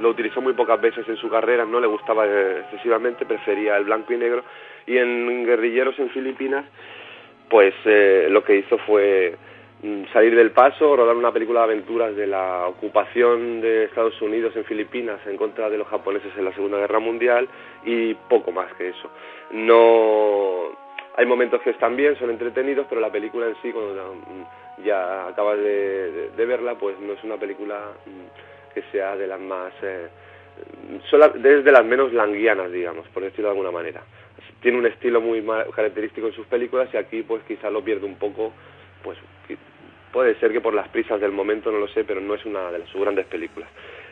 lo 0.00 0.10
utilizó 0.10 0.40
muy 0.40 0.52
pocas 0.52 0.80
veces 0.80 1.08
en 1.08 1.16
su 1.16 1.28
carrera, 1.28 1.64
no 1.64 1.80
le 1.80 1.86
gustaba 1.86 2.26
excesivamente, 2.26 3.26
prefería 3.26 3.76
el 3.76 3.84
blanco 3.84 4.12
y 4.12 4.16
negro. 4.16 4.44
Y 4.86 4.98
en 4.98 5.44
Guerrilleros 5.46 5.98
en 5.98 6.10
Filipinas, 6.10 6.64
pues 7.48 7.74
eh, 7.84 8.28
lo 8.30 8.42
que 8.44 8.56
hizo 8.56 8.78
fue 8.78 9.36
salir 10.12 10.36
del 10.36 10.52
paso, 10.52 10.94
rodar 10.94 11.16
una 11.16 11.32
película 11.32 11.60
de 11.60 11.64
aventuras 11.64 12.14
de 12.14 12.26
la 12.28 12.68
ocupación 12.68 13.60
de 13.60 13.84
Estados 13.84 14.20
Unidos 14.22 14.54
en 14.54 14.64
Filipinas 14.64 15.18
en 15.26 15.36
contra 15.36 15.68
de 15.68 15.76
los 15.76 15.88
japoneses 15.88 16.32
en 16.36 16.44
la 16.44 16.52
Segunda 16.52 16.78
Guerra 16.78 17.00
Mundial 17.00 17.48
y 17.84 18.14
poco 18.14 18.52
más 18.52 18.72
que 18.74 18.90
eso. 18.90 19.10
No 19.50 20.70
hay 21.16 21.26
momentos 21.26 21.60
que 21.62 21.70
están 21.70 21.96
bien, 21.96 22.16
son 22.18 22.30
entretenidos, 22.30 22.86
pero 22.88 23.00
la 23.00 23.10
película 23.10 23.46
en 23.46 23.56
sí, 23.60 23.72
cuando 23.72 24.14
ya 24.84 25.26
acabas 25.26 25.58
de, 25.58 26.30
verla, 26.36 26.76
pues 26.76 26.98
no 27.00 27.12
es 27.12 27.24
una 27.24 27.36
película 27.36 27.92
que 28.74 28.82
sea 28.92 29.16
de 29.16 29.26
las 29.26 29.40
más 29.40 29.72
eh, 29.82 30.08
desde 31.36 31.72
las 31.72 31.84
menos 31.84 32.12
languianas 32.12 32.70
digamos 32.70 33.06
por 33.08 33.22
decirlo 33.22 33.46
de 33.46 33.52
alguna 33.52 33.70
manera. 33.70 34.02
Tiene 34.60 34.78
un 34.78 34.86
estilo 34.86 35.20
muy 35.20 35.44
característico 35.74 36.28
en 36.28 36.32
sus 36.34 36.46
películas 36.46 36.88
y 36.92 36.96
aquí 36.96 37.22
pues 37.22 37.42
quizás 37.44 37.72
lo 37.72 37.82
pierde 37.82 38.06
un 38.06 38.16
poco 38.16 38.52
pues 39.02 39.18
puede 40.12 40.34
ser 40.36 40.52
que 40.52 40.60
por 40.60 40.74
las 40.74 40.88
prisas 40.88 41.20
del 41.20 41.32
momento 41.32 41.72
no 41.72 41.78
lo 41.78 41.88
sé 41.88 42.04
pero 42.04 42.20
no 42.20 42.34
es 42.34 42.44
una 42.44 42.70
de 42.70 42.86
sus 42.86 43.00
grandes 43.00 43.26
películas. 43.26 43.68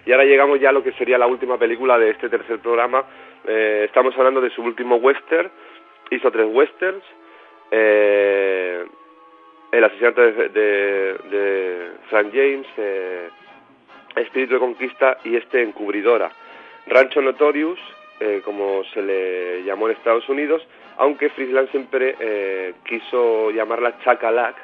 Y 0.07 0.13
ahora 0.13 0.25
llegamos 0.25 0.59
ya 0.61 0.71
a 0.71 0.73
lo 0.73 0.83
que 0.83 0.93
sería 0.93 1.19
la 1.19 1.27
última 1.27 1.59
película 1.59 1.99
de 1.99 2.11
este 2.11 2.29
tercer 2.29 2.59
programa. 2.59 3.05
Eh, 3.47 3.83
estamos 3.87 4.17
hablando 4.17 4.41
de 4.41 4.51
su 4.51 4.63
último 4.63 4.97
western. 4.97 5.51
Hizo 6.11 6.31
tres 6.31 6.47
westerns. 6.51 7.05
Eh, 7.71 8.85
el 9.73 9.85
asesinato 9.85 10.23
de, 10.23 10.49
de, 10.49 11.15
de 11.31 11.91
Frank 12.09 12.31
James 12.33 12.67
eh, 12.77 13.29
Espíritu 14.17 14.55
de 14.55 14.61
Conquista 14.61 15.19
y 15.25 15.37
este 15.37 15.63
Encubridora. 15.63 16.31
Rancho 16.87 17.21
Notorious, 17.21 17.79
eh, 18.21 18.43
como 18.45 18.83
se 18.93 19.03
le 19.03 19.63
llamó 19.65 19.89
en 19.89 19.97
Estados 19.97 20.29
Unidos, 20.29 20.63
aunque 20.99 21.31
Friesland 21.31 21.71
siempre 21.71 22.17
eh, 22.21 22.75
quiso 22.85 23.51
llamarla 23.51 23.99
Chacalac, 24.01 24.57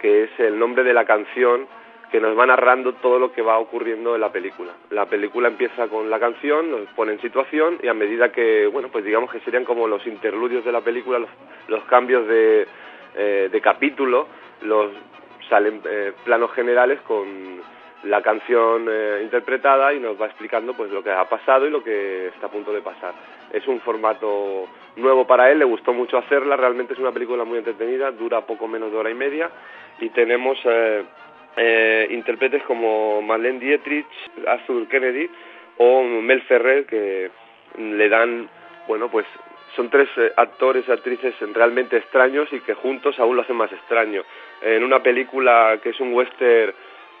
que 0.00 0.24
es 0.24 0.30
el 0.38 0.58
nombre 0.58 0.84
de 0.84 0.94
la 0.94 1.04
canción 1.04 1.66
que 2.10 2.20
nos 2.20 2.38
va 2.38 2.46
narrando 2.46 2.92
todo 2.94 3.18
lo 3.18 3.32
que 3.32 3.42
va 3.42 3.58
ocurriendo 3.58 4.14
en 4.14 4.20
la 4.20 4.30
película. 4.30 4.72
La 4.90 5.06
película 5.06 5.48
empieza 5.48 5.88
con 5.88 6.08
la 6.08 6.20
canción, 6.20 6.70
nos 6.70 6.88
pone 6.90 7.12
en 7.12 7.20
situación 7.20 7.78
y 7.82 7.88
a 7.88 7.94
medida 7.94 8.30
que, 8.30 8.66
bueno, 8.68 8.88
pues 8.88 9.04
digamos 9.04 9.32
que 9.32 9.40
serían 9.40 9.64
como 9.64 9.88
los 9.88 10.06
interludios 10.06 10.64
de 10.64 10.70
la 10.70 10.80
película, 10.80 11.18
los, 11.66 11.84
cambios 11.84 12.28
de, 12.28 12.68
eh, 13.16 13.48
de 13.50 13.60
capítulo, 13.60 14.28
los 14.62 14.92
salen 15.48 15.82
eh, 15.84 16.12
planos 16.24 16.52
generales 16.52 17.00
con 17.00 17.60
la 18.04 18.22
canción 18.22 18.86
eh, 18.90 19.20
interpretada 19.22 19.92
y 19.94 20.00
nos 20.00 20.20
va 20.20 20.26
explicando 20.26 20.74
pues 20.74 20.90
lo 20.90 21.02
que 21.02 21.10
ha 21.10 21.24
pasado 21.28 21.66
y 21.66 21.70
lo 21.70 21.82
que 21.82 22.28
está 22.28 22.46
a 22.46 22.50
punto 22.50 22.72
de 22.72 22.82
pasar. 22.82 23.14
Es 23.52 23.66
un 23.66 23.80
formato 23.80 24.66
nuevo 24.96 25.26
para 25.26 25.50
él, 25.50 25.58
le 25.58 25.64
gustó 25.64 25.92
mucho 25.92 26.18
hacerla, 26.18 26.56
realmente 26.56 26.92
es 26.92 26.98
una 26.98 27.12
película 27.12 27.44
muy 27.44 27.58
entretenida, 27.58 28.10
dura 28.10 28.42
poco 28.42 28.68
menos 28.68 28.92
de 28.92 28.98
hora 28.98 29.10
y 29.10 29.14
media 29.14 29.50
y 30.00 30.10
tenemos 30.10 30.58
eh, 30.64 31.04
eh 31.56 32.08
intérpretes 32.10 32.62
como 32.64 33.22
Marlene 33.22 33.60
Dietrich, 33.60 34.06
Arthur 34.46 34.86
Kennedy 34.88 35.28
o 35.78 36.02
Mel 36.02 36.42
Ferrer 36.42 36.86
que 36.86 37.30
le 37.78 38.08
dan, 38.08 38.48
bueno, 38.86 39.08
pues 39.08 39.26
son 39.74 39.90
tres 39.90 40.08
actores 40.36 40.84
y 40.86 40.92
actrices 40.92 41.34
realmente 41.52 41.96
extraños 41.96 42.48
y 42.52 42.60
que 42.60 42.74
juntos 42.74 43.18
aún 43.18 43.36
lo 43.36 43.42
hacen 43.42 43.56
más 43.56 43.72
extraño. 43.72 44.22
En 44.62 44.84
una 44.84 45.02
película 45.02 45.78
que 45.82 45.90
es 45.90 46.00
un 46.00 46.14
western 46.14 46.72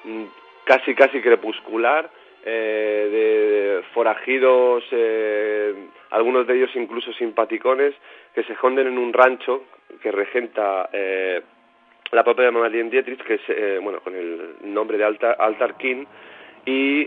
mm, 0.04 0.24
casi 0.64 0.94
casi 0.94 1.20
crepuscular, 1.20 2.10
eh, 2.46 3.08
de 3.10 3.82
forajidos, 3.94 4.84
eh, 4.90 5.74
algunos 6.10 6.46
de 6.46 6.56
ellos 6.56 6.70
incluso 6.74 7.10
simpaticones, 7.14 7.94
que 8.34 8.42
se 8.42 8.52
esconden 8.52 8.86
en 8.86 8.98
un 8.98 9.14
rancho 9.14 9.64
que 10.02 10.12
regenta 10.12 10.90
eh, 10.92 11.40
la 12.12 12.22
propia 12.22 12.50
Marlene 12.50 12.90
Dietrich, 12.90 13.22
que 13.22 13.34
es, 13.34 13.82
bueno, 13.82 14.00
con 14.00 14.14
el 14.14 14.56
nombre 14.62 14.98
de 14.98 15.04
Altar, 15.04 15.36
Altar 15.38 15.76
King, 15.78 16.04
y 16.66 17.06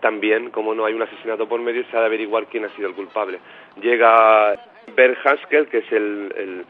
también, 0.00 0.50
como 0.50 0.74
no 0.74 0.84
hay 0.84 0.94
un 0.94 1.02
asesinato 1.02 1.48
por 1.48 1.60
medio, 1.60 1.84
se 1.90 1.96
ha 1.96 2.00
de 2.00 2.06
averiguar 2.06 2.46
quién 2.46 2.64
ha 2.64 2.76
sido 2.76 2.88
el 2.88 2.94
culpable. 2.94 3.38
Llega 3.80 4.54
Bert 4.94 5.18
Haskell, 5.26 5.66
que 5.66 5.78
es 5.78 5.92
el, 5.92 6.32
el, 6.36 6.64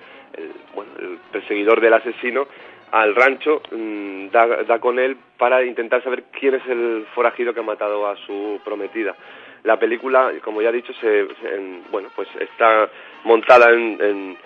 bueno, 0.75 0.93
el 0.99 1.19
perseguidor 1.31 1.81
del 1.81 1.93
asesino, 1.93 2.47
al 2.95 3.13
rancho, 3.17 3.61
mm, 3.73 4.29
da, 4.29 4.79
con 4.79 5.01
él 5.01 5.17
para 5.37 5.65
intentar 5.65 6.01
saber 6.05 6.27
quién 6.39 6.55
es 6.55 6.67
el 6.69 7.05
forajido 7.13 7.53
que 7.53 7.59
ha 7.59 7.65
matado 7.65 8.07
a 8.07 8.17
su 8.19 8.61
prometida. 8.65 9.17
La 9.65 9.81
película, 9.81 10.31
como 10.45 10.63
ya 10.63 10.69
he 10.69 10.75
dicho, 10.75 10.93
se, 11.01 11.27
bueno, 11.91 12.09
pues 12.15 12.29
está 12.39 12.89
montada 13.25 13.71
en, 13.71 14.37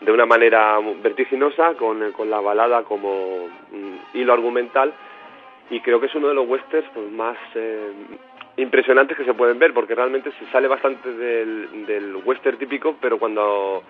de 0.00 0.10
una 0.10 0.24
manera 0.24 0.78
vertiginosa, 1.02 1.74
con, 1.74 2.12
con 2.12 2.30
la 2.30 2.40
balada 2.40 2.82
como 2.84 3.48
mm, 3.72 4.16
hilo 4.16 4.32
argumental, 4.32 4.94
y 5.68 5.80
creo 5.80 6.00
que 6.00 6.06
es 6.06 6.14
uno 6.14 6.28
de 6.28 6.34
los 6.34 6.48
westerns 6.48 6.88
pues, 6.94 7.10
más 7.10 7.36
eh, 7.56 7.92
impresionantes 8.56 9.18
que 9.18 9.24
se 9.26 9.34
pueden 9.34 9.58
ver, 9.58 9.74
porque 9.74 9.94
realmente 9.94 10.32
se 10.38 10.46
sale 10.50 10.66
bastante 10.66 11.12
del, 11.12 11.84
del 11.84 12.16
western 12.24 12.56
típico, 12.56 12.96
pero 13.02 13.18
cuando 13.18 13.82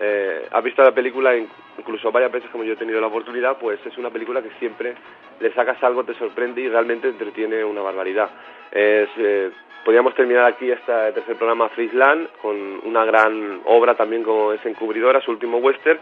eh, 0.00 0.48
has 0.50 0.64
visto 0.64 0.82
la 0.82 0.92
película 0.92 1.36
incluso 1.78 2.10
varias 2.10 2.32
veces 2.32 2.50
como 2.50 2.64
yo 2.64 2.72
he 2.72 2.76
tenido 2.76 3.00
la 3.00 3.06
oportunidad, 3.06 3.58
pues 3.58 3.78
es 3.84 3.96
una 3.98 4.10
película 4.10 4.42
que 4.42 4.50
siempre 4.58 4.94
le 5.40 5.52
sacas 5.52 5.82
algo, 5.82 6.04
te 6.04 6.14
sorprende 6.14 6.60
y 6.62 6.68
realmente 6.68 7.08
entretiene 7.08 7.64
una 7.64 7.82
barbaridad. 7.82 8.30
Eh, 8.72 9.50
podríamos 9.84 10.14
terminar 10.14 10.44
aquí 10.46 10.70
este 10.70 10.92
tercer 11.12 11.36
programa 11.36 11.68
Friesland 11.70 12.28
con 12.40 12.56
una 12.84 13.04
gran 13.04 13.60
obra 13.66 13.94
también 13.94 14.22
como 14.22 14.52
es 14.52 14.64
Encubridora, 14.64 15.20
su 15.20 15.30
último 15.30 15.58
western. 15.58 15.98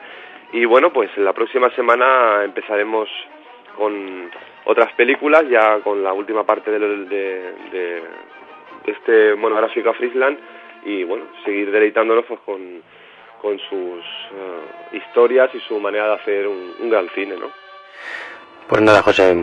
Y 0.52 0.64
bueno, 0.64 0.92
pues 0.92 1.10
la 1.16 1.32
próxima 1.32 1.70
semana 1.70 2.44
empezaremos 2.44 3.08
con 3.76 4.30
otras 4.66 4.92
películas, 4.92 5.48
ya 5.48 5.80
con 5.80 6.02
la 6.02 6.12
última 6.12 6.44
parte 6.44 6.70
de, 6.70 6.78
de, 6.78 7.52
de 7.72 8.02
este 8.86 9.34
monográfico 9.34 9.90
a 9.90 9.94
Friesland 9.94 10.38
y 10.84 11.04
bueno, 11.04 11.26
seguir 11.44 11.70
deleitándonos 11.70 12.24
pues, 12.26 12.40
con 12.40 12.82
con 13.42 13.58
sus 13.58 14.04
eh, 14.32 14.96
historias 14.96 15.50
y 15.52 15.60
su 15.66 15.78
manera 15.80 16.06
de 16.06 16.14
hacer 16.14 16.46
un, 16.46 16.88
gran 16.88 17.08
cine, 17.12 17.34
¿no? 17.36 17.50
Pues 18.68 18.80
nada, 18.80 19.02
José, 19.02 19.36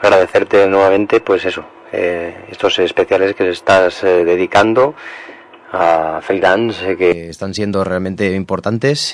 agradecerte 0.00 0.66
nuevamente, 0.66 1.20
pues 1.20 1.44
eso, 1.44 1.64
eh, 1.92 2.34
estos 2.48 2.78
especiales 2.78 3.34
que 3.34 3.50
estás 3.50 4.02
eh, 4.02 4.24
dedicando 4.24 4.94
a 5.70 6.20
freelance 6.22 6.96
que 6.96 7.28
están 7.28 7.52
siendo 7.52 7.84
realmente 7.84 8.32
importantes. 8.34 9.12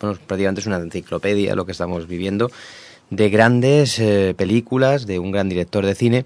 bueno, 0.00 0.18
prácticamente 0.26 0.60
es 0.60 0.66
una 0.66 0.76
enciclopedia 0.76 1.54
lo 1.54 1.64
que 1.64 1.72
estamos 1.72 2.06
viviendo 2.06 2.50
de 3.10 3.30
grandes 3.30 4.02
películas 4.36 5.06
de 5.06 5.18
un 5.18 5.30
gran 5.30 5.48
director 5.48 5.86
de 5.86 5.94
cine 5.94 6.24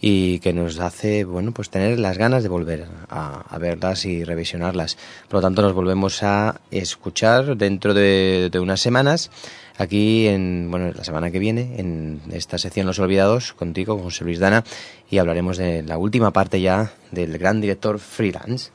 y 0.00 0.40
que 0.40 0.52
nos 0.52 0.78
hace 0.80 1.24
bueno 1.24 1.52
pues 1.52 1.70
tener 1.70 1.98
las 1.98 2.18
ganas 2.18 2.42
de 2.42 2.48
volver 2.48 2.84
a, 3.08 3.58
verlas 3.58 4.04
y 4.04 4.24
revisionarlas. 4.24 4.96
Por 5.28 5.36
lo 5.38 5.40
tanto, 5.42 5.62
nos 5.62 5.72
volvemos 5.72 6.22
a 6.22 6.60
escuchar 6.70 7.56
dentro 7.56 7.94
de, 7.94 8.50
unas 8.60 8.80
semanas 8.80 9.30
aquí 9.78 10.26
en 10.26 10.68
bueno 10.70 10.92
la 10.96 11.04
semana 11.04 11.30
que 11.30 11.38
viene 11.38 11.78
en 11.78 12.20
esta 12.32 12.58
sección 12.58 12.86
Los 12.86 12.98
Olvidados 12.98 13.52
contigo, 13.52 13.94
con 13.94 14.04
José 14.04 14.24
Luis 14.24 14.40
Dana, 14.40 14.62
y 15.10 15.18
hablaremos 15.18 15.58
de 15.58 15.82
la 15.82 15.98
última 15.98 16.30
parte 16.30 16.60
ya 16.60 16.92
del 17.10 17.36
gran 17.38 17.60
director 17.60 17.98
freelance. 17.98 18.72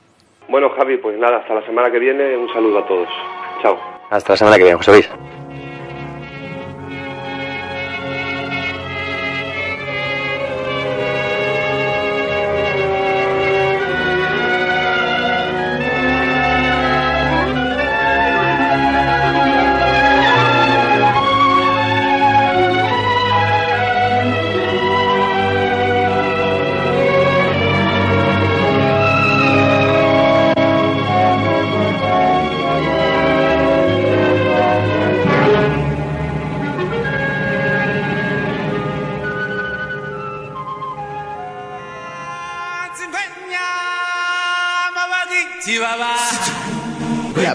Bueno, 0.49 0.69
Javi, 0.71 0.97
pues 0.97 1.17
nada, 1.17 1.37
hasta 1.37 1.55
la 1.55 1.65
semana 1.65 1.91
que 1.91 1.99
viene, 1.99 2.35
un 2.37 2.51
saludo 2.53 2.79
a 2.79 2.87
todos. 2.87 3.07
Chao. 3.61 3.77
Hasta 4.09 4.33
la 4.33 4.37
semana 4.37 4.57
que 4.57 4.63
viene, 4.63 4.77
José 4.77 4.91
Luis. 4.91 5.09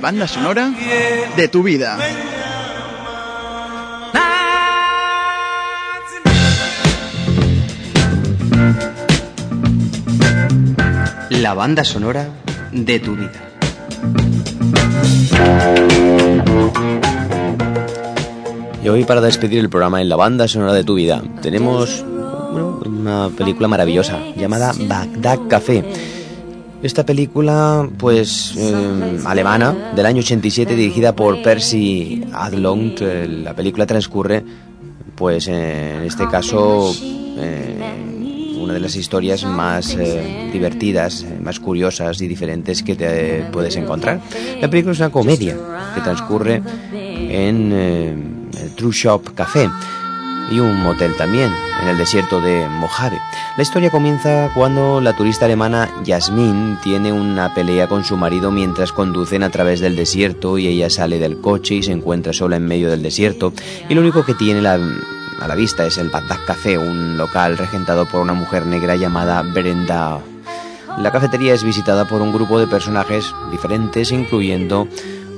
Banda 0.06 0.28
sonora 0.28 0.72
de 1.36 1.48
tu 1.48 1.64
vida. 1.64 1.98
La 11.30 11.54
banda 11.54 11.82
sonora 11.82 12.28
de 12.70 13.00
tu 13.00 13.16
vida. 13.16 13.32
Y 18.84 18.88
hoy 18.88 19.02
para 19.02 19.20
despedir 19.20 19.58
el 19.58 19.68
programa 19.68 20.00
en 20.00 20.08
la 20.08 20.14
banda 20.14 20.46
sonora 20.46 20.72
de 20.72 20.84
tu 20.84 20.94
vida 20.94 21.20
tenemos 21.42 22.04
una 22.84 23.28
película 23.36 23.66
maravillosa 23.66 24.20
llamada 24.36 24.72
Bagdad 24.78 25.40
Café 25.48 26.15
esta 26.82 27.04
película, 27.04 27.88
pues, 27.96 28.54
eh, 28.56 29.18
alemana, 29.24 29.92
del 29.94 30.06
año 30.06 30.20
87, 30.20 30.74
dirigida 30.76 31.14
por 31.14 31.42
Percy 31.42 32.24
Adlong, 32.32 33.00
la 33.42 33.54
película 33.54 33.86
transcurre, 33.86 34.44
pues, 35.14 35.48
en 35.48 36.02
este 36.02 36.28
caso, 36.28 36.94
eh, 37.38 37.78
una 38.60 38.74
de 38.74 38.80
las 38.80 38.96
historias 38.96 39.44
más 39.44 39.94
eh, 39.94 40.50
divertidas, 40.52 41.24
más 41.42 41.60
curiosas 41.60 42.20
y 42.20 42.26
diferentes 42.26 42.82
que 42.82 42.94
te 42.94 43.46
puedes 43.52 43.76
encontrar. 43.76 44.20
La 44.60 44.68
película 44.68 44.92
es 44.92 44.98
una 44.98 45.10
comedia 45.10 45.56
que 45.94 46.00
transcurre 46.00 46.62
en 46.92 47.72
el 47.72 48.70
True 48.74 48.92
Shop 48.92 49.34
Café 49.34 49.68
y 50.50 50.60
un 50.60 50.80
motel 50.82 51.16
también, 51.16 51.52
en 51.82 51.88
el 51.88 51.98
desierto 51.98 52.40
de 52.40 52.68
Mojave. 52.68 53.20
La 53.56 53.62
historia 53.62 53.90
comienza 53.90 54.50
cuando 54.54 55.00
la 55.00 55.14
turista 55.14 55.46
alemana 55.46 55.88
Yasmin 56.04 56.78
tiene 56.82 57.12
una 57.12 57.54
pelea 57.54 57.88
con 57.88 58.04
su 58.04 58.16
marido 58.16 58.50
mientras 58.50 58.92
conducen 58.92 59.42
a 59.42 59.50
través 59.50 59.80
del 59.80 59.96
desierto 59.96 60.58
y 60.58 60.66
ella 60.66 60.90
sale 60.90 61.18
del 61.18 61.40
coche 61.40 61.76
y 61.76 61.82
se 61.82 61.92
encuentra 61.92 62.32
sola 62.32 62.56
en 62.56 62.66
medio 62.66 62.90
del 62.90 63.02
desierto 63.02 63.52
y 63.88 63.94
lo 63.94 64.00
único 64.00 64.24
que 64.24 64.34
tiene 64.34 64.66
a 64.66 65.48
la 65.48 65.54
vista 65.54 65.86
es 65.86 65.98
el 65.98 66.10
Bagdad 66.10 66.38
Café, 66.46 66.78
un 66.78 67.16
local 67.16 67.58
regentado 67.58 68.06
por 68.06 68.20
una 68.20 68.34
mujer 68.34 68.66
negra 68.66 68.96
llamada 68.96 69.42
Brenda. 69.42 70.20
La 70.98 71.12
cafetería 71.12 71.52
es 71.52 71.62
visitada 71.62 72.06
por 72.06 72.22
un 72.22 72.32
grupo 72.32 72.58
de 72.58 72.66
personajes 72.66 73.34
diferentes, 73.50 74.12
incluyendo 74.12 74.88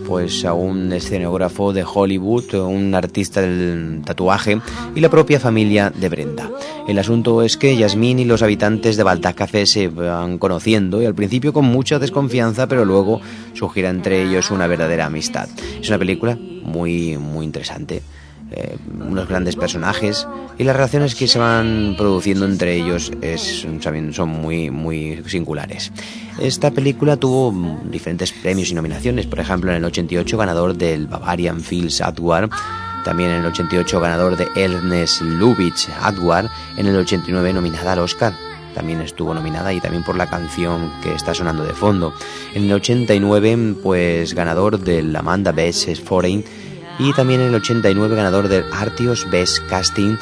pues 0.09 0.47
a 0.47 0.55
un 0.55 0.91
escenógrafo 0.91 1.75
de 1.75 1.85
Hollywood, 1.85 2.55
un 2.55 2.95
artista 2.95 3.43
del 3.43 4.01
tatuaje 4.03 4.59
y 4.95 5.01
la 5.01 5.11
propia 5.11 5.39
familia 5.39 5.91
de 5.91 6.09
Brenda. 6.09 6.51
El 6.89 6.99
asunto 6.99 7.43
es 7.43 7.59
que 7.59 7.77
Yasmín 7.77 8.19
y 8.19 8.25
los 8.25 8.41
habitantes 8.41 8.97
de 8.97 9.03
Baltac 9.03 9.37
Café 9.37 9.67
se 9.67 9.89
van 9.89 10.39
conociendo 10.39 11.03
y 11.03 11.05
al 11.05 11.15
principio 11.15 11.53
con 11.53 11.67
mucha 11.67 11.99
desconfianza, 11.99 12.67
pero 12.67 12.87
luego 12.87 13.21
surgirá 13.53 13.91
entre 13.91 14.23
ellos 14.23 14.51
una 14.51 14.67
verdadera 14.67 15.05
amistad. 15.05 15.47
Es 15.79 15.89
una 15.89 15.99
película 15.99 16.39
muy 16.63 17.19
muy 17.19 17.45
interesante. 17.45 18.01
Eh, 18.51 18.79
unos 19.07 19.29
grandes 19.29 19.57
personajes 19.57 20.27
y 20.57 20.65
las 20.65 20.75
relaciones 20.75 21.15
que 21.15 21.29
se 21.29 21.39
van 21.39 21.95
produciendo 21.99 22.47
entre 22.47 22.77
ellos 22.77 23.13
es, 23.21 23.67
son 24.13 24.29
muy, 24.31 24.71
muy 24.71 25.23
singulares. 25.27 25.93
Esta 26.41 26.71
película 26.71 27.19
tuvo 27.19 27.55
diferentes 27.91 28.33
premios 28.33 28.71
y 28.71 28.75
nominaciones, 28.75 29.27
por 29.27 29.41
ejemplo 29.41 29.71
en 29.71 29.77
el 29.77 29.85
88 29.85 30.39
ganador 30.39 30.77
del 30.77 31.07
Bavarian 31.07 31.61
Fields 31.61 32.01
Award, 32.01 32.51
también 33.05 33.31
en 33.31 33.41
el 33.41 33.47
88 33.47 34.01
ganador 34.01 34.37
de 34.37 34.49
Ernest 34.57 35.21
Lubitsch 35.21 35.91
Award, 36.01 36.49
en 36.79 36.87
el 36.87 36.97
89 36.97 37.53
nominada 37.53 37.93
al 37.93 37.99
Oscar 37.99 38.33
también 38.75 39.01
estuvo 39.01 39.35
nominada 39.35 39.73
y 39.73 39.81
también 39.81 40.05
por 40.05 40.17
la 40.17 40.29
canción 40.29 40.93
que 41.03 41.13
está 41.13 41.35
sonando 41.35 41.65
de 41.65 41.73
fondo. 41.73 42.15
En 42.55 42.65
el 42.65 42.73
89, 42.73 43.75
pues 43.83 44.35
ganador 44.35 44.79
del 44.79 45.17
Amanda 45.17 45.51
Best 45.51 45.89
Foreign 46.05 46.45
y 46.99 47.13
también 47.13 47.41
en 47.41 47.49
el 47.49 47.55
89 47.55 48.17
ganador 48.17 48.49
del 48.49 48.65
Artios 48.73 49.29
Best 49.31 49.67
Casting 49.69 50.17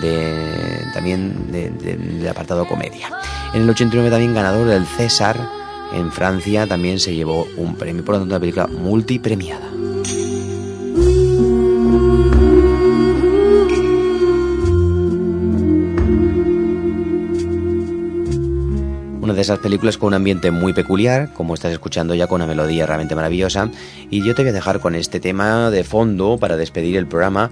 de, 0.00 0.86
también 0.94 1.50
del 1.50 2.28
apartado 2.28 2.66
comedia. 2.66 3.10
En 3.52 3.62
el 3.62 3.70
89 3.70 4.10
también 4.10 4.34
ganador 4.34 4.68
del 4.68 4.86
César 4.86 5.36
en 5.92 6.10
Francia 6.10 6.66
también 6.66 6.98
se 6.98 7.14
llevó 7.14 7.46
un 7.56 7.76
premio, 7.76 8.04
por 8.04 8.14
lo 8.14 8.20
tanto 8.20 8.34
una 8.34 8.40
película 8.40 8.66
multipremiada. 8.66 9.68
Esas 19.42 19.58
películas 19.58 19.98
con 19.98 20.08
un 20.08 20.14
ambiente 20.14 20.50
muy 20.50 20.72
peculiar, 20.72 21.32
como 21.34 21.54
estás 21.54 21.72
escuchando 21.72 22.14
ya 22.14 22.26
con 22.26 22.36
una 22.36 22.46
melodía 22.46 22.86
realmente 22.86 23.14
maravillosa. 23.14 23.70
Y 24.10 24.24
yo 24.24 24.34
te 24.34 24.42
voy 24.42 24.50
a 24.50 24.52
dejar 24.52 24.80
con 24.80 24.94
este 24.94 25.20
tema 25.20 25.70
de 25.70 25.84
fondo 25.84 26.38
para 26.38 26.56
despedir 26.56 26.96
el 26.96 27.06
programa, 27.06 27.50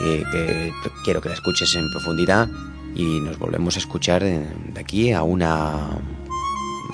eh, 0.00 0.24
que 0.32 0.72
quiero 1.04 1.20
que 1.20 1.28
la 1.28 1.34
escuches 1.34 1.74
en 1.74 1.90
profundidad 1.90 2.48
y 2.94 3.20
nos 3.20 3.38
volvemos 3.38 3.76
a 3.76 3.78
escuchar 3.78 4.22
de 4.24 4.80
aquí 4.80 5.12
a 5.12 5.22
una, 5.22 5.90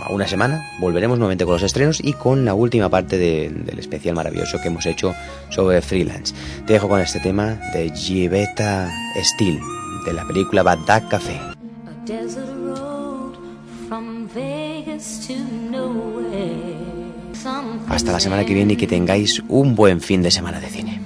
a 0.00 0.10
una 0.10 0.26
semana. 0.26 0.60
Volveremos 0.80 1.18
nuevamente 1.18 1.44
con 1.44 1.54
los 1.54 1.62
estrenos 1.62 2.00
y 2.02 2.12
con 2.14 2.44
la 2.44 2.54
última 2.54 2.88
parte 2.88 3.18
del 3.18 3.78
especial 3.78 4.14
maravilloso 4.14 4.60
que 4.60 4.68
hemos 4.68 4.86
hecho 4.86 5.14
sobre 5.50 5.80
freelance. 5.80 6.34
Te 6.66 6.74
dejo 6.74 6.88
con 6.88 7.00
este 7.00 7.20
tema 7.20 7.58
de 7.72 7.90
Givetta 7.94 8.90
Steel, 9.22 9.60
de 10.04 10.12
la 10.12 10.26
película 10.26 10.62
Bad 10.62 11.08
Café. 11.08 11.38
Hasta 17.88 18.12
la 18.12 18.20
semana 18.20 18.44
que 18.44 18.54
viene 18.54 18.74
y 18.74 18.76
que 18.76 18.86
tengáis 18.86 19.42
un 19.48 19.74
buen 19.74 20.00
fin 20.00 20.22
de 20.22 20.30
semana 20.30 20.60
de 20.60 20.68
cine. 20.68 21.00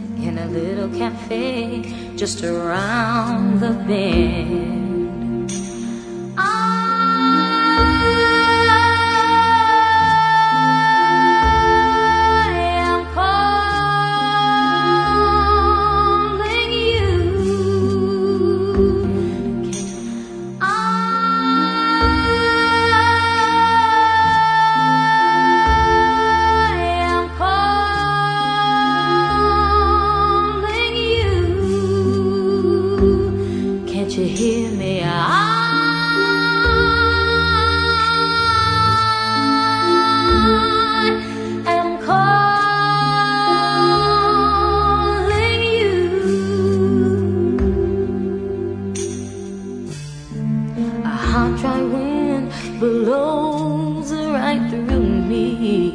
blows 52.86 54.12
right 54.12 54.62
through 54.70 55.08
me. 55.30 55.90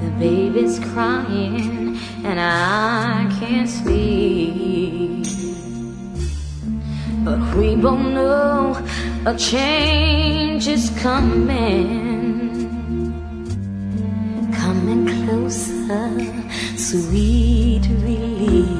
The 0.00 0.10
baby's 0.24 0.78
crying 0.78 1.98
and 2.24 2.38
I 2.38 3.26
can't 3.38 3.68
sleep. 3.68 5.26
But 7.24 7.40
we 7.56 7.74
both 7.74 8.06
know 8.18 8.76
a 9.26 9.34
change 9.36 10.68
is 10.68 10.84
coming. 11.00 12.52
Coming 14.62 15.02
closer, 15.16 16.10
sweet 16.76 17.84
relief. 18.06 18.73